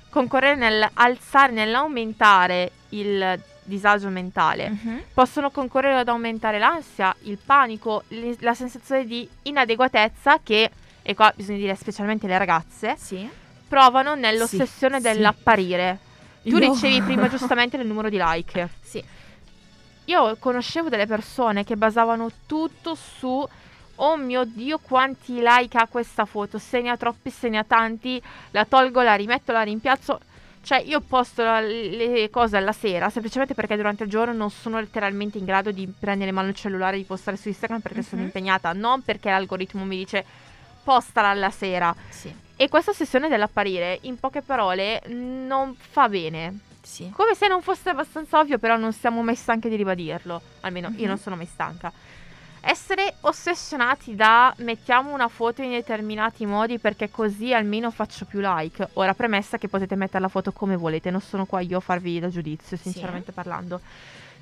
concorrere 0.09 0.55
nell'alzare, 0.55 1.53
nell'aumentare 1.53 2.71
il 2.89 3.41
disagio 3.69 4.09
mentale 4.09 4.69
Mhm. 4.69 5.01
possono 5.13 5.49
concorrere 5.51 5.99
ad 5.99 6.09
aumentare 6.09 6.59
l'ansia, 6.59 7.15
il 7.21 7.37
panico, 7.43 8.03
li- 8.09 8.35
la 8.41 8.53
sensazione 8.53 9.05
di 9.05 9.27
inadeguatezza 9.43 10.39
che, 10.43 10.69
e 11.01 11.13
qua 11.15 11.31
bisogna 11.33 11.59
dire 11.59 11.75
specialmente 11.75 12.27
le 12.27 12.37
ragazze, 12.37 12.95
Sì. 12.97 13.29
provano 13.67 14.15
nell'ossessione 14.15 14.97
sì. 14.97 15.03
dell'apparire. 15.03 15.99
Tu 16.43 16.57
Io- 16.57 16.71
ricevi 16.71 17.01
prima 17.03 17.29
giustamente 17.29 17.77
il 17.77 17.87
numero 17.87 18.09
di 18.09 18.17
like. 18.19 18.69
Sì. 18.81 19.01
Io 20.05 20.35
conoscevo 20.37 20.89
delle 20.89 21.05
persone 21.05 21.63
che 21.63 21.77
basavano 21.77 22.29
tutto 22.45 22.95
su 22.95 23.47
Oh 24.01 24.15
mio 24.15 24.45
Dio, 24.45 24.79
quanti 24.79 25.41
like 25.43 25.77
ha 25.77 25.85
questa 25.87 26.23
foto? 26.23 26.57
Se 26.57 26.79
ne 26.79 26.89
ha 26.89 26.95
troppi, 26.95 27.29
se 27.29 27.49
ne 27.49 27.57
ha 27.57 27.65
tanti, 27.65 28.19
la 28.51 28.63
tolgo, 28.63 29.01
la 29.01 29.13
rimetto, 29.15 29.51
la 29.51 29.61
rimpiazzo. 29.61 30.21
Cioè, 30.61 30.79
io 30.81 30.99
posto 30.99 31.43
la- 31.43 31.61
le 31.61 32.29
cose 32.29 32.57
alla 32.57 32.73
sera 32.73 33.09
semplicemente 33.09 33.53
perché 33.55 33.75
durante 33.75 34.03
il 34.03 34.09
giorno 34.09 34.33
non 34.33 34.51
sono 34.51 34.79
letteralmente 34.79 35.37
in 35.37 35.45
grado 35.45 35.71
di 35.71 35.87
prendere 35.87 36.29
in 36.29 36.35
mano 36.35 36.49
il 36.49 36.55
cellulare 36.55 36.95
e 36.95 36.99
di 36.99 37.05
postare 37.05 37.37
su 37.37 37.47
Instagram 37.47 37.79
perché 37.79 38.01
sono 38.03 38.21
Mhm. 38.21 38.27
impegnata, 38.27 38.73
non 38.73 39.01
perché 39.01 39.29
l'algoritmo 39.29 39.83
mi 39.85 39.97
dice 39.97 40.23
postala 40.83 41.29
alla 41.29 41.49
sera. 41.49 41.95
Sì. 42.09 42.33
E 42.55 42.67
questa 42.67 42.91
ossessione 42.91 43.29
dell'apparire, 43.29 43.99
in 44.01 44.19
poche 44.19 44.41
parole, 44.41 45.01
non 45.07 45.75
fa 45.75 46.09
bene. 46.09 46.59
Sì. 46.81 47.09
Come 47.13 47.35
se 47.35 47.47
non 47.47 47.61
fosse 47.61 47.89
abbastanza 47.89 48.39
ovvio, 48.39 48.57
però 48.57 48.75
non 48.75 48.91
siamo 48.93 49.21
mai 49.23 49.35
stanche 49.35 49.69
di 49.69 49.75
ribadirlo. 49.75 50.41
Almeno 50.61 50.89
io 50.95 51.01
Mhm. 51.03 51.07
non 51.07 51.17
sono 51.17 51.35
mai 51.35 51.45
stanca. 51.45 51.91
Essere 52.61 53.15
ossessionati 53.21 54.15
da 54.15 54.53
mettiamo 54.57 55.13
una 55.13 55.27
foto 55.27 55.61
in 55.61 55.71
determinati 55.71 56.45
modi 56.45 56.77
perché 56.77 57.09
così 57.09 57.53
almeno 57.53 57.89
faccio 57.89 58.25
più 58.25 58.39
like. 58.41 58.89
Ora, 58.93 59.13
premessa 59.13 59.57
che 59.57 59.67
potete 59.69 59.95
mettere 59.95 60.19
la 60.19 60.27
foto 60.27 60.51
come 60.51 60.75
volete, 60.75 61.09
non 61.09 61.21
sono 61.21 61.45
qua 61.45 61.61
io 61.61 61.77
a 61.77 61.81
farvi 61.81 62.19
da 62.19 62.27
giudizio, 62.29 62.75
Sì. 62.77 62.91
sinceramente 62.91 63.31
parlando. 63.31 63.79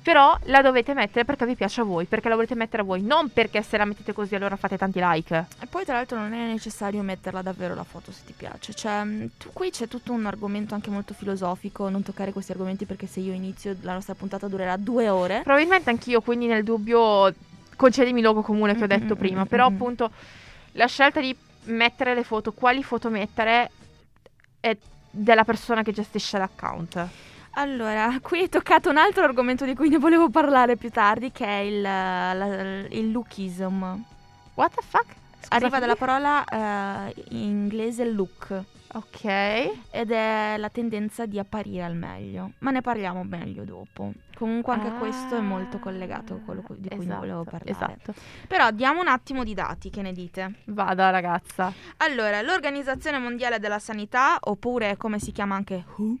Però 0.00 0.36
la 0.44 0.62
dovete 0.62 0.94
mettere 0.94 1.24
perché 1.24 1.44
vi 1.44 1.54
piace 1.54 1.80
a 1.82 1.84
voi, 1.84 2.06
perché 2.06 2.28
la 2.28 2.34
volete 2.34 2.54
mettere 2.54 2.82
a 2.82 2.84
voi, 2.84 3.02
non 3.02 3.30
perché 3.30 3.62
se 3.62 3.76
la 3.76 3.84
mettete 3.84 4.12
così 4.12 4.34
allora 4.34 4.56
fate 4.56 4.78
tanti 4.78 5.00
like. 5.02 5.46
E 5.60 5.66
poi 5.66 5.84
tra 5.84 5.94
l'altro 5.94 6.18
non 6.18 6.32
è 6.32 6.46
necessario 6.46 7.02
metterla 7.02 7.42
davvero 7.42 7.74
la 7.74 7.84
foto 7.84 8.10
se 8.10 8.22
ti 8.24 8.32
piace, 8.34 8.72
cioè 8.74 9.02
mh, 9.04 9.30
tu- 9.36 9.50
qui 9.52 9.70
c'è 9.70 9.86
tutto 9.86 10.12
un 10.12 10.24
argomento 10.24 10.74
anche 10.74 10.88
molto 10.88 11.12
filosofico, 11.14 11.88
non 11.90 12.02
toccare 12.02 12.32
questi 12.32 12.52
argomenti 12.52 12.86
perché 12.86 13.06
se 13.06 13.20
io 13.20 13.32
inizio 13.32 13.76
la 13.82 13.92
nostra 13.92 14.14
puntata 14.14 14.48
durerà 14.48 14.76
due 14.76 15.08
ore. 15.08 15.40
Probabilmente 15.42 15.90
anch'io, 15.90 16.20
quindi 16.22 16.46
nel 16.46 16.64
dubbio 16.64 17.34
concedimi 17.78 18.18
il 18.18 18.24
luogo 18.24 18.42
comune 18.42 18.74
che 18.74 18.84
ho 18.84 18.88
detto 18.88 19.14
Mm, 19.14 19.18
prima, 19.18 19.46
però 19.46 19.66
appunto 19.66 20.10
la 20.72 20.86
scelta 20.86 21.20
di 21.20 21.34
mettere 21.66 22.14
le 22.14 22.24
foto, 22.24 22.52
quali 22.52 22.82
foto 22.82 23.08
mettere 23.08 23.70
è 24.60 24.76
della 25.10 25.44
persona 25.44 25.82
che 25.82 25.92
gestisce 25.92 26.36
l'account. 26.38 27.06
Allora, 27.52 28.18
qui 28.20 28.42
è 28.42 28.48
toccato 28.48 28.90
un 28.90 28.96
altro 28.96 29.22
argomento 29.24 29.64
di 29.64 29.74
cui 29.74 29.88
ne 29.88 29.98
volevo 29.98 30.28
parlare 30.28 30.76
più 30.76 30.90
tardi 30.90 31.30
che 31.30 31.46
è 31.46 31.58
il, 31.60 31.80
la- 31.80 32.84
il 32.90 33.10
lookism. 33.12 34.02
What 34.54 34.74
the 34.74 34.82
fuck? 34.86 35.06
Scusa, 35.40 35.54
Arriva 35.54 35.78
dalla 35.78 35.94
parola 35.96 36.44
eh, 36.44 37.14
in 37.30 37.38
inglese 37.38 38.04
look 38.04 38.62
Ok. 38.94 39.24
ed 39.90 40.10
è 40.10 40.56
la 40.56 40.68
tendenza 40.70 41.26
di 41.26 41.38
apparire 41.38 41.84
al 41.84 41.94
meglio, 41.94 42.52
ma 42.60 42.70
ne 42.70 42.80
parliamo 42.80 43.22
meglio 43.24 43.64
dopo. 43.64 44.12
Comunque 44.34 44.72
anche 44.72 44.92
questo 44.98 45.36
è 45.36 45.40
molto 45.40 45.78
collegato 45.78 46.34
a 46.34 46.36
quello 46.38 46.62
di 46.76 46.88
cui 46.88 47.06
ne 47.06 47.16
volevo 47.16 47.42
Esatto, 47.42 47.58
parlare. 47.58 47.70
Esatto. 47.70 48.14
Però 48.46 48.70
diamo 48.70 49.00
un 49.00 49.08
attimo 49.08 49.44
di 49.44 49.52
dati, 49.52 49.90
che 49.90 50.00
ne 50.00 50.12
dite? 50.12 50.60
Vada 50.66 51.10
ragazza. 51.10 51.72
Allora, 51.98 52.40
l'Organizzazione 52.40 53.18
Mondiale 53.18 53.58
della 53.58 53.78
Sanità, 53.78 54.38
oppure 54.40 54.96
come 54.96 55.18
si 55.18 55.32
chiama 55.32 55.56
anche 55.56 55.84
WHO, 55.96 56.16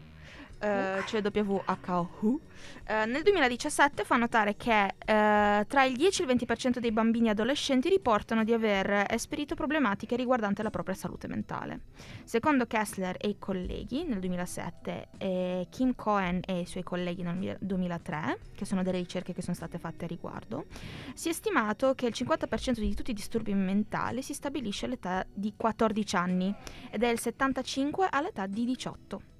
eh, 0.58 1.02
cioè 1.06 1.22
WHO, 1.22 2.40
eh, 2.84 3.04
nel 3.06 3.22
2017 3.22 4.04
fa 4.04 4.16
notare 4.16 4.56
che 4.56 4.94
eh, 5.04 5.64
tra 5.66 5.84
il 5.84 5.96
10 5.96 6.22
e 6.22 6.24
il 6.24 6.36
20% 6.36 6.78
dei 6.78 6.90
bambini 6.90 7.28
adolescenti 7.28 7.88
riportano 7.88 8.44
di 8.44 8.52
aver 8.52 9.06
esperito 9.08 9.54
problematiche 9.54 10.16
riguardanti 10.16 10.62
la 10.62 10.70
propria 10.70 10.94
salute 10.94 11.28
mentale. 11.28 11.80
Secondo 12.24 12.66
Kessler 12.66 13.16
e 13.18 13.28
i 13.28 13.36
colleghi 13.38 14.04
nel 14.04 14.18
2007 14.18 15.08
e 15.18 15.66
Kim 15.70 15.94
Cohen 15.94 16.40
e 16.44 16.60
i 16.60 16.66
suoi 16.66 16.82
colleghi 16.82 17.22
nel 17.22 17.56
2003, 17.60 18.38
che 18.54 18.64
sono 18.64 18.82
delle 18.82 18.98
ricerche 18.98 19.32
che 19.32 19.42
sono 19.42 19.54
state 19.54 19.78
fatte 19.78 20.04
a 20.06 20.08
riguardo, 20.08 20.66
si 21.14 21.28
è 21.28 21.32
stimato 21.32 21.94
che 21.94 22.06
il 22.06 22.14
50% 22.16 22.80
di 22.80 22.94
tutti 22.94 23.10
i 23.10 23.14
disturbi 23.14 23.54
mentali 23.54 24.22
si 24.22 24.34
stabilisce 24.34 24.86
all'età 24.86 25.24
di 25.32 25.54
14 25.56 26.16
anni 26.16 26.54
ed 26.90 27.02
è 27.02 27.08
il 27.08 27.18
75% 27.22 28.06
all'età 28.10 28.46
di 28.46 28.64
18. 28.64 29.36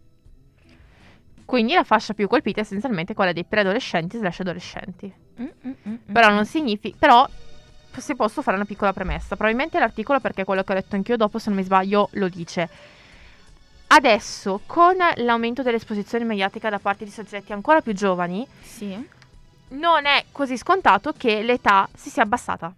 Quindi 1.49 1.73
la 1.73 1.83
fascia 1.83 2.13
più 2.13 2.29
colpita 2.29 2.61
è 2.61 2.63
essenzialmente 2.63 3.15
quella 3.15 3.33
dei 3.33 3.43
preadolescenti 3.45 4.19
slash 4.19 4.41
adolescenti. 4.41 5.11
Mm, 5.41 5.47
mm, 5.67 5.71
mm, 5.89 5.95
Però 6.13 6.29
non 6.29 6.45
significa. 6.45 6.95
Però 6.99 7.27
se 7.97 8.15
posso 8.15 8.43
fare 8.43 8.59
una 8.59 8.67
piccola 8.67 8.93
premessa. 8.93 9.35
Probabilmente 9.35 9.79
l'articolo, 9.79 10.21
perché 10.21 10.45
quello 10.45 10.63
che 10.63 10.73
ho 10.73 10.75
letto 10.75 10.95
anch'io 10.95 11.17
dopo, 11.17 11.39
se 11.39 11.49
non 11.49 11.59
mi 11.59 11.65
sbaglio, 11.65 12.11
lo 12.13 12.29
dice. 12.29 12.69
Adesso, 13.87 14.61
con 14.67 14.97
l'aumento 15.17 15.63
dell'esposizione 15.63 16.25
mediatica 16.25 16.69
da 16.69 16.79
parte 16.79 17.07
di 17.07 17.11
soggetti 17.11 17.55
ancora 17.55 17.81
più 17.81 17.95
giovani, 17.95 18.47
Sì. 18.61 19.09
non 19.69 20.05
è 20.05 20.27
così 20.31 20.59
scontato 20.59 21.15
che 21.17 21.41
l'età 21.43 21.89
si 21.95 22.11
sia 22.11 22.25
abbassata. 22.25 22.71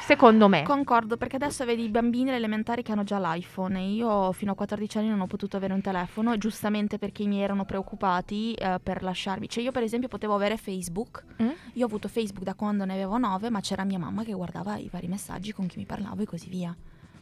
Secondo 0.00 0.48
me. 0.48 0.62
Concordo, 0.62 1.16
perché 1.16 1.36
adesso 1.36 1.64
vedi 1.64 1.84
i 1.84 1.88
bambini 1.88 2.30
elementari 2.30 2.82
che 2.82 2.92
hanno 2.92 3.04
già 3.04 3.18
l'iPhone 3.18 3.78
e 3.78 3.90
io 3.92 4.32
fino 4.32 4.52
a 4.52 4.54
14 4.54 4.98
anni 4.98 5.08
non 5.08 5.20
ho 5.20 5.26
potuto 5.26 5.56
avere 5.56 5.72
un 5.74 5.80
telefono, 5.80 6.36
giustamente 6.38 6.98
perché 6.98 7.22
i 7.22 7.26
miei 7.28 7.42
erano 7.42 7.64
preoccupati 7.64 8.52
eh, 8.54 8.78
per 8.82 9.02
lasciarmi. 9.02 9.48
Cioè 9.48 9.62
io 9.62 9.72
per 9.72 9.82
esempio 9.82 10.08
potevo 10.08 10.34
avere 10.34 10.56
Facebook, 10.56 11.24
Mm? 11.42 11.48
io 11.74 11.84
ho 11.84 11.86
avuto 11.86 12.08
Facebook 12.08 12.44
da 12.44 12.54
quando 12.54 12.84
ne 12.84 12.94
avevo 12.94 13.16
9, 13.18 13.50
ma 13.50 13.60
c'era 13.60 13.84
mia 13.84 13.98
mamma 13.98 14.24
che 14.24 14.32
guardava 14.32 14.76
i 14.76 14.88
vari 14.90 15.06
messaggi 15.06 15.52
con 15.52 15.66
chi 15.66 15.78
mi 15.78 15.84
parlavo 15.84 16.22
e 16.22 16.26
così 16.26 16.48
via. 16.48 16.74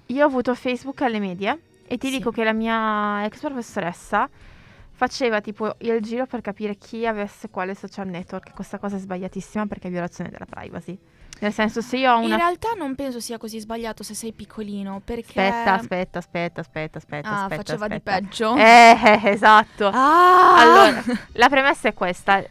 Io 0.06 0.22
ho 0.24 0.26
avuto 0.26 0.54
Facebook 0.54 1.02
alle 1.02 1.18
medie 1.18 1.60
e 1.86 1.98
ti 1.98 2.08
Sì. 2.08 2.16
dico 2.18 2.30
che 2.30 2.44
la 2.44 2.52
mia 2.52 3.24
ex 3.26 3.40
professoressa 3.40 4.28
faceva 4.92 5.40
tipo 5.40 5.74
il 5.80 6.00
giro 6.00 6.26
per 6.26 6.40
capire 6.40 6.76
chi 6.76 7.06
avesse 7.06 7.50
quale 7.50 7.74
social 7.74 8.08
network. 8.08 8.54
Questa 8.54 8.78
cosa 8.78 8.96
è 8.96 8.98
sbagliatissima 8.98 9.66
perché 9.66 9.88
è 9.88 9.90
violazione 9.90 10.30
della 10.30 10.46
privacy. 10.48 10.98
Nel 11.38 11.52
senso, 11.52 11.82
se 11.82 11.98
io 11.98 12.12
ho 12.12 12.18
In 12.20 12.24
una. 12.26 12.36
realtà 12.36 12.70
non 12.76 12.94
penso 12.94 13.20
sia 13.20 13.36
così 13.36 13.60
sbagliato 13.60 14.02
se 14.02 14.14
sei 14.14 14.32
piccolino, 14.32 15.02
perché... 15.04 15.40
Aspetta, 15.46 15.72
aspetta, 15.74 16.18
aspetta, 16.18 16.60
aspetta, 16.60 16.98
aspetta. 16.98 17.28
Ah, 17.28 17.42
aspetta, 17.42 17.62
faceva 17.62 17.88
di 17.88 17.94
aspetta. 17.94 18.18
peggio. 18.18 18.56
Eh, 18.56 18.96
eh, 19.04 19.20
esatto. 19.30 19.90
Ah! 19.92 20.56
Allora, 20.56 21.02
la 21.32 21.48
premessa 21.50 21.88
è 21.88 21.94
questa. 21.94 22.42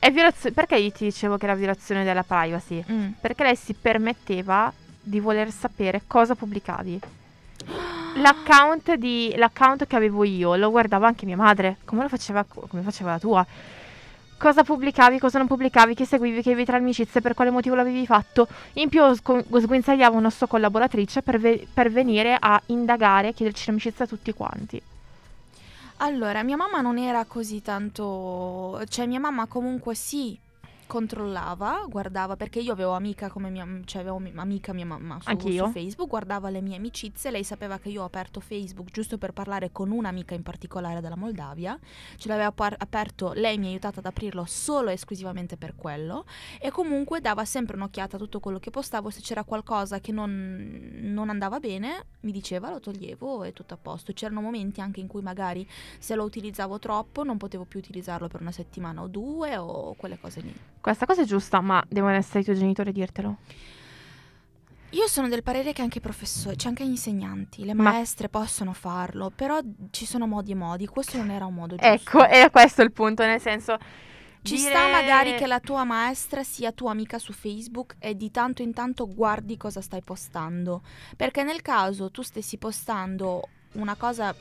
È 0.00 0.10
violazio- 0.10 0.52
Perché 0.52 0.76
io 0.76 0.90
ti 0.90 1.04
dicevo 1.04 1.36
che 1.36 1.44
era 1.44 1.54
violazione 1.54 2.02
della 2.02 2.24
privacy? 2.24 2.82
Mm. 2.90 3.10
Perché 3.20 3.44
lei 3.44 3.56
si 3.56 3.74
permetteva 3.74 4.72
di 5.00 5.20
voler 5.20 5.50
sapere 5.52 6.02
cosa 6.06 6.34
pubblicavi. 6.34 7.00
L'account, 8.16 8.94
di- 8.94 9.32
l'account 9.36 9.86
che 9.86 9.96
avevo 9.96 10.24
io 10.24 10.56
lo 10.56 10.70
guardava 10.70 11.06
anche 11.06 11.24
mia 11.24 11.36
madre, 11.36 11.76
come 11.84 12.02
lo 12.02 12.08
faceva, 12.08 12.44
come 12.44 12.82
faceva 12.82 13.12
la 13.12 13.18
tua. 13.18 13.46
Cosa 14.38 14.62
pubblicavi, 14.62 15.18
cosa 15.18 15.38
non 15.38 15.48
pubblicavi, 15.48 15.94
chi 15.94 16.04
seguivi, 16.04 16.42
che 16.42 16.50
avevi 16.50 16.64
tra 16.64 16.76
amicizie, 16.76 17.20
per 17.20 17.34
quale 17.34 17.50
motivo 17.50 17.74
l'avevi 17.74 18.06
fatto. 18.06 18.46
In 18.74 18.88
più 18.88 19.12
sgu- 19.12 19.44
sguinzagliavo 19.58 20.16
una 20.16 20.30
sua 20.30 20.46
collaboratrice 20.46 21.22
per, 21.22 21.40
ve- 21.40 21.66
per 21.74 21.90
venire 21.90 22.36
a 22.38 22.60
indagare, 22.66 23.32
chiederci 23.32 23.64
l'amicizia 23.66 24.04
a 24.04 24.08
tutti 24.08 24.32
quanti. 24.32 24.80
Allora, 25.96 26.44
mia 26.44 26.56
mamma 26.56 26.80
non 26.80 26.98
era 26.98 27.24
così 27.24 27.62
tanto... 27.62 28.80
Cioè, 28.88 29.06
mia 29.06 29.18
mamma 29.18 29.46
comunque 29.46 29.96
sì, 29.96 30.38
controllava, 30.88 31.84
guardava, 31.88 32.34
perché 32.36 32.58
io 32.58 32.72
avevo 32.72 32.92
amica 32.92 33.28
come 33.28 33.50
mia... 33.50 33.64
Cioè, 33.84 34.00
avevo 34.00 34.18
mi- 34.18 34.32
amica 34.34 34.72
mia 34.72 34.86
mamma 34.86 35.20
su, 35.20 35.48
su 35.50 35.70
Facebook, 35.70 36.08
guardava 36.08 36.50
le 36.50 36.60
mie 36.60 36.76
amicizie, 36.76 37.30
lei 37.30 37.44
sapeva 37.44 37.78
che 37.78 37.90
io 37.90 38.02
ho 38.02 38.06
aperto 38.06 38.40
Facebook 38.40 38.90
giusto 38.90 39.18
per 39.18 39.32
parlare 39.32 39.70
con 39.70 39.92
un'amica 39.92 40.34
in 40.34 40.42
particolare 40.42 41.00
della 41.00 41.16
Moldavia, 41.16 41.78
ce 42.16 42.26
l'aveva 42.26 42.50
par- 42.50 42.74
aperto, 42.76 43.32
lei 43.34 43.58
mi 43.58 43.66
ha 43.66 43.68
aiutato 43.68 44.00
ad 44.00 44.06
aprirlo 44.06 44.44
solo 44.46 44.90
e 44.90 44.94
esclusivamente 44.94 45.56
per 45.56 45.76
quello, 45.76 46.24
e 46.60 46.70
comunque 46.70 47.20
dava 47.20 47.44
sempre 47.44 47.76
un'occhiata 47.76 48.16
a 48.16 48.18
tutto 48.18 48.40
quello 48.40 48.58
che 48.58 48.70
postavo, 48.70 49.10
se 49.10 49.20
c'era 49.20 49.44
qualcosa 49.44 50.00
che 50.00 50.10
non, 50.10 50.90
non 51.02 51.28
andava 51.28 51.60
bene, 51.60 52.06
mi 52.20 52.32
diceva, 52.32 52.70
lo 52.70 52.80
toglievo 52.80 53.44
e 53.44 53.52
tutto 53.52 53.74
a 53.74 53.76
posto. 53.76 54.12
C'erano 54.12 54.40
momenti 54.40 54.80
anche 54.80 55.00
in 55.00 55.06
cui 55.06 55.22
magari 55.22 55.68
se 55.98 56.14
lo 56.14 56.24
utilizzavo 56.24 56.78
troppo 56.78 57.22
non 57.22 57.36
potevo 57.36 57.64
più 57.64 57.78
utilizzarlo 57.78 58.28
per 58.28 58.40
una 58.40 58.52
settimana 58.52 59.02
o 59.02 59.06
due 59.06 59.56
o 59.56 59.94
quelle 59.94 60.18
cose 60.18 60.40
lì. 60.40 60.54
Questa 60.80 61.06
cosa 61.06 61.22
è 61.22 61.24
giusta, 61.24 61.60
ma 61.60 61.82
devono 61.88 62.14
essere 62.14 62.40
i 62.40 62.44
tuoi 62.44 62.56
genitori 62.56 62.90
a 62.90 62.92
dirtelo. 62.92 63.36
Io 64.92 65.06
sono 65.06 65.28
del 65.28 65.42
parere 65.42 65.74
che 65.74 65.82
anche 65.82 65.98
i 65.98 66.00
professori, 66.00 66.56
cioè 66.56 66.70
anche 66.70 66.86
gli 66.86 66.90
insegnanti, 66.90 67.64
le 67.64 67.74
Ma- 67.74 67.82
maestre 67.82 68.30
possono 68.30 68.72
farlo, 68.72 69.30
però 69.34 69.58
ci 69.90 70.06
sono 70.06 70.26
modi 70.26 70.52
e 70.52 70.54
modi, 70.54 70.86
questo 70.86 71.18
non 71.18 71.30
era 71.30 71.44
un 71.44 71.54
modo 71.54 71.76
giusto. 71.76 71.92
Ecco, 71.92 72.26
è 72.26 72.50
questo 72.50 72.82
il 72.82 72.92
punto, 72.92 73.24
nel 73.24 73.40
senso... 73.40 73.76
Ci 74.40 74.54
dire- 74.54 74.70
sta 74.70 74.88
magari 74.88 75.34
che 75.34 75.46
la 75.46 75.60
tua 75.60 75.84
maestra 75.84 76.42
sia 76.42 76.72
tua 76.72 76.92
amica 76.92 77.18
su 77.18 77.32
Facebook 77.32 77.96
e 77.98 78.16
di 78.16 78.30
tanto 78.30 78.62
in 78.62 78.72
tanto 78.72 79.06
guardi 79.12 79.56
cosa 79.56 79.82
stai 79.82 80.00
postando. 80.00 80.82
Perché 81.16 81.42
nel 81.42 81.60
caso 81.60 82.10
tu 82.10 82.22
stessi 82.22 82.56
postando 82.56 83.48
una 83.72 83.96
cosa 83.96 84.34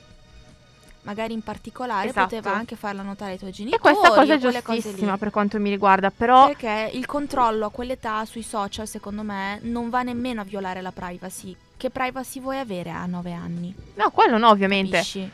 magari 1.07 1.31
in 1.31 1.41
particolare, 1.41 2.09
Esatto. 2.09 2.35
poteva 2.35 2.53
anche 2.53 2.75
farla 2.75 3.01
notare 3.01 3.31
ai 3.31 3.37
tuoi 3.37 3.51
E 3.51 3.53
genitori. 3.53 3.81
questa 3.81 4.09
cosa 4.09 4.33
è 4.33 4.37
giustissima 4.37 5.17
per 5.17 5.29
quanto 5.31 5.57
mi 5.57 5.69
riguarda, 5.69 6.11
però... 6.11 6.47
Perché 6.47 6.89
il 6.91 7.05
controllo 7.05 7.67
a 7.67 7.69
quell'età 7.69 8.25
sui 8.25 8.43
social, 8.43 8.85
secondo 8.89 9.23
me, 9.23 9.57
non 9.61 9.89
va 9.89 10.03
nemmeno 10.03 10.41
a 10.41 10.43
violare 10.43 10.81
la 10.81 10.91
privacy. 10.91 11.55
Che 11.77 11.89
privacy 11.89 12.41
vuoi 12.41 12.59
avere 12.59 12.89
a 12.89 13.05
9 13.05 13.31
anni? 13.31 13.73
No, 13.93 14.11
quello 14.11 14.37
no, 14.37 14.49
ovviamente. 14.49 14.97
Capisci? 14.97 15.31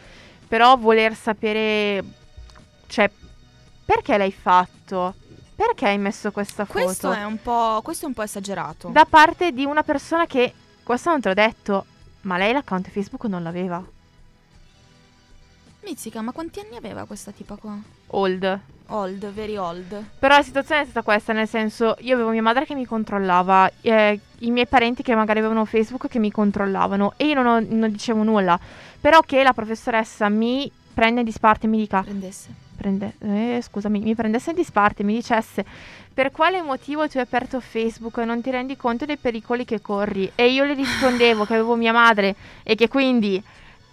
Però 0.47 0.77
voler 0.77 1.15
sapere... 1.15 2.03
Cioè, 2.86 3.09
perché 3.83 4.15
l'hai 4.15 4.31
fatto? 4.31 5.15
Perché 5.55 5.88
hai 5.88 5.97
messo 5.97 6.31
questa 6.31 6.65
foto? 6.65 6.83
Questo 6.83 7.12
è 7.12 7.23
un 7.23 7.41
po', 7.41 7.79
questo 7.83 8.05
è 8.05 8.07
un 8.09 8.13
po' 8.13 8.21
esagerato. 8.21 8.89
Da 8.89 9.05
parte 9.05 9.51
di 9.51 9.65
una 9.65 9.81
persona 9.81 10.27
che... 10.27 10.53
Questo 10.83 11.09
non 11.09 11.19
te 11.19 11.29
l'ho 11.29 11.33
detto, 11.33 11.86
ma 12.21 12.38
lei 12.38 12.53
l'account 12.53 12.89
Facebook 12.91 13.23
non 13.25 13.41
l'aveva. 13.41 13.83
Mizzica, 15.84 16.22
ma 16.22 16.32
quanti 16.32 16.60
anni 16.60 16.78
aveva 16.78 17.06
questa 17.06 17.32
tipa 17.32 17.56
qua? 17.56 17.78
Old. 18.08 18.60
Old, 18.88 19.32
very 19.32 19.58
old. 19.58 20.04
Però 20.19 20.36
la 20.36 20.43
situazione 20.43 20.82
è 20.82 20.84
stata 20.86 21.02
questa, 21.02 21.34
nel 21.34 21.48
senso, 21.48 21.96
io 22.00 22.13
avevo 22.15 22.30
mia 22.30 22.41
madre 22.41 22.65
che 22.65 22.76
mi 22.76 22.86
controllava, 22.86 23.69
eh, 23.82 24.19
i 24.39 24.52
miei 24.52 24.67
parenti 24.67 25.04
che 25.04 25.15
magari 25.15 25.39
avevano 25.39 25.65
Facebook 25.65 26.08
che 26.08 26.19
mi 26.19 26.32
controllavano 26.32 27.13
e 27.17 27.26
io 27.28 27.34
non, 27.41 27.46
ho- 27.48 27.65
non 27.67 27.91
dicevo 27.91 28.24
nulla. 28.24 28.58
Però 29.00 29.22
che 29.22 29.43
la 29.43 29.54
professoressa 29.54 30.30
mi 30.30 30.72
prende 30.93 31.19
in 31.22 31.26
disparte 31.26 31.65
e 31.65 31.69
mi 31.69 31.78
dica, 31.78 32.02
Prendesse. 32.02 32.50
prende, 32.78 33.15
eh, 33.19 33.60
scusami, 33.62 34.00
mi 34.00 34.15
prendesse 34.15 34.52
in 34.52 34.56
disparte 34.56 35.02
e 35.02 35.06
mi 35.06 35.15
dicesse 35.15 35.65
per 36.13 36.32
quale 36.32 36.62
motivo 36.62 37.08
tu 37.10 37.17
hai 37.17 37.24
aperto 37.24 37.60
Facebook 37.60 38.19
e 38.19 38.26
non 38.26 38.41
ti 38.41 38.52
rendi 38.52 38.78
conto 38.78 39.06
dei 39.06 39.17
pericoli 39.17 39.65
che 39.65 39.82
corri? 39.82 40.32
E 40.36 40.50
io 40.52 40.63
le 40.63 40.76
rispondevo 40.76 41.46
che 41.46 41.54
avevo 41.56 41.76
mia 41.76 41.91
madre 41.91 42.36
e 42.62 42.76
che 42.76 42.88
quindi 42.88 43.41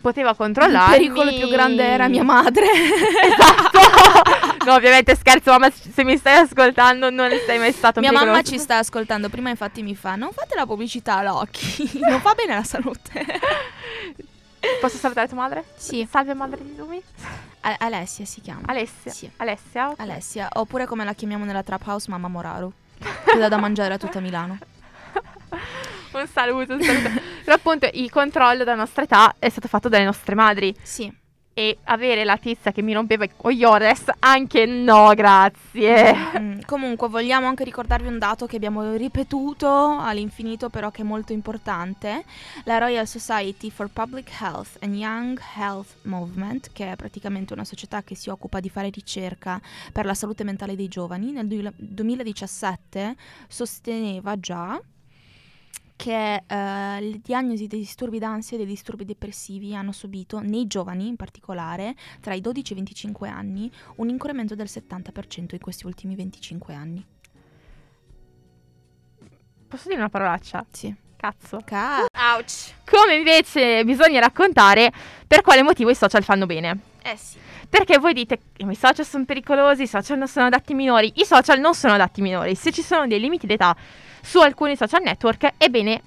poteva 0.00 0.34
controllarmi. 0.34 1.04
Il 1.04 1.12
pericolo 1.12 1.32
più 1.32 1.48
grande 1.48 1.84
era 1.84 2.08
mia 2.08 2.24
madre. 2.24 2.66
esatto. 2.72 4.64
no, 4.64 4.74
ovviamente 4.74 5.14
scherzo, 5.14 5.50
mamma, 5.50 5.70
se 5.70 6.04
mi 6.04 6.16
stai 6.16 6.38
ascoltando 6.38 7.10
non 7.10 7.30
stai 7.42 7.58
mai 7.58 7.72
stato 7.72 8.00
Mia 8.00 8.12
mamma 8.12 8.42
ci 8.42 8.58
sta 8.58 8.78
ascoltando. 8.78 9.28
Prima, 9.28 9.50
infatti, 9.50 9.82
mi 9.82 9.94
fa: 9.94 10.16
Non 10.16 10.32
fate 10.32 10.54
la 10.54 10.66
pubblicità 10.66 11.16
all'occhi. 11.16 11.98
non 12.08 12.20
fa 12.20 12.34
bene 12.34 12.52
alla 12.54 12.64
salute. 12.64 13.24
Posso 14.80 14.96
salutare 14.98 15.26
tua 15.28 15.38
madre? 15.38 15.64
Sì. 15.76 16.06
Salve 16.10 16.34
madre 16.34 16.62
di 16.62 16.76
Lumi. 16.76 17.02
A- 17.60 17.76
Alessia 17.78 18.24
si 18.24 18.40
chiama. 18.40 18.62
Alessia. 18.66 19.10
Sì. 19.10 19.30
Alessia. 19.36 19.90
ok. 19.90 20.00
Alessia. 20.00 20.48
Oppure 20.54 20.86
come 20.86 21.04
la 21.04 21.14
chiamiamo 21.14 21.44
nella 21.44 21.62
trap 21.62 21.82
house, 21.86 22.10
mamma 22.10 22.28
Moraru. 22.28 22.72
Che 22.98 23.38
dà 23.38 23.48
da 23.48 23.56
mangiare 23.56 23.94
a 23.94 23.98
tutta 23.98 24.20
Milano. 24.20 24.58
un 26.12 26.26
saluto, 26.30 26.74
un 26.74 26.82
saluto. 26.82 27.29
Però 27.50 27.62
appunto 27.62 27.90
il 27.94 28.08
controllo 28.10 28.58
della 28.58 28.76
nostra 28.76 29.02
età 29.02 29.34
è 29.40 29.48
stato 29.48 29.66
fatto 29.66 29.88
dalle 29.88 30.04
nostre 30.04 30.36
madri. 30.36 30.72
Sì. 30.84 31.12
E 31.52 31.78
avere 31.82 32.22
la 32.22 32.36
tizia 32.36 32.70
che 32.70 32.80
mi 32.80 32.92
rompeva 32.92 33.24
i 33.24 33.30
cogliones, 33.36 34.04
anche 34.20 34.66
no, 34.66 35.12
grazie. 35.14 36.14
Mm, 36.38 36.60
comunque, 36.64 37.08
vogliamo 37.08 37.48
anche 37.48 37.64
ricordarvi 37.64 38.06
un 38.06 38.18
dato 38.18 38.46
che 38.46 38.54
abbiamo 38.54 38.94
ripetuto 38.94 39.98
all'infinito, 39.98 40.68
però 40.68 40.92
che 40.92 41.02
è 41.02 41.04
molto 41.04 41.32
importante. 41.32 42.24
La 42.66 42.78
Royal 42.78 43.08
Society 43.08 43.68
for 43.68 43.90
Public 43.92 44.30
Health 44.40 44.76
and 44.82 44.94
Young 44.94 45.40
Health 45.56 45.96
Movement, 46.02 46.70
che 46.72 46.92
è 46.92 46.94
praticamente 46.94 47.52
una 47.52 47.64
società 47.64 48.04
che 48.04 48.14
si 48.14 48.30
occupa 48.30 48.60
di 48.60 48.70
fare 48.70 48.90
ricerca 48.90 49.60
per 49.92 50.04
la 50.04 50.14
salute 50.14 50.44
mentale 50.44 50.76
dei 50.76 50.86
giovani, 50.86 51.32
nel 51.32 51.48
du- 51.48 51.72
2017 51.76 53.16
sosteneva 53.48 54.38
già 54.38 54.80
che 56.00 56.44
eh, 56.46 57.00
le 57.00 57.20
diagnosi 57.22 57.66
dei 57.66 57.80
disturbi 57.80 58.18
d'ansia 58.18 58.56
e 58.56 58.60
dei 58.60 58.66
disturbi 58.66 59.04
depressivi 59.04 59.74
hanno 59.74 59.92
subito, 59.92 60.40
nei 60.40 60.66
giovani 60.66 61.08
in 61.08 61.16
particolare, 61.16 61.94
tra 62.22 62.32
i 62.32 62.40
12 62.40 62.70
e 62.70 62.72
i 62.72 62.78
25 62.78 63.28
anni, 63.28 63.70
un 63.96 64.08
incremento 64.08 64.54
del 64.54 64.66
70% 64.66 65.48
in 65.50 65.60
questi 65.60 65.84
ultimi 65.84 66.14
25 66.14 66.72
anni. 66.72 67.04
Posso 69.68 69.88
dire 69.88 70.00
una 70.00 70.08
parolaccia? 70.08 70.64
Sì. 70.70 70.94
Cazzo. 71.16 71.58
Ca- 71.66 72.06
Ouch. 72.34 72.76
Come 72.90 73.16
invece 73.16 73.84
bisogna 73.84 74.20
raccontare 74.20 74.90
per 75.26 75.42
quale 75.42 75.62
motivo 75.62 75.90
i 75.90 75.94
social 75.94 76.24
fanno 76.24 76.46
bene. 76.46 76.78
Eh 77.02 77.16
sì. 77.18 77.36
Perché 77.68 77.98
voi 77.98 78.14
dite 78.14 78.38
che 78.38 78.64
i 78.66 78.74
social 78.74 79.04
sono 79.04 79.26
pericolosi, 79.26 79.82
i 79.82 79.86
social 79.86 80.16
non 80.16 80.28
sono 80.28 80.46
adatti 80.46 80.72
ai 80.72 80.78
minori. 80.78 81.12
I 81.16 81.26
social 81.26 81.60
non 81.60 81.74
sono 81.74 81.92
adatti 81.92 82.20
ai 82.20 82.26
minori. 82.26 82.54
Se 82.54 82.72
ci 82.72 82.80
sono 82.80 83.06
dei 83.06 83.20
limiti 83.20 83.46
d'età 83.46 83.76
su 84.22 84.38
alcuni 84.40 84.76
social 84.76 85.02
network, 85.02 85.54
è 85.56 85.68
bene 85.68 86.02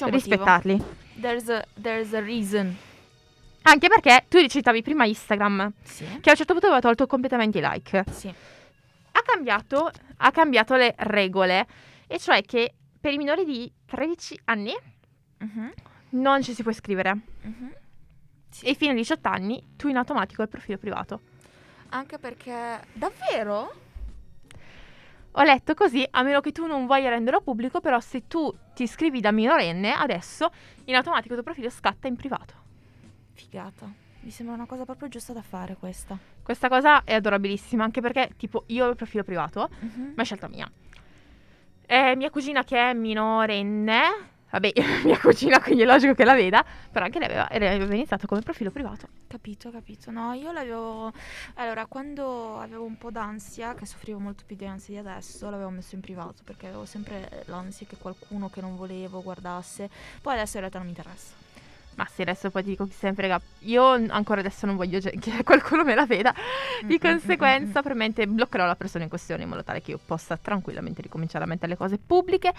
rispettarli. 0.00 0.82
There's 1.20 1.48
a, 1.48 1.64
there's 1.80 2.12
a 2.14 2.20
reason. 2.20 2.76
Anche 3.64 3.88
perché 3.88 4.24
tu 4.28 4.44
citavi 4.46 4.82
prima 4.82 5.04
Instagram, 5.04 5.72
Sì. 5.82 6.04
che 6.20 6.28
a 6.28 6.32
un 6.32 6.36
certo 6.36 6.52
punto 6.52 6.66
aveva 6.66 6.80
tolto 6.80 7.06
completamente 7.06 7.58
i 7.58 7.62
like. 7.62 8.04
Sì. 8.10 8.28
Ha 8.28 9.22
cambiato, 9.24 9.90
ha 10.16 10.30
cambiato 10.30 10.74
le 10.74 10.94
regole, 10.98 11.66
e 12.06 12.18
cioè 12.18 12.42
che 12.42 12.74
per 13.00 13.12
i 13.12 13.18
minori 13.18 13.44
di 13.44 13.70
13 13.86 14.40
anni 14.46 14.72
Mhm, 15.38 15.72
non 16.10 16.42
ci 16.42 16.54
si 16.54 16.62
può 16.62 16.70
iscrivere. 16.70 17.12
mhm. 17.42 17.72
Sì. 18.50 18.66
E 18.66 18.74
fino 18.74 18.90
ai 18.90 18.96
18 18.96 19.28
anni 19.28 19.62
tu 19.76 19.88
in 19.88 19.96
automatico 19.96 20.42
hai 20.42 20.46
il 20.48 20.52
profilo 20.52 20.78
privato. 20.78 21.20
Anche 21.90 22.18
perché... 22.18 22.80
Davvero? 22.92 23.72
Ho 25.36 25.42
letto 25.42 25.72
così, 25.74 26.06
a 26.10 26.22
meno 26.22 26.40
che 26.40 26.52
tu 26.52 26.66
non 26.66 26.86
voglia 26.86 27.08
renderlo 27.08 27.40
pubblico, 27.40 27.80
però 27.80 27.98
se 28.00 28.26
tu 28.28 28.54
ti 28.74 28.82
iscrivi 28.82 29.20
da 29.20 29.32
minorenne, 29.32 29.92
adesso 29.92 30.50
in 30.84 30.94
automatico 30.94 31.34
il 31.34 31.40
tuo 31.42 31.42
profilo 31.52 31.70
scatta 31.70 32.06
in 32.06 32.16
privato. 32.16 32.54
Figata. 33.32 33.90
Mi 34.20 34.30
sembra 34.30 34.54
una 34.54 34.66
cosa 34.66 34.84
proprio 34.84 35.08
giusta 35.08 35.32
da 35.32 35.42
fare 35.42 35.76
questa. 35.76 36.16
Questa 36.42 36.68
cosa 36.68 37.02
è 37.04 37.14
adorabilissima, 37.14 37.82
anche 37.82 38.00
perché, 38.00 38.32
tipo, 38.36 38.64
io 38.66 38.86
ho 38.86 38.90
il 38.90 38.96
profilo 38.96 39.24
privato, 39.24 39.70
Mhm. 39.80 40.12
ma 40.14 40.22
è 40.22 40.24
scelta 40.24 40.48
mia. 40.48 40.70
E 41.86 42.14
mia 42.16 42.30
cugina 42.30 42.62
che 42.62 42.76
è 42.78 42.92
minorenne, 42.94 44.00
vabbè, 44.52 44.72
mia 45.04 45.18
cugina, 45.18 45.60
quindi 45.60 45.82
è 45.82 45.86
logico 45.86 46.14
che 46.14 46.24
la 46.24 46.34
veda, 46.34 46.64
però 46.90 47.06
anche 47.06 47.18
lei 47.18 47.28
aveva, 47.28 47.48
aveva 47.48 47.94
iniziato 47.94 48.26
come 48.26 48.42
profilo 48.42 48.70
privato. 48.70 49.08
Capito, 49.26 49.70
capito. 49.70 50.10
No, 50.10 50.32
io 50.34 50.52
l'avevo. 50.52 51.12
Allora, 51.54 51.86
quando 51.86 52.58
avevo 52.58 52.84
un 52.84 52.96
po' 52.98 53.10
d'ansia, 53.10 53.74
che 53.74 53.86
soffrivo 53.86 54.18
molto 54.18 54.44
più 54.46 54.56
di 54.56 54.66
ansia 54.66 55.02
di 55.02 55.08
adesso, 55.08 55.48
l'avevo 55.50 55.70
messo 55.70 55.94
in 55.94 56.00
privato 56.02 56.42
perché 56.44 56.66
avevo 56.66 56.84
sempre 56.84 57.42
l'ansia 57.46 57.86
che 57.86 57.96
qualcuno 57.96 58.48
che 58.50 58.60
non 58.60 58.76
volevo 58.76 59.22
guardasse. 59.22 59.88
Poi 60.20 60.34
adesso 60.34 60.54
in 60.54 60.60
realtà 60.60 60.78
non 60.78 60.86
mi 60.86 60.92
interessa. 60.92 61.34
Ma 61.94 62.06
sì, 62.10 62.22
adesso 62.22 62.50
poi 62.50 62.62
ti 62.62 62.70
dico 62.70 62.86
chi 62.86 62.92
se 62.94 63.08
ne 63.08 63.14
frega. 63.14 63.40
Io 63.60 63.84
ancora 63.84 64.40
adesso 64.40 64.64
non 64.66 64.76
voglio 64.76 64.98
che 65.20 65.42
qualcuno 65.44 65.84
me 65.84 65.94
la 65.94 66.06
veda. 66.06 66.32
Di 66.80 66.94
Mm, 66.94 66.96
mm, 66.96 67.10
conseguenza, 67.10 67.68
mm, 67.68 67.82
probabilmente 67.82 68.26
bloccherò 68.26 68.64
la 68.66 68.76
persona 68.76 69.04
in 69.04 69.10
questione 69.10 69.42
in 69.42 69.48
modo 69.48 69.62
tale 69.62 69.82
che 69.82 69.90
io 69.92 70.00
possa 70.04 70.36
tranquillamente 70.36 71.02
ricominciare 71.02 71.44
a 71.44 71.46
mettere 71.46 71.68
le 71.72 71.76
cose 71.76 71.98
pubbliche. 71.98 72.52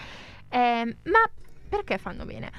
Ehm, 0.50 0.96
ma 1.04 1.28
perché 1.76 1.98
fanno 1.98 2.24
bene? 2.24 2.50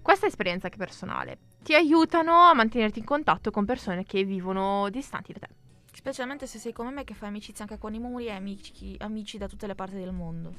Questa 0.00 0.26
esperienza 0.26 0.68
che 0.68 0.76
è 0.76 0.78
personale 0.78 1.38
ti 1.62 1.74
aiutano 1.74 2.32
a 2.42 2.54
mantenerti 2.54 3.00
in 3.00 3.04
contatto 3.04 3.50
con 3.50 3.64
persone 3.64 4.04
che 4.04 4.22
vivono 4.24 4.88
distanti 4.88 5.32
da 5.32 5.40
te. 5.40 5.48
Specialmente 5.92 6.46
se 6.46 6.58
sei 6.58 6.72
come 6.72 6.90
me 6.90 7.04
che 7.04 7.14
fai 7.14 7.28
amicizia 7.28 7.64
anche 7.64 7.78
con 7.78 7.92
i 7.94 7.98
muri 7.98 8.26
e 8.26 8.30
amici, 8.32 8.94
amici 8.98 9.36
da 9.38 9.48
tutte 9.48 9.66
le 9.66 9.74
parti 9.74 9.96
del 9.96 10.12
mondo. 10.12 10.54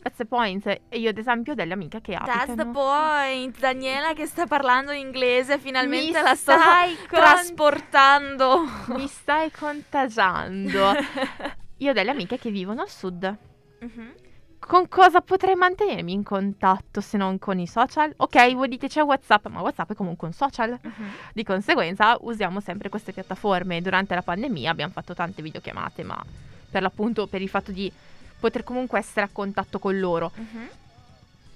That's 0.00 0.18
the 0.18 0.26
point. 0.26 0.64
E 0.66 0.98
io, 0.98 1.10
ad 1.10 1.18
esempio, 1.18 1.52
ho 1.52 1.54
delle 1.56 1.72
amiche 1.72 2.00
che 2.00 2.12
That's 2.12 2.44
the 2.54 2.62
abitano... 2.62 2.70
point. 2.70 3.58
Daniela 3.58 4.12
che 4.12 4.26
sta 4.26 4.46
parlando 4.46 4.92
inglese, 4.92 5.58
finalmente 5.58 6.06
Mi 6.18 6.22
la 6.22 6.34
sto 6.36 6.52
stai 6.52 6.94
con- 7.08 7.18
trasportando. 7.18 8.60
Mi 8.88 9.08
stai 9.08 9.50
contagiando. 9.50 10.92
Io 11.78 11.90
ho 11.90 11.92
delle 11.92 12.10
amiche 12.12 12.38
che 12.38 12.50
vivono 12.50 12.82
al 12.82 12.88
sud. 12.90 13.36
Mhm. 13.80 14.14
Con 14.58 14.88
cosa 14.88 15.20
potrei 15.20 15.54
mantenermi 15.54 16.12
in 16.12 16.22
contatto 16.22 17.00
se 17.00 17.16
non 17.16 17.38
con 17.38 17.58
i 17.58 17.66
social? 17.66 18.12
Ok, 18.16 18.54
voi 18.54 18.68
dite 18.68 18.88
c'è 18.88 19.02
WhatsApp, 19.02 19.46
ma 19.46 19.60
WhatsApp 19.60 19.92
è 19.92 19.94
comunque 19.94 20.26
un 20.26 20.34
social. 20.34 20.78
Mhm. 20.80 21.10
Di 21.32 21.42
conseguenza 21.42 22.18
usiamo 22.20 22.60
sempre 22.60 22.88
queste 22.88 23.12
piattaforme. 23.12 23.80
Durante 23.80 24.14
la 24.14 24.22
pandemia 24.22 24.70
abbiamo 24.70 24.92
fatto 24.92 25.14
tante 25.14 25.40
videochiamate, 25.42 26.02
ma 26.02 26.22
per 26.70 26.82
l'appunto 26.82 27.26
per 27.26 27.40
il 27.40 27.48
fatto 27.48 27.72
di 27.72 27.90
poter 28.38 28.62
comunque 28.62 28.98
essere 28.98 29.26
a 29.26 29.30
contatto 29.32 29.78
con 29.78 29.98
loro. 29.98 30.32
Mhm. 30.34 30.68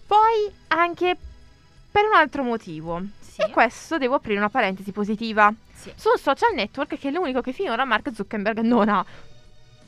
Poi 0.07 0.53
anche 0.69 1.17
per 1.91 2.07
un 2.07 2.15
altro 2.15 2.43
motivo. 2.43 3.03
Sì. 3.21 3.43
E 3.43 3.51
questo 3.51 3.99
devo 3.99 4.15
aprire 4.15 4.38
una 4.38 4.49
parentesi 4.49 4.93
positiva. 4.93 5.53
Sì. 5.75 5.93
Su 5.97 6.09
un 6.09 6.19
social 6.19 6.55
network 6.55 6.99
che 6.99 7.09
è 7.09 7.11
l'unico 7.11 7.41
che 7.41 7.53
finora 7.53 7.85
Mark 7.85 8.11
Zuckerberg 8.15 8.61
non 8.61 8.88
ha. 8.88 9.05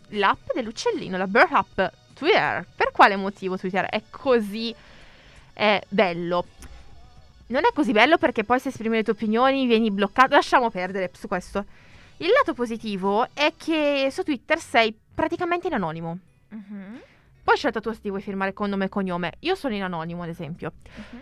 L'app 0.08 0.52
dell'uccellino, 0.54 1.16
la 1.16 1.26
Bird 1.26 1.52
App, 1.52 1.80
Twitter. 2.14 2.66
Per 2.74 2.90
quale 2.92 3.16
motivo 3.16 3.58
Twitter 3.58 3.84
è 3.84 4.02
così 4.10 4.74
eh, 5.52 5.82
bello? 5.88 6.46
Non 7.46 7.64
è 7.64 7.72
così 7.74 7.92
bello 7.92 8.16
perché 8.16 8.44
poi 8.44 8.58
se 8.58 8.70
esprimi 8.70 8.96
le 8.96 9.02
tue 9.02 9.12
opinioni 9.12 9.66
vieni 9.66 9.90
bloccato. 9.90 10.34
Lasciamo 10.34 10.70
perdere 10.70 11.10
su 11.12 11.28
questo. 11.28 11.64
Il 12.18 12.28
lato 12.30 12.54
positivo 12.54 13.26
è 13.34 13.52
che 13.56 14.08
su 14.10 14.22
Twitter 14.22 14.58
sei 14.58 14.96
praticamente 15.14 15.66
in 15.66 15.74
anonimo. 15.74 16.18
Mhm. 16.48 17.00
Poi 17.44 17.56
scelta 17.56 17.80
tu 17.80 17.92
se 17.92 18.00
ti 18.00 18.08
vuoi 18.08 18.22
firmare 18.22 18.54
con 18.54 18.70
nome 18.70 18.86
e 18.86 18.88
cognome. 18.88 19.34
Io 19.40 19.54
sono 19.54 19.74
in 19.74 19.82
anonimo, 19.82 20.22
ad 20.22 20.30
esempio. 20.30 20.72
Mhm. 20.94 21.20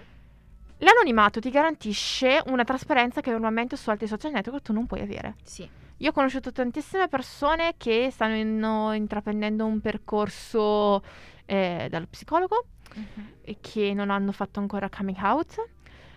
L'anonimato 0.78 1.40
ti 1.40 1.50
garantisce 1.50 2.42
una 2.46 2.64
trasparenza 2.64 3.20
che 3.20 3.30
normalmente 3.30 3.76
su 3.76 3.90
altri 3.90 4.06
social 4.06 4.32
network 4.32 4.62
tu 4.62 4.72
non 4.72 4.86
puoi 4.86 5.00
avere. 5.00 5.34
Sì. 5.42 5.68
Io 5.98 6.10
ho 6.10 6.12
conosciuto 6.12 6.50
tantissime 6.52 7.08
persone 7.08 7.74
che 7.76 8.08
stanno 8.10 8.34
in- 8.36 8.92
intraprendendo 8.96 9.64
un 9.64 9.80
percorso 9.80 11.02
eh, 11.46 11.86
dallo 11.90 12.06
psicologo 12.08 12.66
Mhm. 12.94 13.32
e 13.42 13.56
che 13.60 13.92
non 13.94 14.10
hanno 14.10 14.32
fatto 14.32 14.60
ancora 14.60 14.88
coming 14.88 15.18
out. 15.22 15.64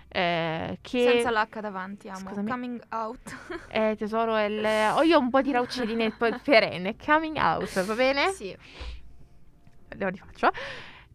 eh, 0.07 0.77
che 0.81 1.03
Senza 1.03 1.29
l'H 1.29 1.59
davanti, 1.59 2.07
amo. 2.07 2.19
Scusami. 2.29 2.49
Coming 2.49 2.81
out. 2.91 3.35
eh, 3.67 3.95
tesoro 3.97 4.37
il... 4.45 4.63
ho 4.95 5.01
io 5.03 5.19
un 5.19 5.29
po' 5.29 5.41
di 5.41 5.51
raucedine 5.51 6.11
per- 6.11 6.39
perenne. 6.43 6.95
Coming 6.95 7.35
out, 7.37 7.83
va 7.83 7.93
bene? 7.95 8.29
Sì. 8.31 8.55
lo 9.97 10.07
rifaccio. 10.07 10.51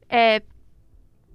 Eh, 0.06 0.44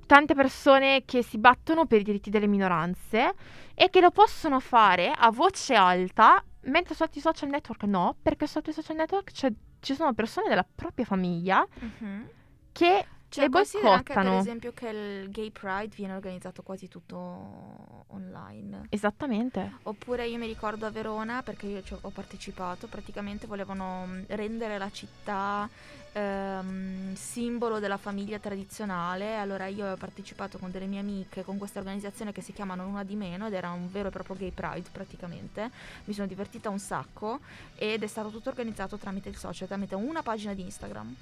tante 0.06 0.34
persone 0.36 1.04
che 1.06 1.24
si 1.24 1.38
battono 1.38 1.86
per 1.86 2.00
i 2.02 2.04
diritti 2.04 2.30
delle 2.30 2.48
minoranze 2.48 3.34
e 3.74 3.90
che 3.90 4.00
lo 4.02 4.12
possono 4.12 4.60
fare 4.60 5.12
a 5.16 5.30
voce 5.32 5.74
alta, 5.76 6.44
mentre 6.62 6.96
su 6.96 7.04
altri 7.04 7.20
social 7.22 7.50
network 7.50 7.84
no, 7.84 8.16
perché 8.22 8.48
su 8.48 8.58
altri 8.58 8.74
social 8.74 8.96
network 8.96 9.32
ci 9.80 9.94
sono 9.94 10.14
persone 10.14 10.48
della 10.50 10.66
propria 10.76 11.06
famiglia 11.06 11.66
Mhm. 11.80 12.28
che 12.72 13.06
Cioè, 13.28 13.50
le 13.50 13.58
anche 13.58 13.74
per 13.82 13.84
boicottano. 13.84 14.38
esempio 14.40 14.72
che 14.72 14.88
il 14.88 15.30
Gay 15.30 15.52
Pride 15.52 15.94
viene 15.96 16.14
organizzato 16.14 16.62
quasi 16.64 16.88
tutto 16.88 18.06
online. 18.08 18.86
Esattamente. 18.90 19.80
Oppure 19.84 20.26
io 20.28 20.38
mi 20.38 20.48
ricordo 20.48 20.86
a 20.86 20.90
Verona, 20.90 21.42
perché 21.44 21.66
io 21.66 21.84
ci 21.84 21.96
ho 22.00 22.10
partecipato, 22.10 22.88
praticamente 22.88 23.46
volevano 23.48 24.06
mh, 24.06 24.26
rendere 24.30 24.78
la 24.78 24.90
città 24.90 25.68
ehm, 26.16 27.14
simbolo 27.14 27.80
della 27.80 27.98
famiglia 27.98 28.40
tradizionale. 28.40 29.38
Allora 29.38 29.68
io 29.68 29.92
ho 29.92 29.96
partecipato 29.98 30.58
con 30.58 30.72
delle 30.72 30.86
mie 30.86 31.00
amiche 31.00 31.44
con 31.44 31.58
questa 31.58 31.80
organizzazione 31.80 32.32
che 32.32 32.42
si 32.42 32.54
chiama 32.54 32.76
Non 32.76 32.88
Una 32.88 33.04
di 33.04 33.16
Meno 33.16 33.48
ed 33.48 33.54
era 33.54 33.72
un 33.72 33.92
vero 33.92 34.08
e 34.08 34.12
proprio 34.12 34.36
Gay 34.38 34.52
Pride 34.52 34.90
praticamente. 34.92 35.70
Mi 36.06 36.14
sono 36.14 36.28
divertita 36.28 36.70
un 36.70 36.80
sacco 36.80 37.40
ed 37.76 38.02
è 38.02 38.08
stato 38.08 38.30
tutto 38.30 38.50
organizzato 38.50 38.98
tramite 38.98 39.30
il 39.30 39.36
social, 39.36 39.68
tramite 39.68 39.96
una 39.96 40.22
pagina 40.24 40.54
di 40.54 40.62
Instagram. 40.62 41.14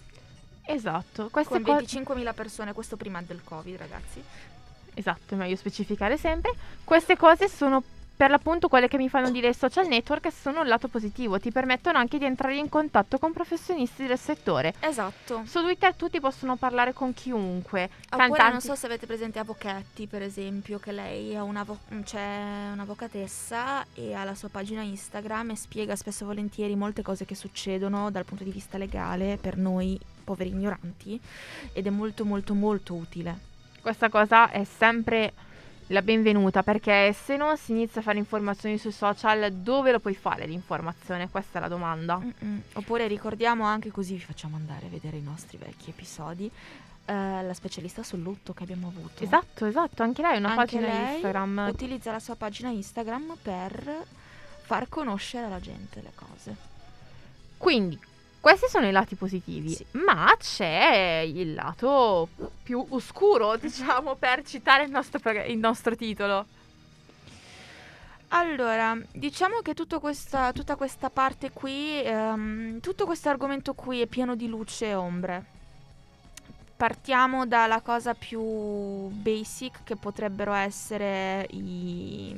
Esatto. 0.66 1.30
Queste 1.30 1.62
Con 1.62 1.64
co- 1.64 1.82
25.000 1.82 2.34
persone, 2.34 2.74
questo 2.74 2.96
prima 2.96 3.22
del 3.22 3.44
Covid 3.44 3.76
ragazzi. 3.76 4.24
Esatto, 4.96 5.34
è 5.34 5.38
meglio 5.38 5.56
specificare 5.56 6.18
sempre. 6.18 6.54
Queste 6.84 7.18
cose 7.18 7.50
sono 7.50 7.84
per 8.15 8.30
l'appunto 8.30 8.67
quelle 8.67 8.88
che 8.88 8.97
mi 8.97 9.10
fanno 9.10 9.32
dire 9.32 9.49
i 9.49 9.54
social 9.54 9.88
network 9.88 10.32
sono 10.32 10.62
il 10.62 10.67
lato 10.67 10.88
positivo, 10.88 11.39
ti 11.39 11.52
permettono 11.52 11.97
anche 11.97 12.17
di 12.17 12.26
entrare 12.26 12.56
in 12.56 12.69
contatto 12.69 13.17
con 13.17 13.34
professionisti 13.34 14.06
del 14.06 14.19
settore. 14.19 14.73
Esatto. 14.80 15.43
Su 15.45 15.62
Twitter 15.62 15.95
tutti 15.95 16.19
possono 16.19 16.56
parlare 16.56 16.93
con 16.93 17.13
chiunque. 17.13 17.89
Oppure 18.12 18.30
Cantanti- 18.30 18.52
non 18.52 18.62
so 18.62 18.76
se 18.76 18.86
avete 18.86 19.08
presente 19.08 19.39
Avochetti, 19.39 20.08
per 20.08 20.21
esempio, 20.21 20.78
che 20.80 20.91
lei 20.91 21.32
è 21.32 21.41
una 21.41 21.62
avo- 21.62 21.80
c'è 22.04 22.69
un'avvocatessa 22.73 23.86
e 23.95 24.13
ha 24.13 24.23
la 24.23 24.36
sua 24.36 24.49
pagina 24.49 24.82
Instagram 24.82 25.52
e 25.52 25.56
spiega 25.56 25.95
spesso 25.95 26.23
e 26.23 26.28
volentieri 26.28 26.76
molte 26.76 27.02
cose 27.02 27.26
che 27.26 27.36
succedono 27.36 28.12
dal 28.12 28.26
punto 28.26 28.43
di 28.43 28.52
vista 28.52 28.78
legale 28.78 29.38
per 29.41 29.58
noi 29.58 29.99
poveri 30.23 30.52
ignoranti 30.52 31.19
ed 31.73 31.88
è 31.88 31.89
molto 31.89 32.26
molto 32.26 32.54
molto 32.54 32.93
utile. 32.93 33.52
Questa 33.82 34.08
cosa 34.10 34.49
è 34.49 34.63
sempre 34.63 35.34
la 35.94 36.02
benvenuta 36.02 36.64
perché 36.64 37.14
se 37.14 37.38
no 37.38 37.56
si 37.56 37.72
inizia 37.72 38.02
a 38.02 38.04
fare 38.04 38.18
informazioni 38.18 38.78
sui 38.78 38.92
social, 38.92 39.54
dove 39.54 39.92
lo 39.92 40.00
puoi 40.00 40.16
fare 40.16 40.46
l'informazione? 40.46 41.30
Questa 41.30 41.60
è 41.60 41.62
la 41.62 41.68
domanda. 41.68 42.18
Mm-mm. 42.18 42.62
Oppure 42.74 43.08
ricordiamo 43.08 43.64
anche 43.64 43.92
così 43.92 44.16
vi 44.16 44.20
facciamo 44.20 44.56
andare 44.56 44.88
a 44.88 44.90
vedere 44.90 45.18
i 45.18 45.22
nostri 45.22 45.58
vecchi 45.58 45.92
episodi 45.92 46.52
eh, 47.06 47.14
la 47.14 47.54
specialista 47.54 48.02
sul 48.02 48.22
lutto 48.22 48.54
che 48.54 48.64
abbiamo 48.64 48.88
avuto. 48.88 49.24
Esatto, 49.24 49.66
esatto, 49.66 50.02
anche 50.04 50.24
lei 50.24 50.36
ha 50.36 50.38
una 50.40 50.50
Anche 50.50 50.78
pagina 50.78 50.88
lei 50.88 51.14
Instagram. 51.14 51.68
Utilizza 51.70 52.12
la 52.12 52.20
sua 52.20 52.36
pagina 52.36 52.70
Instagram 52.70 53.38
per 53.42 54.06
far 54.62 54.90
conoscere 54.90 55.46
alla 55.46 55.60
gente 55.60 56.02
le 56.02 56.12
cose. 56.16 56.56
Quindi, 57.58 58.00
questi 58.44 58.68
sono 58.68 58.86
i 58.86 58.92
lati 58.92 59.16
positivi, 59.16 59.70
Sì. 59.70 59.86
ma 59.92 60.36
c'è 60.38 61.24
il 61.26 61.54
lato 61.54 62.28
più 62.62 62.86
oscuro, 62.90 63.56
diciamo, 63.58 64.16
per 64.16 64.44
citare 64.44 64.84
il 64.84 64.92
nostro, 64.92 65.22
il 65.48 65.58
nostro 65.58 65.96
titolo. 65.96 66.46
Allora, 68.36 68.98
diciamo 69.14 69.60
che 69.62 69.74
tutto 69.74 70.02
questa, 70.02 70.52
tutta 70.52 70.76
questa 70.76 71.10
parte 71.10 71.52
qui, 71.52 72.02
ehm, 72.04 72.82
tutto 72.82 73.06
questo 73.06 73.30
argomento 73.30 73.74
qui 73.76 74.02
è 74.02 74.08
pieno 74.08 74.36
di 74.36 74.48
luce 74.50 74.88
e 74.88 74.94
ombre. 74.94 75.46
Partiamo 76.76 77.46
dalla 77.46 77.80
cosa 77.80 78.14
più 78.14 78.42
basic 78.42 79.86
che 79.86 79.96
potrebbero 79.96 80.52
essere 80.52 81.48
i 81.52 82.36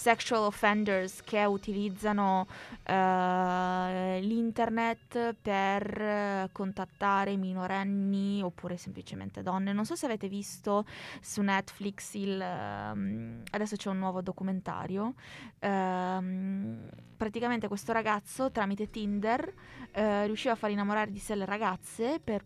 sexual 0.00 0.44
offenders 0.44 1.20
che 1.20 1.44
utilizzano 1.44 2.46
eh, 2.84 4.18
l'internet 4.22 5.34
per 5.34 6.00
eh, 6.00 6.48
contattare 6.52 7.36
minorenni 7.36 8.40
oppure 8.42 8.78
semplicemente 8.78 9.42
donne. 9.42 9.74
Non 9.74 9.84
so 9.84 9.96
se 9.96 10.06
avete 10.06 10.26
visto 10.26 10.86
su 11.20 11.42
Netflix 11.42 12.14
il... 12.14 12.40
Um, 12.40 13.42
adesso 13.50 13.76
c'è 13.76 13.90
un 13.90 13.98
nuovo 13.98 14.22
documentario. 14.22 15.12
Um, 15.60 16.88
praticamente 17.14 17.68
questo 17.68 17.92
ragazzo 17.92 18.50
tramite 18.50 18.88
Tinder 18.88 19.52
uh, 19.94 20.24
riusciva 20.24 20.54
a 20.54 20.56
far 20.56 20.70
innamorare 20.70 21.10
di 21.10 21.18
sé 21.18 21.34
le 21.34 21.44
ragazze 21.44 22.20
per 22.24 22.42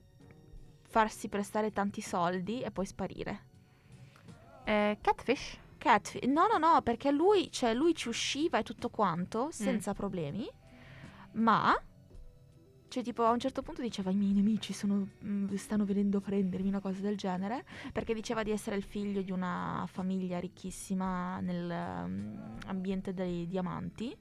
farsi 0.88 1.28
prestare 1.28 1.70
tanti 1.70 2.00
soldi 2.00 2.62
e 2.62 2.72
poi 2.72 2.84
sparire. 2.84 3.42
Eh, 4.64 4.98
catfish? 5.00 5.62
Catfish. 5.84 6.22
No, 6.28 6.46
no, 6.46 6.56
no, 6.56 6.80
perché 6.80 7.10
lui, 7.10 7.52
cioè, 7.52 7.74
lui 7.74 7.94
ci 7.94 8.08
usciva 8.08 8.56
e 8.56 8.62
tutto 8.62 8.88
quanto 8.88 9.50
senza 9.50 9.90
mm. 9.90 9.94
problemi, 9.94 10.48
ma 11.32 11.78
cioè, 12.88 13.02
tipo, 13.02 13.24
a 13.24 13.30
un 13.32 13.38
certo 13.38 13.60
punto 13.60 13.82
diceva: 13.82 14.10
I 14.10 14.14
miei 14.14 14.32
nemici 14.32 14.72
sono, 14.72 15.06
mm, 15.22 15.52
stanno 15.56 15.84
venendo 15.84 16.18
a 16.18 16.20
prendermi, 16.22 16.68
una 16.68 16.80
cosa 16.80 17.02
del 17.02 17.18
genere. 17.18 17.66
Perché 17.92 18.14
diceva 18.14 18.42
di 18.42 18.50
essere 18.50 18.76
il 18.76 18.82
figlio 18.82 19.20
di 19.20 19.30
una 19.30 19.84
famiglia 19.86 20.38
ricchissima 20.38 21.38
nell'ambiente 21.40 23.10
um, 23.10 23.16
dei 23.16 23.46
diamanti. 23.46 24.16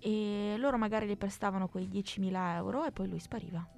E 0.00 0.56
loro 0.58 0.78
magari 0.78 1.06
gli 1.06 1.16
prestavano 1.16 1.68
quei 1.68 1.86
10.000 1.86 2.54
euro 2.56 2.84
e 2.84 2.90
poi 2.90 3.08
lui 3.08 3.20
spariva. 3.20 3.77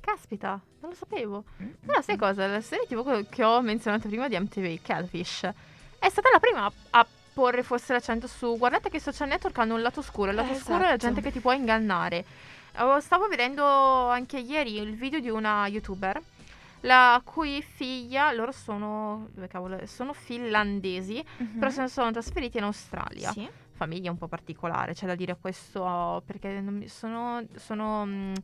Caspita, 0.00 0.60
non 0.80 0.90
lo 0.90 0.96
sapevo. 0.96 1.44
Però 1.84 2.00
sai 2.00 2.16
cosa? 2.16 2.46
La 2.46 2.60
serie 2.60 2.86
TV 2.86 3.28
che 3.28 3.44
ho 3.44 3.60
menzionato 3.60 4.08
prima 4.08 4.28
di 4.28 4.38
MTV, 4.38 4.80
Catfish, 4.82 5.50
è 5.98 6.08
stata 6.08 6.28
la 6.32 6.38
prima 6.40 6.70
a 6.90 7.06
porre 7.32 7.62
forse 7.62 7.92
l'accento 7.92 8.26
su 8.26 8.56
guardate 8.56 8.90
che 8.90 8.96
i 8.96 9.00
social 9.00 9.28
network 9.28 9.56
hanno 9.58 9.74
un 9.74 9.82
lato 9.82 10.00
oscuro. 10.00 10.30
Il 10.30 10.36
lato 10.36 10.50
eh, 10.50 10.56
oscuro 10.56 10.76
esatto. 10.76 10.86
è 10.86 10.88
la 10.88 10.94
esatto. 10.96 11.14
gente 11.14 11.28
che 11.28 11.32
ti 11.32 11.40
può 11.40 11.52
ingannare. 11.52 12.24
Stavo 13.00 13.26
vedendo 13.28 13.64
anche 13.64 14.38
ieri 14.38 14.76
il 14.78 14.94
video 14.94 15.20
di 15.20 15.28
una 15.30 15.66
youtuber 15.66 16.20
la 16.82 17.20
cui 17.24 17.62
figlia, 17.62 18.32
loro 18.32 18.52
sono, 18.52 19.28
dove 19.32 19.48
cavolo, 19.48 19.80
sono 19.86 20.12
finlandesi, 20.12 21.24
mm-hmm. 21.42 21.58
però 21.58 21.70
se 21.70 21.80
ne 21.82 21.88
sono 21.88 22.10
trasferiti 22.12 22.58
in 22.58 22.64
Australia. 22.64 23.32
Sì. 23.32 23.48
Famiglia 23.72 24.10
un 24.10 24.18
po' 24.18 24.28
particolare, 24.28 24.92
c'è 24.92 25.06
da 25.06 25.14
dire 25.14 25.36
questo, 25.40 26.22
perché 26.26 26.62
sono, 26.86 27.44
sono 27.56 28.04
mm, 28.06 28.34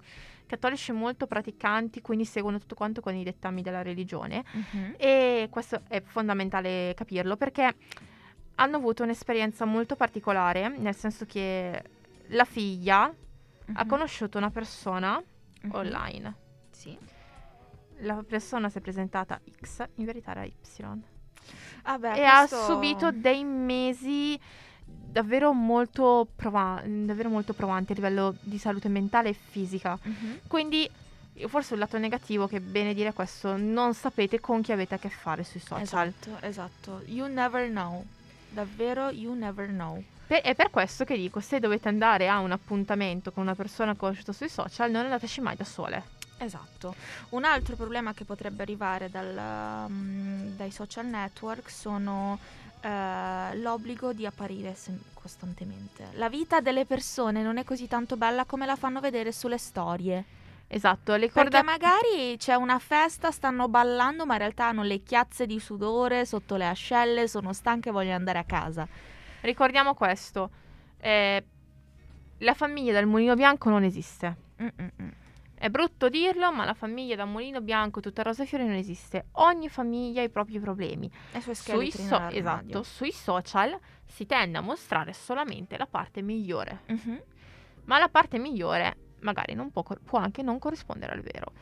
cattolici 0.46 0.92
molto 0.92 1.26
praticanti, 1.26 2.00
quindi 2.00 2.24
seguono 2.24 2.58
tutto 2.58 2.74
quanto 2.74 3.00
con 3.00 3.14
i 3.14 3.24
dettami 3.24 3.62
della 3.62 3.82
religione 3.82 4.44
mm-hmm. 4.56 4.92
e 4.96 5.48
questo 5.50 5.82
è 5.88 6.00
fondamentale 6.00 6.92
capirlo 6.94 7.36
perché 7.36 7.74
hanno 8.56 8.76
avuto 8.76 9.02
un'esperienza 9.02 9.64
molto 9.64 9.96
particolare, 9.96 10.68
nel 10.68 10.94
senso 10.94 11.24
che 11.24 11.82
la 12.28 12.44
figlia 12.44 13.06
mm-hmm. 13.08 13.76
ha 13.76 13.86
conosciuto 13.86 14.38
una 14.38 14.50
persona 14.50 15.20
mm-hmm. 15.20 15.74
online. 15.74 16.36
Sì. 16.70 16.96
La 17.98 18.22
persona 18.26 18.68
si 18.68 18.78
è 18.78 18.80
presentata 18.80 19.40
X, 19.60 19.84
in 19.96 20.04
verità 20.04 20.32
era 20.32 20.44
Y. 20.44 20.54
Ah 21.82 21.98
beh, 21.98 22.12
e 22.12 22.22
questo... 22.22 22.56
ha 22.56 22.64
subito 22.64 23.10
dei 23.10 23.44
mesi 23.44 24.38
davvero 24.94 25.52
molto, 25.52 26.26
prova- 26.34 26.82
davvero 26.84 27.28
molto 27.28 27.52
provanti 27.52 27.92
a 27.92 27.94
livello 27.94 28.34
di 28.40 28.58
salute 28.58 28.88
mentale 28.88 29.30
e 29.30 29.32
fisica. 29.34 29.98
Mm-hmm. 30.06 30.36
Quindi 30.46 30.90
forse 31.48 31.74
un 31.74 31.80
lato 31.80 31.98
negativo 31.98 32.46
che 32.46 32.58
è 32.58 32.60
bene 32.60 32.94
dire 32.94 33.12
questo, 33.12 33.56
non 33.56 33.94
sapete 33.94 34.40
con 34.40 34.62
chi 34.62 34.72
avete 34.72 34.94
a 34.94 34.98
che 34.98 35.08
fare 35.08 35.42
sui 35.42 35.60
social. 35.60 36.08
Esatto, 36.08 36.36
esatto. 36.40 37.02
You 37.06 37.28
never 37.28 37.68
know. 37.68 38.04
Davvero, 38.50 39.10
you 39.10 39.34
never 39.34 39.68
know. 39.68 40.02
Per, 40.26 40.40
è 40.40 40.54
per 40.54 40.70
questo 40.70 41.04
che 41.04 41.16
dico, 41.16 41.40
se 41.40 41.58
dovete 41.58 41.88
andare 41.88 42.28
a 42.28 42.38
un 42.38 42.52
appuntamento 42.52 43.32
con 43.32 43.42
una 43.42 43.54
persona 43.54 43.94
conosciuta 43.94 44.32
sui 44.32 44.48
social, 44.48 44.90
non 44.90 45.04
andateci 45.04 45.40
mai 45.40 45.56
da 45.56 45.64
sole. 45.64 46.22
Esatto. 46.38 46.94
Un 47.30 47.44
altro 47.44 47.76
problema 47.76 48.12
che 48.12 48.24
potrebbe 48.24 48.62
arrivare 48.62 49.10
dal, 49.10 49.86
um, 49.88 50.54
dai 50.56 50.70
social 50.70 51.06
network 51.06 51.70
sono 51.70 52.38
uh, 52.84 53.56
l'obbligo 53.58 54.12
di 54.12 54.26
apparire 54.26 54.74
sem- 54.74 55.00
costantemente. 55.14 56.08
La 56.12 56.28
vita 56.28 56.60
delle 56.60 56.84
persone 56.84 57.42
non 57.42 57.56
è 57.56 57.64
così 57.64 57.88
tanto 57.88 58.16
bella 58.16 58.44
come 58.44 58.66
la 58.66 58.76
fanno 58.76 59.00
vedere 59.00 59.32
sulle 59.32 59.58
storie. 59.58 60.24
Esatto, 60.68 61.14
le 61.16 61.30
corde... 61.30 61.50
Perché 61.50 61.64
magari 61.64 62.36
c'è 62.36 62.54
una 62.54 62.78
festa, 62.78 63.30
stanno 63.30 63.68
ballando, 63.68 64.26
ma 64.26 64.34
in 64.34 64.40
realtà 64.40 64.66
hanno 64.66 64.82
le 64.82 65.02
chiazze 65.02 65.46
di 65.46 65.58
sudore 65.60 66.24
sotto 66.26 66.56
le 66.56 66.66
ascelle, 66.66 67.28
sono 67.28 67.52
stanche 67.52 67.88
e 67.88 67.92
vogliono 67.92 68.16
andare 68.16 68.38
a 68.38 68.44
casa. 68.44 68.86
Ricordiamo 69.40 69.94
questo. 69.94 70.50
Eh, 70.98 71.44
la 72.38 72.54
famiglia 72.54 72.92
del 72.92 73.06
mulino 73.06 73.34
bianco 73.34 73.68
non 73.68 73.84
esiste. 73.84 74.36
Mm-mm. 74.60 75.12
È 75.56 75.68
brutto 75.70 76.08
dirlo, 76.08 76.52
ma 76.52 76.64
la 76.64 76.74
famiglia 76.74 77.16
da 77.16 77.24
mulino 77.24 77.60
bianco 77.60 78.00
tutta 78.00 78.22
rosa 78.22 78.42
e 78.42 78.46
fiori 78.46 78.64
non 78.66 78.74
esiste. 78.74 79.26
Ogni 79.32 79.68
famiglia 79.68 80.20
ha 80.20 80.24
i 80.24 80.30
propri 80.30 80.58
problemi. 80.58 81.10
E 81.32 81.40
sui 81.40 81.90
so- 81.90 82.16
Esatto, 82.38 82.82
sui 82.82 83.12
social 83.12 83.78
si 84.04 84.26
tende 84.26 84.58
a 84.58 84.60
mostrare 84.60 85.12
solamente 85.12 85.76
la 85.78 85.86
parte 85.86 86.22
migliore. 86.22 86.80
Mm-hmm. 86.92 87.16
Ma 87.84 87.98
la 87.98 88.08
parte 88.08 88.38
migliore 88.38 88.96
magari 89.20 89.56
può, 89.70 89.82
può 89.82 90.18
anche 90.18 90.42
non 90.42 90.58
corrispondere 90.58 91.12
al 91.12 91.20
vero. 91.20 91.52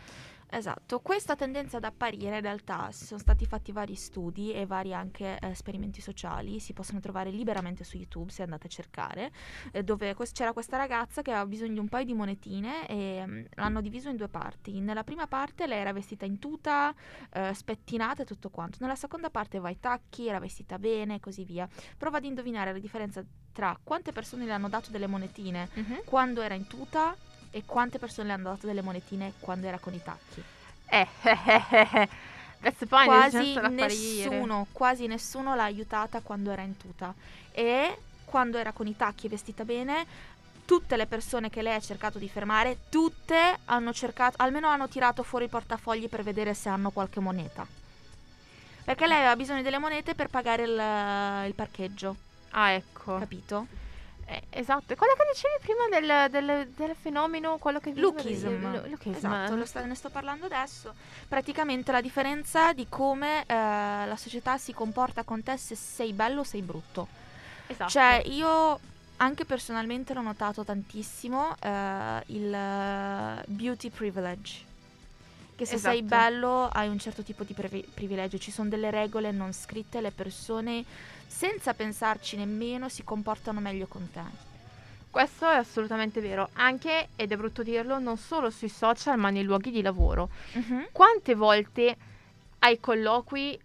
Esatto, 0.55 1.01
questa 1.01 1.35
tendenza 1.35 1.79
ad 1.79 1.85
apparire 1.85 2.37
in 2.37 2.43
realtà 2.43 2.93
sono 2.93 3.19
stati 3.19 3.47
fatti 3.47 3.73
vari 3.73 3.95
studi 3.95 4.53
e 4.53 4.67
vari 4.67 4.93
anche 4.93 5.39
eh, 5.41 5.49
esperimenti 5.49 6.03
sociali, 6.03 6.61
si 6.61 6.75
possono 6.75 7.01
trovare 7.01 7.31
liberamente 7.31 7.85
su 7.85 7.97
YouTube 7.97 8.31
se 8.31 8.43
andate 8.43 8.67
a 8.67 8.71
cercare, 8.71 9.33
eh, 9.73 9.83
dove 9.83 10.13
quest- 10.15 10.37
c'era 10.37 10.53
questa 10.53 10.77
ragazza 10.77 11.23
che 11.23 11.31
aveva 11.31 11.47
bisogno 11.47 11.73
di 11.73 11.79
un 11.79 11.89
paio 11.89 12.05
di 12.05 12.13
monetine 12.13 12.87
e 12.87 13.25
mh, 13.25 13.31
mm, 13.33 13.45
l'hanno 13.55 13.81
diviso 13.81 14.11
in 14.11 14.17
due 14.17 14.29
parti. 14.29 14.79
Nella 14.81 15.05
prima 15.05 15.27
parte 15.27 15.67
lei 15.67 15.79
era 15.79 15.95
vestita 15.95 16.27
in 16.27 16.39
tuta, 16.39 16.95
eh, 17.33 17.55
spettinata 17.55 18.21
e 18.21 18.27
tutto 18.27 18.51
quanto, 18.51 18.77
nella 18.81 18.95
seconda 18.95 19.31
parte 19.31 19.57
aveva 19.57 19.73
i 19.73 19.81
tacchi, 19.81 20.29
era 20.29 20.39
vestita 20.39 20.79
bene 20.79 21.15
e 21.15 21.21
così 21.21 21.45
via. 21.45 21.67
Prova 21.97 22.19
ad 22.19 22.25
indovinare 22.27 22.73
la 22.73 22.79
differenza 22.79 23.25
tra 23.53 23.79
quante 23.83 24.13
persone 24.13 24.45
le 24.45 24.53
hanno 24.53 24.69
dato 24.69 24.91
delle 24.91 25.07
monetine 25.07 25.71
mm-hmm. 25.79 25.99
quando 26.05 26.43
era 26.43 26.55
in 26.55 26.67
tuta 26.67 27.17
e 27.53 27.63
quante 27.65 27.99
persone 27.99 28.29
le 28.29 28.33
hanno 28.33 28.51
dato 28.51 28.67
delle 28.67 28.83
monetine 28.83 29.35
quando 29.39 29.69
era 29.69 29.79
con 29.79 29.95
i 29.95 30.03
tacchi? 30.03 30.43
Eh, 30.87 31.07
eh, 31.23 32.09
eh, 32.63 32.77
quasi 32.89 33.55
nessuno, 33.71 34.67
quasi 34.73 35.07
nessuno 35.07 35.55
l'ha 35.55 35.65
aiutata 35.65 36.21
quando 36.21 36.51
era 36.51 36.63
in 36.63 36.77
tuta. 36.77 37.15
E 37.53 37.99
quando 38.25 38.57
era 38.59 38.73
con 38.73 38.87
i 38.87 38.97
tacchi 38.97 39.27
e 39.27 39.29
vestita 39.29 39.65
bene, 39.65 40.07
tutte 40.65 40.97
le 40.97 41.07
persone 41.07 41.51
che 41.51 41.61
lei 41.61 41.75
ha 41.75 41.81
cercato 41.81 42.19
di 42.19 42.29
fermare, 42.29 42.79
tutte 42.89 43.59
hanno 43.67 43.93
cercato, 43.93 44.37
almeno 44.39 44.69
hanno 44.69 44.89
tirato 44.89 45.23
fuori 45.23 45.45
i 45.45 45.49
portafogli 45.49 46.09
per 46.09 46.23
vedere 46.23 46.55
se 46.55 46.71
hanno 46.71 46.91
qualche 46.91 47.21
moneta. 47.21 47.67
Perché 48.85 49.07
lei 49.07 49.19
aveva 49.19 49.37
bisogno 49.37 49.63
delle 49.63 49.79
monete 49.79 50.15
per 50.15 50.29
pagare 50.29 50.63
il, 50.63 51.47
il 51.47 51.55
parcheggio. 51.55 52.17
Ah, 52.51 52.71
ecco. 52.71 53.19
Capito? 53.19 53.67
Eh, 54.25 54.43
esatto, 54.51 54.93
è 54.93 54.97
quello 54.97 55.15
che 55.15 55.25
dicevi 55.33 55.55
prima 55.61 55.89
del, 55.91 56.31
del, 56.31 56.69
del 56.69 56.97
fenomeno, 56.99 57.59
quello 57.59 57.81
che 57.81 57.93
Lookism. 57.95 59.15
Esatto, 59.15 59.65
sta, 59.67 59.85
ne 59.85 59.95
sto 59.95 60.09
parlando 60.11 60.47
adesso. 60.47 60.95
Praticamente 61.29 61.93
la 61.93 62.01
differenza 62.01 62.73
di 62.73 62.87
come 62.89 63.43
eh, 63.43 63.55
la 63.55 64.17
società 64.17 64.59
si 64.59 64.73
comporta 64.73 65.23
con 65.25 65.43
te 65.43 65.57
se 65.57 65.75
sei 65.75 66.13
bello 66.13 66.41
o 66.41 66.45
sei 66.45 66.63
brutto. 66.63 67.09
Esatto. 67.67 67.91
Cioè, 67.91 68.23
io 68.27 68.79
anche 69.17 69.45
personalmente 69.45 70.15
l'ho 70.15 70.23
notato 70.23 70.65
tantissimo 70.65 71.55
eh, 71.61 72.23
il 72.27 72.53
uh, 72.53 73.43
beauty 73.47 73.91
privilege. 73.91 74.71
Che 75.55 75.67
se 75.67 75.75
esatto. 75.75 75.95
sei 75.95 76.03
bello 76.03 76.69
hai 76.73 76.89
un 76.89 76.99
certo 76.99 77.23
tipo 77.23 77.45
di 77.45 77.53
privi- 77.53 77.87
privilegio, 77.93 78.39
ci 78.39 78.51
sono 78.51 78.69
delle 78.69 78.91
regole 78.91 79.31
non 79.31 79.53
scritte, 79.53 80.01
le 80.01 80.11
persone 80.11 80.85
senza 81.33 81.73
pensarci 81.73 82.37
nemmeno 82.37 82.89
si 82.89 83.03
comportano 83.03 83.59
meglio 83.59 83.87
con 83.87 84.09
te. 84.13 84.51
Questo 85.11 85.49
è 85.49 85.57
assolutamente 85.57 86.21
vero, 86.21 86.51
anche, 86.55 87.09
ed 87.17 87.33
è 87.33 87.37
brutto 87.37 87.63
dirlo, 87.63 87.99
non 87.99 88.17
solo 88.17 88.51
sui 88.51 88.69
social 88.69 89.19
ma 89.19 89.31
nei 89.31 89.43
luoghi 89.43 89.71
di 89.71 89.83
lavoro. 89.83 90.29
Uh-huh. 90.53 90.89
Quante 90.93 91.35
volte 91.35 91.97
ai 92.61 92.79
colloqui 92.79 93.59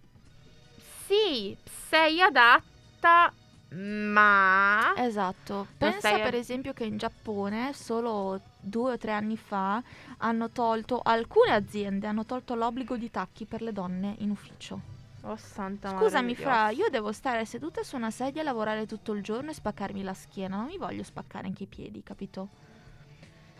sì, 1.06 1.56
sei 1.88 2.20
adatta, 2.20 3.32
ma... 3.70 4.92
Esatto, 4.96 5.68
pensa 5.78 6.08
sei... 6.14 6.22
per 6.22 6.34
esempio 6.34 6.72
che 6.72 6.84
in 6.84 6.98
Giappone 6.98 7.72
solo 7.72 8.40
due 8.58 8.92
o 8.92 8.98
tre 8.98 9.12
anni 9.12 9.36
fa 9.36 9.82
hanno 10.18 10.50
tolto, 10.50 11.00
alcune 11.02 11.52
aziende 11.52 12.06
hanno 12.06 12.26
tolto 12.26 12.54
l'obbligo 12.54 12.96
di 12.96 13.10
tacchi 13.10 13.44
per 13.46 13.62
le 13.62 13.72
donne 13.72 14.16
in 14.18 14.30
ufficio. 14.30 14.96
Oh 15.22 15.36
santa 15.36 15.98
Scusami 15.98 16.34
Fra, 16.34 16.70
io 16.70 16.88
devo 16.90 17.12
stare 17.12 17.44
seduta 17.44 17.82
su 17.82 17.96
una 17.96 18.10
sedia 18.10 18.40
a 18.40 18.44
lavorare 18.44 18.86
tutto 18.86 19.12
il 19.12 19.22
giorno 19.22 19.50
e 19.50 19.54
spaccarmi 19.54 20.02
la 20.02 20.14
schiena, 20.14 20.56
non 20.56 20.66
mi 20.66 20.78
voglio 20.78 21.02
spaccare 21.02 21.46
anche 21.46 21.64
i 21.64 21.66
piedi, 21.66 22.02
capito? 22.02 22.48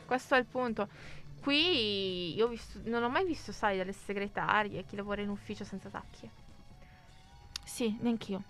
Questo 0.06 0.34
è 0.34 0.38
il 0.38 0.46
punto. 0.46 0.88
Qui 1.42 2.34
io 2.34 2.46
ho 2.46 2.48
visto, 2.48 2.80
non 2.84 3.02
ho 3.02 3.08
mai 3.08 3.24
visto, 3.26 3.52
sai, 3.52 3.76
delle 3.76 3.92
segretarie, 3.92 4.84
chi 4.84 4.96
lavora 4.96 5.20
in 5.20 5.28
ufficio 5.28 5.64
senza 5.64 5.88
tacchi. 5.88 6.28
Sì, 7.64 7.96
neanch'io. 8.00 8.42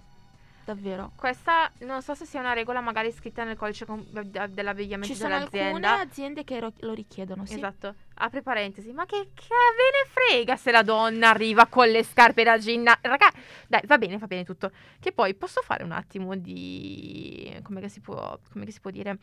davvero. 0.65 1.13
Questa 1.17 1.71
non 1.79 2.03
so 2.03 2.15
se 2.15 2.27
sia 2.27 2.41
una 2.41 2.53
regola 2.53 2.81
magari 2.83 3.11
scritta 3.11 3.43
nel 3.43 3.57
codice 3.57 3.87
com- 3.87 4.05
de- 4.05 4.53
dell'abbigliamento 4.53 5.15
Ci 5.15 5.19
sono 5.19 5.35
alcune 5.35 5.63
dell'azienda. 5.63 5.99
aziende 6.01 6.45
che 6.45 6.61
ro- 6.61 6.73
lo 6.81 6.93
richiedono, 6.93 7.47
sì. 7.47 7.55
Esatto. 7.55 7.95
Apri 8.21 8.43
parentesi, 8.43 8.93
ma 8.93 9.07
che, 9.07 9.31
che 9.33 9.47
ve 9.49 9.91
ne 9.93 10.11
frega 10.11 10.57
se 10.57 10.73
la 10.73 10.83
donna 10.83 11.31
arriva 11.31 11.67
con 11.67 11.89
le 11.89 12.03
scarpe 12.03 12.43
da 12.43 12.59
ginnastica? 12.59 13.09
Raga, 13.11 13.33
dai, 13.69 13.83
va 13.87 13.97
bene, 13.97 14.19
va 14.19 14.27
bene 14.27 14.45
tutto. 14.45 14.73
Che 14.99 15.13
poi 15.13 15.35
posso 15.35 15.61
fare 15.63 15.85
un 15.85 15.93
attimo 15.93 16.35
di. 16.35 17.57
come 17.63 17.81
che 17.81 17.89
si 17.89 18.01
può, 18.01 18.39
come 18.51 18.69
si 18.71 18.81
può 18.81 18.91
dire? 18.91 19.19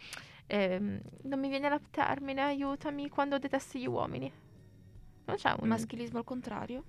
Ehm, 0.48 1.02
non 1.24 1.40
mi 1.40 1.50
viene 1.50 1.68
il 1.68 1.82
termine, 1.92 2.42
aiutami 2.42 3.10
quando 3.10 3.38
detesti 3.38 3.80
gli 3.80 3.88
uomini. 3.88 4.32
Non 5.26 5.36
c'è 5.36 5.54
un. 5.60 5.68
Maschilismo 5.68 6.20
al 6.20 6.24
contrario? 6.24 6.84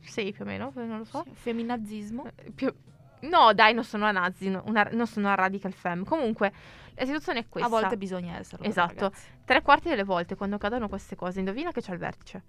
Sì, 0.00 0.32
più 0.32 0.44
o 0.44 0.46
meno, 0.46 0.72
non 0.74 0.98
lo 0.98 1.04
so. 1.04 1.22
Sì. 1.24 1.30
Femminazismo? 1.34 2.24
Eh, 2.24 2.50
più- 2.50 2.74
No, 3.20 3.52
dai, 3.52 3.74
non 3.74 3.84
sono 3.84 4.08
una 4.08 4.20
nazi, 4.20 4.46
una- 4.46 4.88
non 4.92 5.06
sono 5.06 5.26
una 5.26 5.34
radical 5.34 5.72
femme. 5.72 6.04
Comunque, 6.04 6.52
la 6.94 7.04
situazione 7.04 7.40
è 7.40 7.44
questa. 7.48 7.68
A 7.68 7.72
volte 7.80 7.96
bisogna 7.96 8.38
esserlo. 8.38 8.66
Esatto. 8.66 8.94
ragazzi. 9.04 9.24
Tre 9.44 9.62
quarti 9.62 9.88
delle 9.88 10.04
volte 10.04 10.36
quando 10.36 10.58
cadono 10.58 10.88
queste 10.88 11.16
cose, 11.16 11.38
indovina 11.38 11.70
che 11.72 11.80
c'è 11.80 11.92
il 11.92 11.98
vertice. 11.98 12.42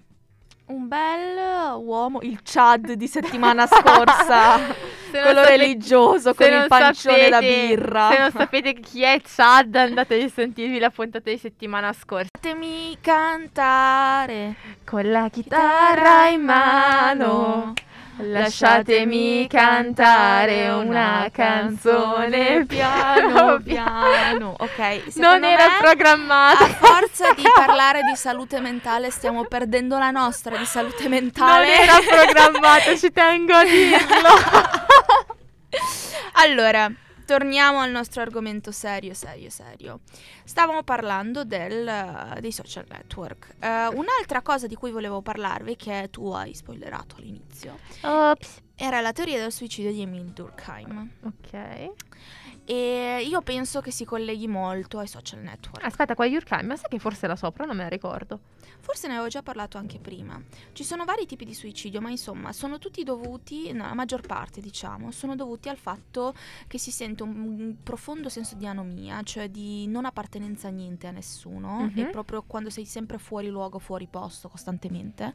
Un 0.68 0.88
bel 0.88 1.76
uomo, 1.76 2.20
il 2.22 2.40
Chad 2.44 2.94
di 2.94 3.08
settimana 3.08 3.66
scorsa. 3.68 4.58
Se 5.12 5.20
quello 5.20 5.42
sape- 5.42 5.58
religioso 5.58 6.34
con 6.34 6.48
il 6.48 6.66
pancione 6.68 7.28
da 7.30 7.36
sapete- 7.42 7.68
birra. 7.68 8.10
Se 8.12 8.20
non 8.20 8.32
sapete 8.32 8.74
chi 8.76 9.04
è 9.04 9.20
Chad, 9.22 9.76
andate 9.76 10.24
a 10.24 10.30
sentirvi 10.30 10.80
la 10.80 10.90
puntata 10.90 11.30
di 11.30 11.38
settimana 11.38 11.92
scorsa. 11.92 12.30
Fatemi 12.32 12.98
cantare. 13.02 14.56
Con 14.86 15.10
la 15.12 15.28
chitarra 15.30 16.28
in 16.30 16.42
mano, 16.44 17.74
lasciatemi 18.18 19.48
cantare 19.48 20.70
una 20.70 21.28
canzone 21.32 22.66
piano 22.66 23.60
piano. 23.64 24.56
Ok, 24.58 25.16
Non 25.16 25.44
era 25.44 25.66
me, 25.68 25.78
programmata. 25.80 26.66
A 26.66 26.68
forza 26.68 27.34
di 27.34 27.44
parlare 27.56 28.02
di 28.04 28.16
salute 28.16 28.60
mentale 28.60 29.10
stiamo 29.12 29.46
perdendo 29.46 29.98
la 29.98 30.12
nostra 30.12 30.58
di 30.58 30.66
salute 30.66 31.04
Non 31.04 31.12
mentale. 31.12 31.74
era 31.74 31.96
programmata, 32.08 32.96
ci 32.96 33.12
tengo 33.12 33.54
a 33.54 33.64
dirlo. 33.64 34.30
Allora, 36.34 36.90
torniamo 37.26 37.80
al 37.80 37.92
nostro 37.92 38.22
argomento 38.22 38.72
serio, 38.72 39.14
serio, 39.14 39.50
serio. 39.50 40.00
Stavamo 40.44 40.84
parlando 40.84 41.44
del, 41.44 41.88
eh, 41.88 42.40
dei 42.42 42.52
social 42.52 42.86
network. 42.90 43.56
Eh, 43.60 43.88
un'altra 43.88 44.42
cosa 44.42 44.68
di 44.68 44.76
cui 44.76 44.92
volevo 44.92 45.22
parlarvi, 45.22 45.76
che 45.76 46.08
tu 46.12 46.28
hai 46.32 46.54
spoilerato 46.54 47.16
all'inizio, 47.18 47.78
Ops. 48.02 48.62
era 48.76 49.02
la 49.02 49.12
teoria 49.12 49.40
del 49.40 49.52
suicidio 49.52 49.92
di 49.92 50.02
Emil 50.02 50.26
Durkheim. 50.26 51.12
Ok. 51.24 51.92
E 52.64 53.26
io 53.28 53.42
penso 53.42 53.82
che 53.82 53.92
si 53.92 54.06
colleghi 54.06 54.48
molto 54.48 55.00
ai 55.00 55.08
social 55.08 55.40
network. 55.42 55.84
Aspetta, 55.84 56.16
qua 56.16 56.28
Durkheim, 56.30 56.68
ma 56.68 56.76
sai 56.76 56.90
che 56.90 57.00
forse 57.00 57.28
la 57.28 57.36
sopra 57.36 57.66
non 57.66 57.76
me 57.76 57.84
la 57.84 57.90
ricordo. 57.90 58.40
Forse 58.80 59.08
ne 59.08 59.14
avevo 59.14 59.28
già 59.28 59.42
parlato 59.44 59.78
anche 59.78 60.00
prima. 60.00 60.42
Ci 60.72 60.84
sono 60.84 61.04
vari 61.06 61.26
tipi 61.26 61.44
di 61.46 61.54
suicidio, 61.54 62.00
ma 62.02 62.10
insomma, 62.10 62.52
sono 62.54 62.80
tutti 62.80 63.04
dovuti, 63.04 63.72
no, 63.74 63.86
la 63.86 63.94
maggior 63.94 64.22
parte 64.22 64.62
diciamo, 64.62 65.12
sono 65.12 65.36
dovuti 65.36 65.70
al 65.70 65.78
fatto 65.78 66.34
che 66.68 66.78
si 66.78 66.92
sente 66.92 67.24
un, 67.24 67.36
un 67.40 67.76
profondo 67.84 68.30
senso 68.30 68.56
di 68.56 68.66
anomia, 68.66 69.22
cioè 69.24 69.50
di 69.50 69.86
non 69.88 70.06
appartenenza 70.06 70.68
a 70.68 70.72
niente, 70.72 71.08
a 71.08 71.12
nessuno, 71.12 71.90
Mhm. 71.92 72.00
e 72.00 72.06
proprio 72.06 72.44
quando 72.44 72.70
sei 72.70 72.86
sempre 72.86 73.18
fuori 73.18 73.50
luogo, 73.50 73.80
fuori 73.80 74.08
posto 74.08 74.48
costantemente. 74.50 75.34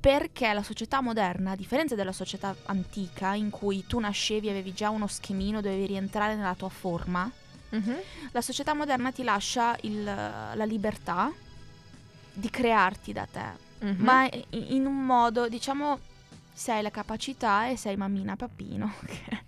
Perché 0.00 0.52
la 0.52 0.62
società 0.62 1.00
moderna, 1.00 1.52
a 1.52 1.56
differenza 1.56 1.94
della 1.96 2.12
società 2.12 2.54
antica, 2.66 3.34
in 3.34 3.50
cui 3.50 3.84
tu 3.86 3.98
nascevi 3.98 4.46
e 4.46 4.50
avevi 4.50 4.72
già 4.72 4.90
uno 4.90 5.08
schemino, 5.08 5.60
dovevi 5.60 5.86
rientrare 5.86 6.36
nella 6.36 6.54
tua 6.54 6.68
forma, 6.68 7.30
la 8.30 8.40
società 8.40 8.74
moderna 8.74 9.10
ti 9.12 9.22
lascia 9.22 9.76
il- 9.82 10.04
la 10.04 10.64
libertà 10.64 11.30
di 12.32 12.48
crearti 12.48 13.12
da 13.12 13.26
te, 13.30 13.84
Mhm. 13.86 14.04
ma 14.04 14.28
in 14.50 14.86
un 14.86 15.04
modo, 15.04 15.48
diciamo, 15.48 15.98
se 16.58 16.72
hai 16.72 16.82
la 16.82 16.90
capacità 16.90 17.68
e 17.68 17.76
sei 17.76 17.96
mammina 17.96 18.34
papino, 18.34 18.94
che 19.06 19.44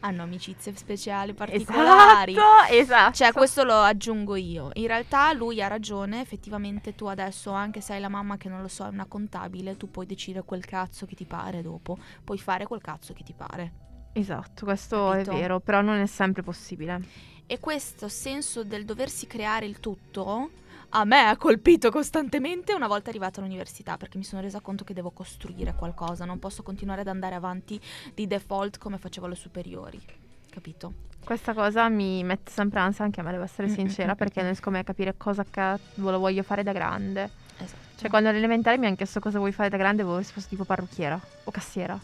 hanno 0.00 0.22
amicizie 0.22 0.74
speciali, 0.74 1.34
particolari. 1.34 2.32
Esatto, 2.32 2.72
esatto. 2.72 3.12
Cioè, 3.12 3.32
questo 3.32 3.64
lo 3.64 3.82
aggiungo 3.82 4.34
io. 4.34 4.70
In 4.72 4.86
realtà 4.86 5.30
lui 5.34 5.60
ha 5.60 5.66
ragione, 5.66 6.22
effettivamente 6.22 6.94
tu 6.94 7.04
adesso, 7.04 7.50
anche 7.50 7.82
se 7.82 7.92
hai 7.92 8.00
la 8.00 8.08
mamma 8.08 8.38
che 8.38 8.48
non 8.48 8.62
lo 8.62 8.68
so, 8.68 8.86
è 8.86 8.88
una 8.88 9.04
contabile, 9.04 9.76
tu 9.76 9.90
puoi 9.90 10.06
decidere 10.06 10.46
quel 10.46 10.64
cazzo 10.64 11.04
che 11.04 11.14
ti 11.14 11.26
pare 11.26 11.60
dopo. 11.60 11.98
Puoi 12.24 12.38
fare 12.38 12.64
quel 12.66 12.80
cazzo 12.80 13.12
che 13.12 13.24
ti 13.24 13.34
pare. 13.34 13.72
Esatto, 14.14 14.64
questo 14.64 15.10
Capito? 15.10 15.32
è 15.32 15.34
vero, 15.34 15.60
però 15.60 15.82
non 15.82 15.98
è 15.98 16.06
sempre 16.06 16.42
possibile. 16.42 17.02
E 17.44 17.60
questo 17.60 18.08
senso 18.08 18.64
del 18.64 18.86
doversi 18.86 19.26
creare 19.26 19.66
il 19.66 19.80
tutto 19.80 20.48
a 20.96 21.04
me 21.04 21.26
ha 21.26 21.36
colpito 21.36 21.90
costantemente 21.90 22.72
una 22.72 22.86
volta 22.86 23.10
arrivata 23.10 23.40
all'università 23.40 23.96
perché 23.96 24.16
mi 24.16 24.22
sono 24.22 24.40
resa 24.40 24.60
conto 24.60 24.84
che 24.84 24.94
devo 24.94 25.10
costruire 25.10 25.74
qualcosa, 25.74 26.24
non 26.24 26.38
posso 26.38 26.62
continuare 26.62 27.00
ad 27.00 27.08
andare 27.08 27.34
avanti 27.34 27.80
di 28.14 28.28
default 28.28 28.78
come 28.78 28.96
facevo 28.98 29.26
alle 29.26 29.34
superiori. 29.34 30.00
Capito? 30.48 30.92
Questa 31.24 31.52
cosa 31.52 31.88
mi 31.88 32.22
mette 32.22 32.52
sempre 32.52 32.78
ansia 32.78 33.04
anche 33.04 33.18
a 33.18 33.24
me, 33.24 33.32
devo 33.32 33.42
essere 33.42 33.66
Mm, 33.66 33.70
mm, 33.70 33.74
sincera, 33.74 34.12
mm, 34.12 34.16
perché 34.16 34.38
non 34.38 34.50
riesco 34.50 34.70
mai 34.70 34.80
a 34.80 34.84
capire 34.84 35.14
cosa 35.16 35.44
cavolo 35.48 36.18
voglio 36.20 36.44
fare 36.44 36.62
da 36.62 36.70
grande. 36.70 37.28
Esatto. 37.58 37.82
Cioè, 37.96 38.08
quando 38.08 38.28
all'elementare 38.28 38.78
mi 38.78 38.86
hanno 38.86 38.94
chiesto 38.94 39.18
cosa 39.18 39.38
vuoi 39.38 39.50
fare 39.50 39.68
da 39.70 39.76
grande, 39.76 40.02
avevo 40.02 40.18
risposto 40.18 40.48
tipo 40.48 40.64
parrucchiera 40.64 41.20
o 41.42 41.50
cassiera. 41.50 41.98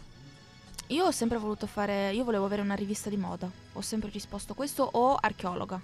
Io 0.89 1.05
ho 1.05 1.11
sempre 1.13 1.39
voluto 1.39 1.69
fare, 1.69 2.11
io 2.13 2.25
volevo 2.25 2.47
avere 2.47 2.63
una 2.63 2.75
rivista 2.75 3.09
di 3.09 3.17
moda, 3.17 3.49
ho 3.73 3.81
sempre 3.81 4.11
risposto 4.11 4.55
questo 4.55 4.83
o 4.83 5.15
archeologa. 5.15 5.81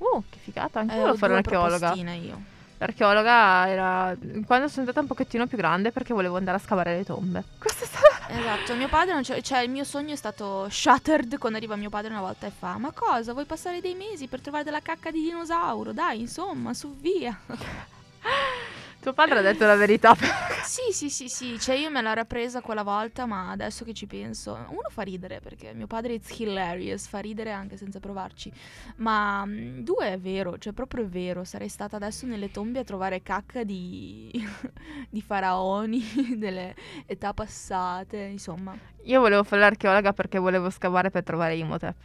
Uh, 0.00 0.22
che 0.30 0.38
figata, 0.42 0.80
anche 0.80 0.92
Eh, 0.92 0.96
io 0.96 1.00
volevo 1.02 1.18
fare 1.18 1.32
un'archeologa. 1.32 1.92
io. 2.14 2.40
L'archeologa 2.78 3.68
era 3.68 4.16
quando 4.46 4.66
sono 4.68 4.80
andata 4.80 5.00
un 5.00 5.06
pochettino 5.06 5.46
più 5.46 5.58
grande 5.58 5.92
perché 5.92 6.14
volevo 6.14 6.38
andare 6.38 6.56
a 6.56 6.60
scavare 6.60 6.96
le 6.96 7.04
tombe. 7.04 7.44
Questo 7.60 7.84
è 7.84 7.86
stato 7.86 8.08
Esatto, 8.32 8.74
mio 8.76 8.88
padre 8.88 9.12
non 9.12 9.22
c'è, 9.22 9.40
cioè 9.42 9.58
il 9.60 9.70
mio 9.70 9.84
sogno 9.84 10.12
è 10.12 10.16
stato 10.16 10.68
shattered 10.70 11.36
quando 11.36 11.58
arriva 11.58 11.74
mio 11.76 11.90
padre 11.90 12.10
una 12.10 12.20
volta 12.20 12.46
e 12.46 12.52
fa 12.56 12.78
"Ma 12.78 12.92
cosa, 12.92 13.32
vuoi 13.32 13.44
passare 13.44 13.80
dei 13.80 13.94
mesi 13.94 14.28
per 14.28 14.40
trovare 14.40 14.62
della 14.64 14.80
cacca 14.80 15.10
di 15.10 15.20
dinosauro? 15.20 15.92
Dai, 15.92 16.20
insomma, 16.20 16.72
su 16.72 16.96
via". 16.98 17.36
Tuo 19.00 19.14
padre 19.14 19.38
ha 19.38 19.42
detto 19.42 19.64
la 19.64 19.76
verità. 19.76 20.14
sì, 20.62 20.92
sì, 20.92 21.08
sì, 21.08 21.28
sì, 21.30 21.58
cioè 21.58 21.74
io 21.74 21.90
me 21.90 22.02
l'ero 22.02 22.26
presa 22.26 22.60
quella 22.60 22.82
volta, 22.82 23.24
ma 23.24 23.50
adesso 23.50 23.82
che 23.82 23.94
ci 23.94 24.06
penso, 24.06 24.52
uno 24.68 24.88
fa 24.90 25.00
ridere 25.00 25.40
perché 25.40 25.72
mio 25.72 25.86
padre 25.86 26.12
it's 26.12 26.38
hilarious, 26.38 27.06
fa 27.06 27.18
ridere 27.18 27.50
anche 27.50 27.78
senza 27.78 27.98
provarci. 27.98 28.52
Ma 28.96 29.42
mm, 29.46 29.78
due 29.80 30.12
è 30.12 30.18
vero, 30.18 30.58
cioè 30.58 30.74
proprio 30.74 31.04
è 31.04 31.06
vero, 31.06 31.44
sarei 31.44 31.70
stata 31.70 31.96
adesso 31.96 32.26
nelle 32.26 32.50
tombe 32.50 32.80
a 32.80 32.84
trovare 32.84 33.22
cacca 33.22 33.64
di 33.64 34.30
di 35.08 35.22
faraoni 35.22 36.02
delle 36.36 36.74
età 37.06 37.32
passate, 37.32 38.18
insomma. 38.18 38.76
Io 39.04 39.20
volevo 39.20 39.44
fare 39.44 39.62
l'archeologa 39.62 40.12
perché 40.12 40.38
volevo 40.38 40.68
scavare 40.68 41.08
per 41.10 41.22
trovare 41.22 41.56
Imhotep. 41.56 41.96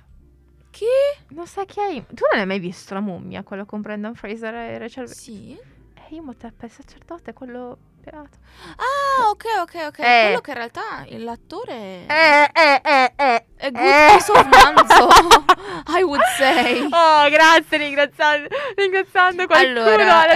Chi? 0.70 0.86
Non 1.30 1.46
sai 1.46 1.66
chi 1.66 1.80
è 1.82 1.92
Im- 1.92 2.06
Tu 2.08 2.24
non 2.32 2.40
hai 2.40 2.46
mai 2.48 2.60
visto 2.60 2.94
la 2.94 3.02
mummia, 3.02 3.44
quello 3.44 3.66
con 3.66 3.82
Brendan 3.82 4.16
Fraser 4.16 4.54
e 4.56 4.78
Rachel 4.78 5.10
Sì. 5.10 5.74
È 6.08 6.14
Imhotep, 6.14 6.62
è 6.62 6.66
il 6.66 6.72
sacerdote, 6.72 7.34
quello 7.34 7.78
pelato. 8.04 8.38
Ah, 8.78 9.30
ok, 9.32 9.44
ok, 9.62 9.76
ok. 9.88 10.00
Eh. 10.00 10.22
Quello 10.26 10.42
che 10.42 10.52
in 10.52 10.56
realtà 10.58 10.82
l'attore 11.18 11.74
Eh, 12.06 12.50
eh, 12.54 12.82
eh, 12.84 13.14
eh. 13.16 13.46
è 13.56 13.72
good 13.72 13.84
eh. 13.84 14.08
piece 14.12 14.32
of 14.32 14.46
manzo, 14.46 15.08
I 15.98 16.04
would 16.04 16.22
say. 16.38 16.84
Oh, 16.94 17.28
grazie, 17.32 17.78
ringraziando, 17.80 18.48
ringraziando 18.76 19.48
qualcuno. 19.48 19.80
Allora, 19.82 20.28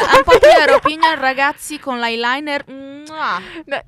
eh, 0.00 0.16
un 0.16 0.22
po' 0.24 0.36
clear 0.38 0.72
opinion 0.74 1.14
ragazzi 1.20 1.78
con 1.78 2.00
l'eyeliner. 2.00 2.64
No, 2.66 3.04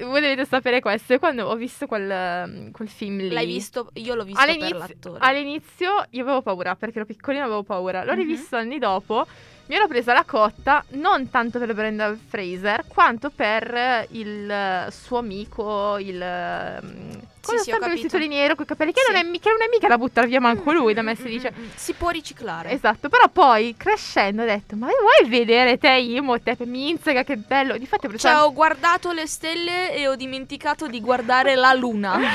voi 0.09 0.20
dovete 0.20 0.45
sapere 0.45 0.81
questo. 0.81 1.18
Quando 1.18 1.49
ho 1.49 1.57
visto 1.57 1.87
quel, 1.87 2.70
quel 2.70 2.89
film 2.89 3.18
lì. 3.18 3.31
L'hai 3.31 3.47
visto? 3.47 3.91
Io 3.95 4.14
l'ho 4.14 4.22
visto 4.22 4.41
per 4.41 4.49
All'inizio, 4.51 4.79
l'attore. 4.79 5.18
all'inizio 5.20 6.05
io 6.11 6.22
avevo 6.22 6.43
paura 6.43 6.77
perché 6.77 6.99
ero 6.99 7.07
piccolina 7.07 7.43
avevo 7.45 7.64
paura. 7.64 8.05
L'ho 8.05 8.12
Mhm. 8.12 8.18
rivisto 8.18 8.55
anni 8.57 8.79
dopo. 8.79 9.27
Mi 9.68 9.74
ero 9.74 9.88
presa 9.88 10.12
la 10.12 10.22
cotta 10.24 10.84
non 10.90 11.28
tanto 11.28 11.58
per 11.58 11.74
Brenda 11.74 12.16
Fraser 12.28 12.84
quanto 12.86 13.30
per 13.30 13.74
eh, 13.74 14.06
il 14.12 14.48
eh, 14.48 14.86
suo 14.92 15.18
amico, 15.18 15.98
il. 15.98 16.16
quello 16.16 17.24
sì, 17.40 17.54
ho 17.70 17.72
sempre 17.72 17.88
vestito 17.90 18.16
di 18.16 18.28
nero 18.28 18.54
con 18.54 18.62
i 18.64 18.68
capelli. 18.68 18.92
Che, 18.92 19.00
Sì. 19.04 19.10
non 19.12 19.20
è, 19.20 19.38
che 19.40 19.48
non 19.50 19.62
è 19.62 19.68
mica 19.68 19.88
da 19.88 19.98
buttare 19.98 20.28
via 20.28 20.38
manco 20.40 20.70
lui, 20.72 20.94
da 20.94 21.02
me 21.02 21.12
Mm, 21.12 21.16
si 21.16 21.22
mm, 21.22 21.26
dice. 21.26 21.52
mm, 21.56 21.62
mm. 21.64 21.68
Si 21.74 21.92
può 21.94 22.10
riciclare. 22.10 22.70
Esatto, 22.70 23.08
però 23.08 23.26
poi 23.28 23.74
crescendo 23.76 24.42
ho 24.42 24.46
detto: 24.46 24.76
Ma 24.76 24.86
vuoi 24.86 25.28
vedere 25.28 25.78
te 25.78 25.90
Imhotep? 25.90 26.60
Minzega, 26.62 27.24
che 27.24 27.36
bello! 27.36 27.76
Difatti. 27.76 28.18
Cioè, 28.18 28.36
ho 28.36 28.52
guardato 28.52 29.10
le 29.10 29.26
stelle 29.26 29.92
e 29.96 30.06
ho 30.06 30.14
dimenticato 30.14 30.86
di 30.86 31.00
guardare 31.00 31.56
la 31.56 31.72
luna. 31.72 32.20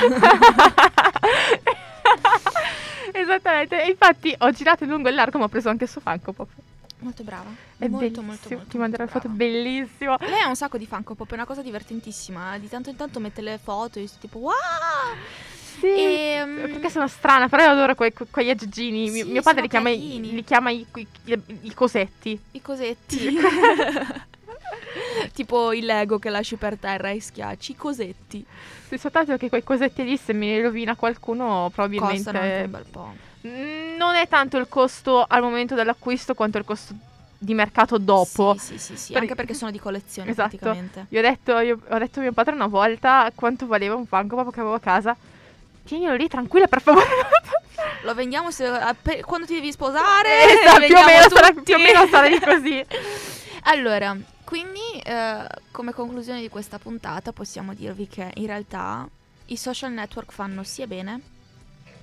Esattamente, 3.14 3.84
e 3.84 3.90
infatti 3.90 4.36
ho 4.38 4.52
girato 4.52 4.84
in 4.84 4.90
lungo 4.90 5.08
e 5.08 5.12
largo, 5.12 5.38
ma 5.38 5.46
ho 5.46 5.50
preso 5.50 5.70
anche 5.70 5.86
il 5.86 5.90
suo 5.90 6.02
Funko 6.02 6.34
Pop. 6.34 6.50
Molto 7.02 7.24
brava. 7.24 7.50
È 7.78 7.88
molto, 7.88 8.22
molto, 8.22 8.50
molto, 8.50 8.66
ti 8.68 8.78
manderò 8.78 9.04
molto 9.04 9.18
le 9.20 9.24
foto, 9.24 9.28
bellissimo. 9.30 10.16
Lei 10.20 10.40
ha 10.42 10.48
un 10.48 10.56
sacco 10.56 10.78
di 10.78 10.86
Funko 10.86 11.16
Pop, 11.16 11.30
è 11.32 11.34
una 11.34 11.46
cosa 11.46 11.62
divertentissima. 11.62 12.58
Di 12.58 12.68
tanto 12.70 12.90
in 12.90 12.96
tanto 12.96 13.20
mette 13.20 13.42
le 13.42 13.60
foto 13.62 14.00
e 14.00 14.04
io 14.04 14.10
tipo 14.20 14.40
wow! 14.40 14.52
Sì, 15.80 15.88
Ehm, 15.88 16.56
perché 16.74 16.90
sono 16.90 17.08
strana, 17.08 17.48
però 17.50 17.64
io 17.64 17.70
adoro 17.72 17.96
quei, 17.96 18.14
que- 18.14 18.28
quegli 18.30 18.50
aggeggini. 18.50 19.10
Mio, 19.10 19.26
Sì, 19.26 19.32
mio 19.32 19.42
padre 19.42 19.62
li 19.64 19.68
chiama, 19.68 19.90
i, 19.90 20.20
li 20.22 20.44
chiama 20.44 20.70
i, 20.70 20.86
i- 20.96 21.08
i- 21.26 21.42
i 21.62 21.74
cosetti. 21.74 22.40
I 22.52 22.62
cosetti. 22.62 23.36
tipo 25.34 25.74
il 25.74 25.86
Lego 25.86 26.20
che 26.20 26.30
lasci 26.30 26.56
per 26.56 26.78
terra 26.78 27.10
e 27.10 27.20
schiacci. 27.22 27.72
I 27.72 27.76
cosetti. 27.76 28.46
Sì, 28.88 28.98
soltanto 28.98 29.38
che 29.38 29.50
quei 29.50 29.64
cosetti 29.64 30.04
lì, 30.04 30.18
se 30.18 30.34
me 30.34 30.48
li 30.48 30.62
rovina 30.62 30.96
qualcuno, 30.96 31.72
probabilmente... 31.74 32.24
Costano 32.24 32.40
anche 32.40 32.62
un 32.66 32.72
bel 32.72 32.86
po'. 32.92 33.14
Mm, 33.48 33.96
Non 33.98 34.16
è 34.16 34.28
tanto 34.28 34.58
il 34.58 34.68
costo 34.70 35.26
al 35.28 35.42
momento 35.42 35.76
dell'acquisto 35.76 36.34
quanto 36.34 36.58
il 36.58 36.64
costo 36.66 36.94
di 37.38 37.54
mercato 37.56 37.98
dopo. 37.98 38.56
Sì, 38.60 38.78
sì, 38.78 38.78
sì, 38.78 38.98
sì, 38.98 39.14
Per- 39.14 39.22
anche 39.24 39.36
perché 39.36 39.54
sono 39.56 39.72
di 39.72 39.80
collezione 39.80 40.30
Esatto. 40.30 40.50
praticamente. 40.58 41.06
Io 41.10 41.20
ho, 41.20 41.22
detto, 41.24 41.58
io 41.60 41.80
ho 41.88 41.98
detto 41.98 42.20
a 42.20 42.22
mio 42.22 42.34
padre 42.34 42.54
una 42.54 42.68
volta 42.68 43.32
quanto 43.34 43.66
valeva 43.66 43.96
un 43.96 44.06
Funko 44.06 44.50
che 44.52 44.60
avevo 44.60 44.76
a 44.76 44.80
casa. 44.80 45.16
Tienilo 45.84 46.14
lì 46.16 46.28
tranquilla, 46.28 46.68
per 46.68 46.82
favore. 46.82 47.08
Lo 48.04 48.14
vendiamo 48.14 48.52
se- 48.52 48.68
appe- 48.68 49.22
quando 49.24 49.48
ti 49.48 49.56
devi 49.56 49.72
sposare. 49.72 50.30
Esatto, 50.62 50.86
più, 50.86 50.96
o 50.96 51.04
meno 51.04 51.30
sarà, 51.30 51.52
più 51.52 51.74
o 51.76 51.80
meno 51.80 52.08
sarà 52.08 52.28
di 52.28 52.40
così. 52.40 52.86
Allora, 53.66 54.16
quindi 54.44 54.80
eh, 55.04 55.48
come 55.72 55.94
conclusione 55.94 56.42
di 56.42 56.50
questa 56.50 56.80
puntata 56.80 57.32
possiamo 57.32 57.74
dirvi 57.76 58.08
che 58.08 58.32
in 58.36 58.48
realtà 58.48 59.08
i 59.46 59.56
social 59.56 59.92
network 59.92 60.32
fanno 60.32 60.64
sia 60.64 60.88
bene 60.88 61.20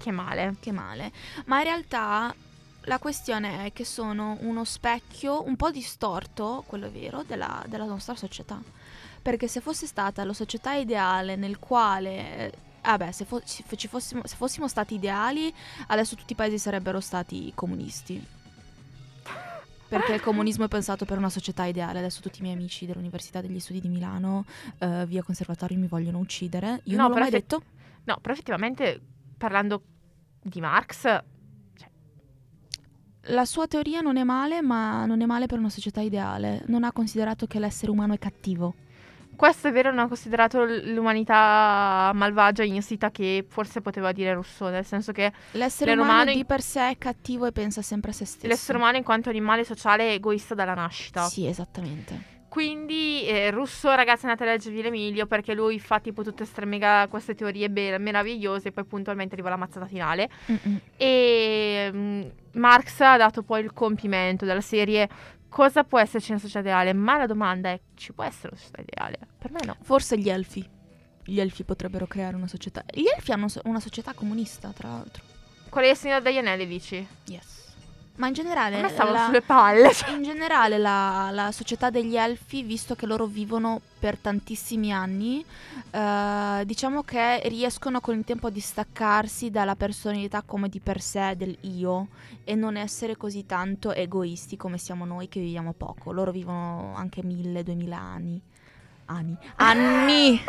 Che 0.08 0.14
male. 0.14 0.54
che 0.58 0.72
male, 0.72 1.12
ma 1.44 1.58
in 1.58 1.64
realtà 1.64 2.34
la 2.82 2.98
questione 2.98 3.66
è 3.66 3.72
che 3.74 3.84
sono 3.84 4.38
uno 4.40 4.64
specchio 4.64 5.44
un 5.46 5.54
po' 5.56 5.70
distorto, 5.70 6.64
quello 6.66 6.86
è 6.86 6.90
vero, 6.90 7.22
della, 7.24 7.62
della 7.66 7.84
nostra 7.84 8.14
società. 8.16 8.58
Perché 9.20 9.48
se 9.48 9.60
fosse 9.60 9.86
stata 9.86 10.24
la 10.24 10.32
società 10.32 10.72
ideale 10.74 11.36
nel 11.36 11.58
quale... 11.58 12.36
eh, 12.38 12.52
Vabbè, 12.80 13.12
se, 13.12 13.26
fo- 13.26 13.42
ci 13.44 13.88
fossimo, 13.88 14.22
se 14.24 14.36
fossimo 14.36 14.66
stati 14.66 14.94
ideali, 14.94 15.52
adesso 15.88 16.16
tutti 16.16 16.32
i 16.32 16.36
paesi 16.36 16.58
sarebbero 16.58 17.00
stati 17.00 17.52
comunisti. 17.54 18.24
Perché 19.88 20.14
il 20.14 20.22
comunismo 20.22 20.64
è 20.64 20.68
pensato 20.68 21.04
per 21.04 21.18
una 21.18 21.28
società 21.28 21.64
ideale. 21.66 21.98
Adesso 21.98 22.22
tutti 22.22 22.38
i 22.38 22.42
miei 22.42 22.54
amici 22.54 22.86
dell'Università 22.86 23.42
degli 23.42 23.60
Studi 23.60 23.80
di 23.82 23.88
Milano, 23.88 24.46
eh, 24.78 25.04
via 25.06 25.22
Conservatorio, 25.22 25.76
mi 25.78 25.86
vogliono 25.86 26.18
uccidere. 26.18 26.80
Io 26.84 26.96
No, 26.96 27.02
non 27.02 27.10
l'ho 27.10 27.18
mai 27.18 27.30
se- 27.30 27.36
detto. 27.38 27.62
No, 28.04 28.16
però 28.22 28.32
effettivamente 28.32 29.00
parlando 29.36 29.82
di 30.48 30.60
Marx, 30.60 31.20
La 33.30 33.44
sua 33.44 33.66
teoria 33.66 34.00
non 34.00 34.16
è 34.16 34.22
male, 34.24 34.62
ma 34.62 35.04
non 35.04 35.20
è 35.20 35.26
male 35.26 35.44
per 35.46 35.58
una 35.58 35.68
società 35.68 36.00
ideale. 36.00 36.62
Non 36.68 36.82
ha 36.84 36.92
considerato 36.92 37.46
che 37.46 37.58
l'essere 37.58 37.90
umano 37.90 38.14
è 38.14 38.18
cattivo. 38.18 38.74
questo 39.36 39.68
è 39.68 39.72
vero, 39.72 39.90
non 39.90 40.00
ha 40.00 40.08
considerato 40.08 40.64
l'umanità 40.64 42.10
malvagia, 42.14 42.64
insita 42.64 43.10
che 43.12 43.44
forse 43.48 43.80
poteva 43.80 44.10
dire 44.12 44.32
Rousseau, 44.34 44.70
nel 44.70 44.84
senso 44.84 45.12
che 45.12 45.30
L'essere 45.52 45.92
umano 45.92 46.10
umano 46.10 46.30
in- 46.30 46.38
di 46.38 46.44
per 46.44 46.60
sé 46.62 46.88
è 46.90 46.98
cattivo 46.98 47.46
e 47.46 47.52
pensa 47.52 47.80
sempre 47.82 48.10
a 48.10 48.14
se 48.14 48.24
stesso. 48.24 48.46
l'essere 48.48 48.78
umano 48.78 48.96
in 48.96 49.04
quanto 49.04 49.28
animale 49.28 49.62
sociale 49.62 50.08
è 50.08 50.12
egoista 50.14 50.54
dalla 50.54 50.74
nascita. 50.74 51.24
Sì, 51.28 51.46
esattamente. 51.46 52.36
Quindi 52.48 53.26
eh, 53.26 53.50
Rousseau, 53.50 53.94
ragazzi, 53.94 54.24
andate 54.24 54.44
a 54.44 54.52
leggervi 54.52 54.82
l'Emilio 54.82 55.26
perché 55.26 55.54
lui 55.54 55.78
fa 55.78 56.00
tipo 56.00 56.22
tutte 56.22 56.38
queste 56.44 56.64
mega 56.64 57.06
queste 57.08 57.34
teorie 57.34 57.68
be- 57.68 57.98
meravigliose 57.98 58.68
e 58.68 58.72
poi 58.72 58.84
puntualmente 58.84 59.34
arriva 59.34 59.50
la 59.50 59.56
mazzata 59.56 59.86
finale. 59.86 60.30
Mm-mm. 60.50 60.80
E 60.96 61.90
mm, 61.92 62.22
Marx 62.52 63.00
ha 63.00 63.16
dato 63.16 63.42
poi 63.42 63.62
il 63.62 63.72
compimento 63.72 64.44
della 64.44 64.62
serie 64.62 65.08
cosa 65.48 65.84
può 65.84 65.98
esserci 65.98 66.30
una 66.30 66.40
società 66.40 66.60
ideale? 66.60 66.92
Ma 66.92 67.16
la 67.16 67.26
domanda 67.26 67.70
è 67.70 67.80
ci 67.94 68.12
può 68.12 68.24
essere 68.24 68.48
una 68.52 68.58
società 68.60 68.82
ideale? 68.82 69.18
Per 69.38 69.50
me 69.50 69.60
no. 69.64 69.76
Forse 69.82 70.18
gli 70.18 70.28
elfi. 70.28 70.66
Gli 71.24 71.40
elfi 71.40 71.64
potrebbero 71.64 72.06
creare 72.06 72.36
una 72.36 72.48
società. 72.48 72.82
Gli 72.90 73.06
elfi 73.14 73.32
hanno 73.32 73.48
so- 73.48 73.60
una 73.64 73.80
società 73.80 74.14
comunista, 74.14 74.70
tra 74.70 74.88
l'altro. 74.88 75.22
Quella 75.68 75.88
del 75.88 75.96
Signore 75.96 76.22
degli 76.22 76.38
Anelli 76.38 76.66
dici? 76.66 77.06
Yes. 77.26 77.67
Ma 78.18 78.26
in 78.26 78.32
generale. 78.32 78.78
A 78.78 78.82
me 78.82 78.88
stavano 78.88 79.16
la- 79.16 79.24
sulle 79.26 79.42
palle. 79.42 79.92
cioè. 79.94 80.10
In 80.10 80.22
generale 80.22 80.76
la, 80.78 81.30
la 81.32 81.52
società 81.52 81.88
degli 81.90 82.16
elfi, 82.16 82.62
visto 82.62 82.94
che 82.94 83.06
loro 83.06 83.26
vivono 83.26 83.80
per 83.98 84.16
tantissimi 84.16 84.92
anni, 84.92 85.44
eh, 85.90 86.62
diciamo 86.64 87.02
che 87.02 87.40
riescono 87.46 88.00
con 88.00 88.16
il 88.18 88.24
tempo 88.24 88.48
a 88.48 88.50
distaccarsi 88.50 89.50
dalla 89.50 89.76
personalità 89.76 90.42
come 90.44 90.68
di 90.68 90.80
per 90.80 91.00
sé 91.00 91.34
del 91.36 91.56
io 91.62 92.08
e 92.44 92.54
non 92.54 92.76
essere 92.76 93.16
così 93.16 93.46
tanto 93.46 93.92
egoisti 93.92 94.56
come 94.56 94.78
siamo 94.78 95.04
noi 95.04 95.28
che 95.28 95.40
viviamo 95.40 95.72
poco. 95.72 96.12
Loro 96.12 96.32
vivono 96.32 96.94
anche 96.96 97.22
mille, 97.22 97.62
duemila 97.62 97.98
anni. 97.98 98.40
Anni. 99.06 99.36
Anni! 99.56 100.40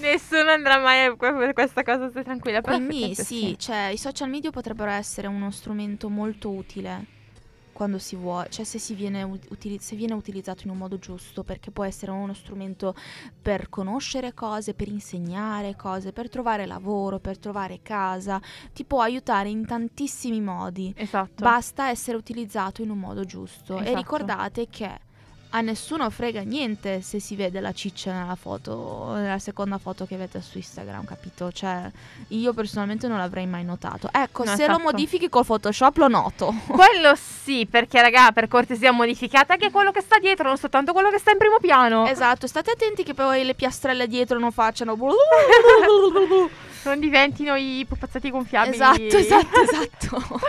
Nessuno 0.00 0.50
andrà 0.50 0.78
mai 0.78 1.04
a 1.06 1.14
per 1.16 1.52
questa 1.52 1.82
cosa, 1.82 2.08
stai 2.10 2.24
tranquilla. 2.24 2.60
però 2.60 2.76
Quindi 2.76 3.12
effettivamente 3.12 3.24
sì, 3.24 3.58
cioè 3.58 3.86
i 3.92 3.98
social 3.98 4.28
media 4.28 4.50
potrebbero 4.50 4.90
essere 4.90 5.26
uno 5.28 5.50
strumento 5.50 6.08
molto 6.08 6.50
utile 6.50 7.20
quando 7.72 7.98
si 7.98 8.16
vuole, 8.16 8.48
cioè 8.50 8.64
se, 8.64 8.78
si 8.78 8.94
viene, 8.94 9.22
ut- 9.22 9.50
utili- 9.50 9.78
se 9.78 9.96
viene 9.96 10.12
utilizzato 10.12 10.62
in 10.64 10.70
un 10.70 10.76
modo 10.76 10.98
giusto, 10.98 11.42
perché 11.42 11.70
può 11.70 11.84
essere 11.84 12.12
uno 12.12 12.34
strumento 12.34 12.94
per 13.40 13.68
conoscere 13.70 14.34
cose, 14.34 14.74
per 14.74 14.88
insegnare 14.88 15.74
cose, 15.74 16.12
per 16.12 16.28
trovare 16.28 16.66
lavoro, 16.66 17.18
per 17.18 17.38
trovare 17.38 17.80
casa, 17.82 18.40
ti 18.72 18.84
può 18.84 19.00
aiutare 19.00 19.48
in 19.48 19.64
tantissimi 19.66 20.40
modi. 20.40 20.92
Esatto. 20.96 21.42
Basta 21.42 21.88
essere 21.88 22.16
utilizzato 22.16 22.82
in 22.82 22.90
un 22.90 22.98
modo 22.98 23.24
giusto. 23.24 23.78
E 23.78 23.82
Esatto. 23.82 23.96
ricordate 23.96 24.68
che 24.68 25.00
a 25.54 25.60
nessuno 25.60 26.08
frega 26.08 26.40
niente 26.42 27.02
se 27.02 27.20
si 27.20 27.36
vede 27.36 27.60
la 27.60 27.72
ciccia 27.72 28.12
nella 28.12 28.34
foto, 28.36 29.12
nella 29.14 29.38
seconda 29.38 29.76
foto 29.78 30.06
che 30.06 30.14
avete 30.14 30.40
su 30.40 30.56
Instagram, 30.56 31.04
capito? 31.04 31.52
Cioè, 31.52 31.90
io 32.28 32.52
personalmente 32.54 33.06
non 33.06 33.18
l'avrei 33.18 33.46
mai 33.46 33.62
notato. 33.62 34.08
Ecco, 34.10 34.44
No, 34.44 34.50
se 34.56 34.66
lo 34.66 34.72
esatto. 34.72 34.80
modifichi 34.82 35.28
col 35.28 35.44
Photoshop 35.44 35.96
lo 35.98 36.08
noto. 36.08 36.54
Quello 36.66 37.14
sì, 37.14 37.66
perché 37.70 38.00
raga, 38.00 38.32
per 38.32 38.48
cortesia 38.48 38.92
modificate 38.92 39.52
anche 39.52 39.70
quello 39.70 39.90
che 39.90 40.00
sta 40.00 40.18
dietro, 40.18 40.48
non 40.48 40.56
soltanto 40.56 40.92
quello 40.92 41.10
che 41.10 41.18
sta 41.18 41.32
in 41.32 41.38
primo 41.38 41.58
piano. 41.60 42.06
esatto, 42.06 42.46
state 42.46 42.70
attenti 42.70 43.02
che 43.02 43.12
poi 43.14 43.44
le 43.44 43.54
piastrelle 43.54 44.06
dietro 44.06 44.38
non 44.38 44.52
facciano. 44.52 44.96
non 46.84 47.00
diventino 47.00 47.54
i 47.54 47.84
pupazzetti 47.88 48.30
gonfiabili. 48.30 48.74
Esatto, 48.74 49.16
esatto, 49.16 49.60
esatto. 49.62 50.40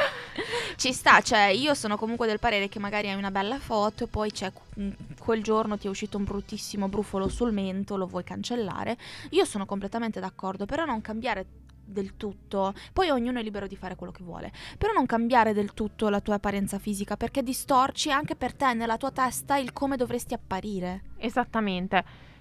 Ci 0.76 0.92
sta, 0.92 1.22
cioè 1.22 1.46
io 1.46 1.74
sono 1.74 1.98
comunque 1.98 2.28
del 2.28 2.40
parere 2.40 2.68
che 2.68 2.80
magari 2.80 3.10
hai 3.10 3.16
una 3.16 3.32
bella 3.32 3.60
foto 3.60 4.06
e 4.06 4.08
poi 4.08 4.32
c'è 4.32 4.52
mm, 4.80 4.90
quel 5.20 5.44
giorno 5.44 5.78
ti 5.78 5.88
è 5.88 5.90
uscito 5.90 6.18
un 6.18 6.24
bruttissimo 6.24 6.90
brufolo 6.90 7.28
sul 7.30 7.52
mento, 7.52 7.96
lo 7.96 8.08
vuoi 8.08 8.24
cancellare. 8.24 8.98
Io 9.32 9.46
sono 9.46 9.66
completamente 9.66 10.20
d'accordo, 10.20 10.66
però 10.66 10.86
non 10.86 11.02
cambiare 11.02 11.46
del 11.86 12.16
tutto. 12.18 12.74
Poi 12.92 13.10
ognuno 13.10 13.40
è 13.40 13.44
libero 13.44 13.68
di 13.68 13.76
fare 13.76 13.96
quello 13.96 14.12
che 14.12 14.24
vuole, 14.24 14.52
però 14.78 14.94
non 14.94 15.06
cambiare 15.06 15.54
del 15.54 15.74
tutto 15.74 16.10
la 16.10 16.22
tua 16.22 16.36
apparenza 16.36 16.80
fisica 16.80 17.18
perché 17.18 17.44
distorci 17.44 18.12
anche 18.12 18.36
per 18.36 18.54
te 18.54 18.74
nella 18.74 18.98
tua 18.98 19.12
testa 19.12 19.58
il 19.58 19.74
come 19.74 19.98
dovresti 19.98 20.34
apparire. 20.34 21.04
Esattamente. 21.18 22.32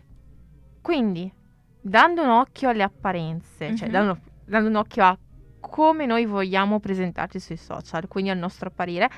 Quindi, 0.80 1.32
dando 1.82 2.22
un 2.22 2.30
occhio 2.30 2.68
alle 2.70 2.82
apparenze, 2.84 3.74
cioè 3.76 3.88
Mhm. 3.88 3.92
dando, 3.92 4.18
dando 4.44 4.68
un 4.68 4.76
occhio 4.76 5.04
a 5.04 5.18
come 5.60 6.06
noi 6.06 6.24
vogliamo 6.26 6.80
presentarci 6.80 7.38
sui 7.38 7.56
social, 7.56 8.08
quindi 8.08 8.30
al 8.30 8.38
nostro 8.38 8.68
apparire, 8.68 9.10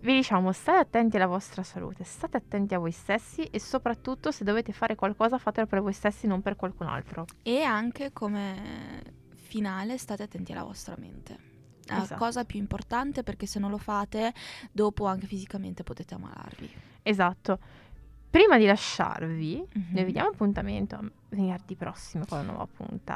vi 0.00 0.14
diciamo 0.14 0.52
state 0.52 0.78
attenti 0.78 1.16
alla 1.16 1.26
vostra 1.26 1.62
salute, 1.62 2.04
state 2.04 2.36
attenti 2.36 2.74
a 2.74 2.78
voi 2.78 2.90
stessi 2.92 3.42
e 3.44 3.58
soprattutto 3.58 4.30
se 4.30 4.44
dovete 4.44 4.72
fare 4.72 4.94
qualcosa 4.94 5.38
fatelo 5.38 5.66
per 5.66 5.80
voi 5.80 5.92
stessi, 5.94 6.26
non 6.26 6.42
per 6.42 6.56
qualcun 6.56 6.86
altro. 6.86 7.24
E 7.42 7.62
anche 7.62 8.12
come 8.12 9.02
finale 9.34 9.96
state 9.98 10.22
attenti 10.24 10.52
alla 10.52 10.64
vostra 10.64 10.94
mente. 10.98 11.52
La 11.86 12.02
Esatto. 12.02 12.18
cosa 12.18 12.44
più 12.44 12.58
importante 12.58 13.22
perché 13.22 13.46
se 13.46 13.58
non 13.58 13.70
lo 13.70 13.78
fate, 13.78 14.32
dopo 14.72 15.06
anche 15.06 15.26
fisicamente 15.26 15.82
potete 15.84 16.14
ammalarvi. 16.14 16.70
Esatto. 17.02 17.58
Prima 18.34 18.58
di 18.58 18.66
lasciarvi, 18.66 19.64
Mhm. 19.74 19.84
noi 19.94 20.04
vi 20.04 20.10
diamo 20.10 20.30
appuntamento 20.30 20.96
a 20.96 21.00
venerdì 21.28 21.76
prossimo 21.76 22.24
con 22.28 22.38
una 22.40 22.48
nuova 22.48 22.66
puntata. 22.66 23.12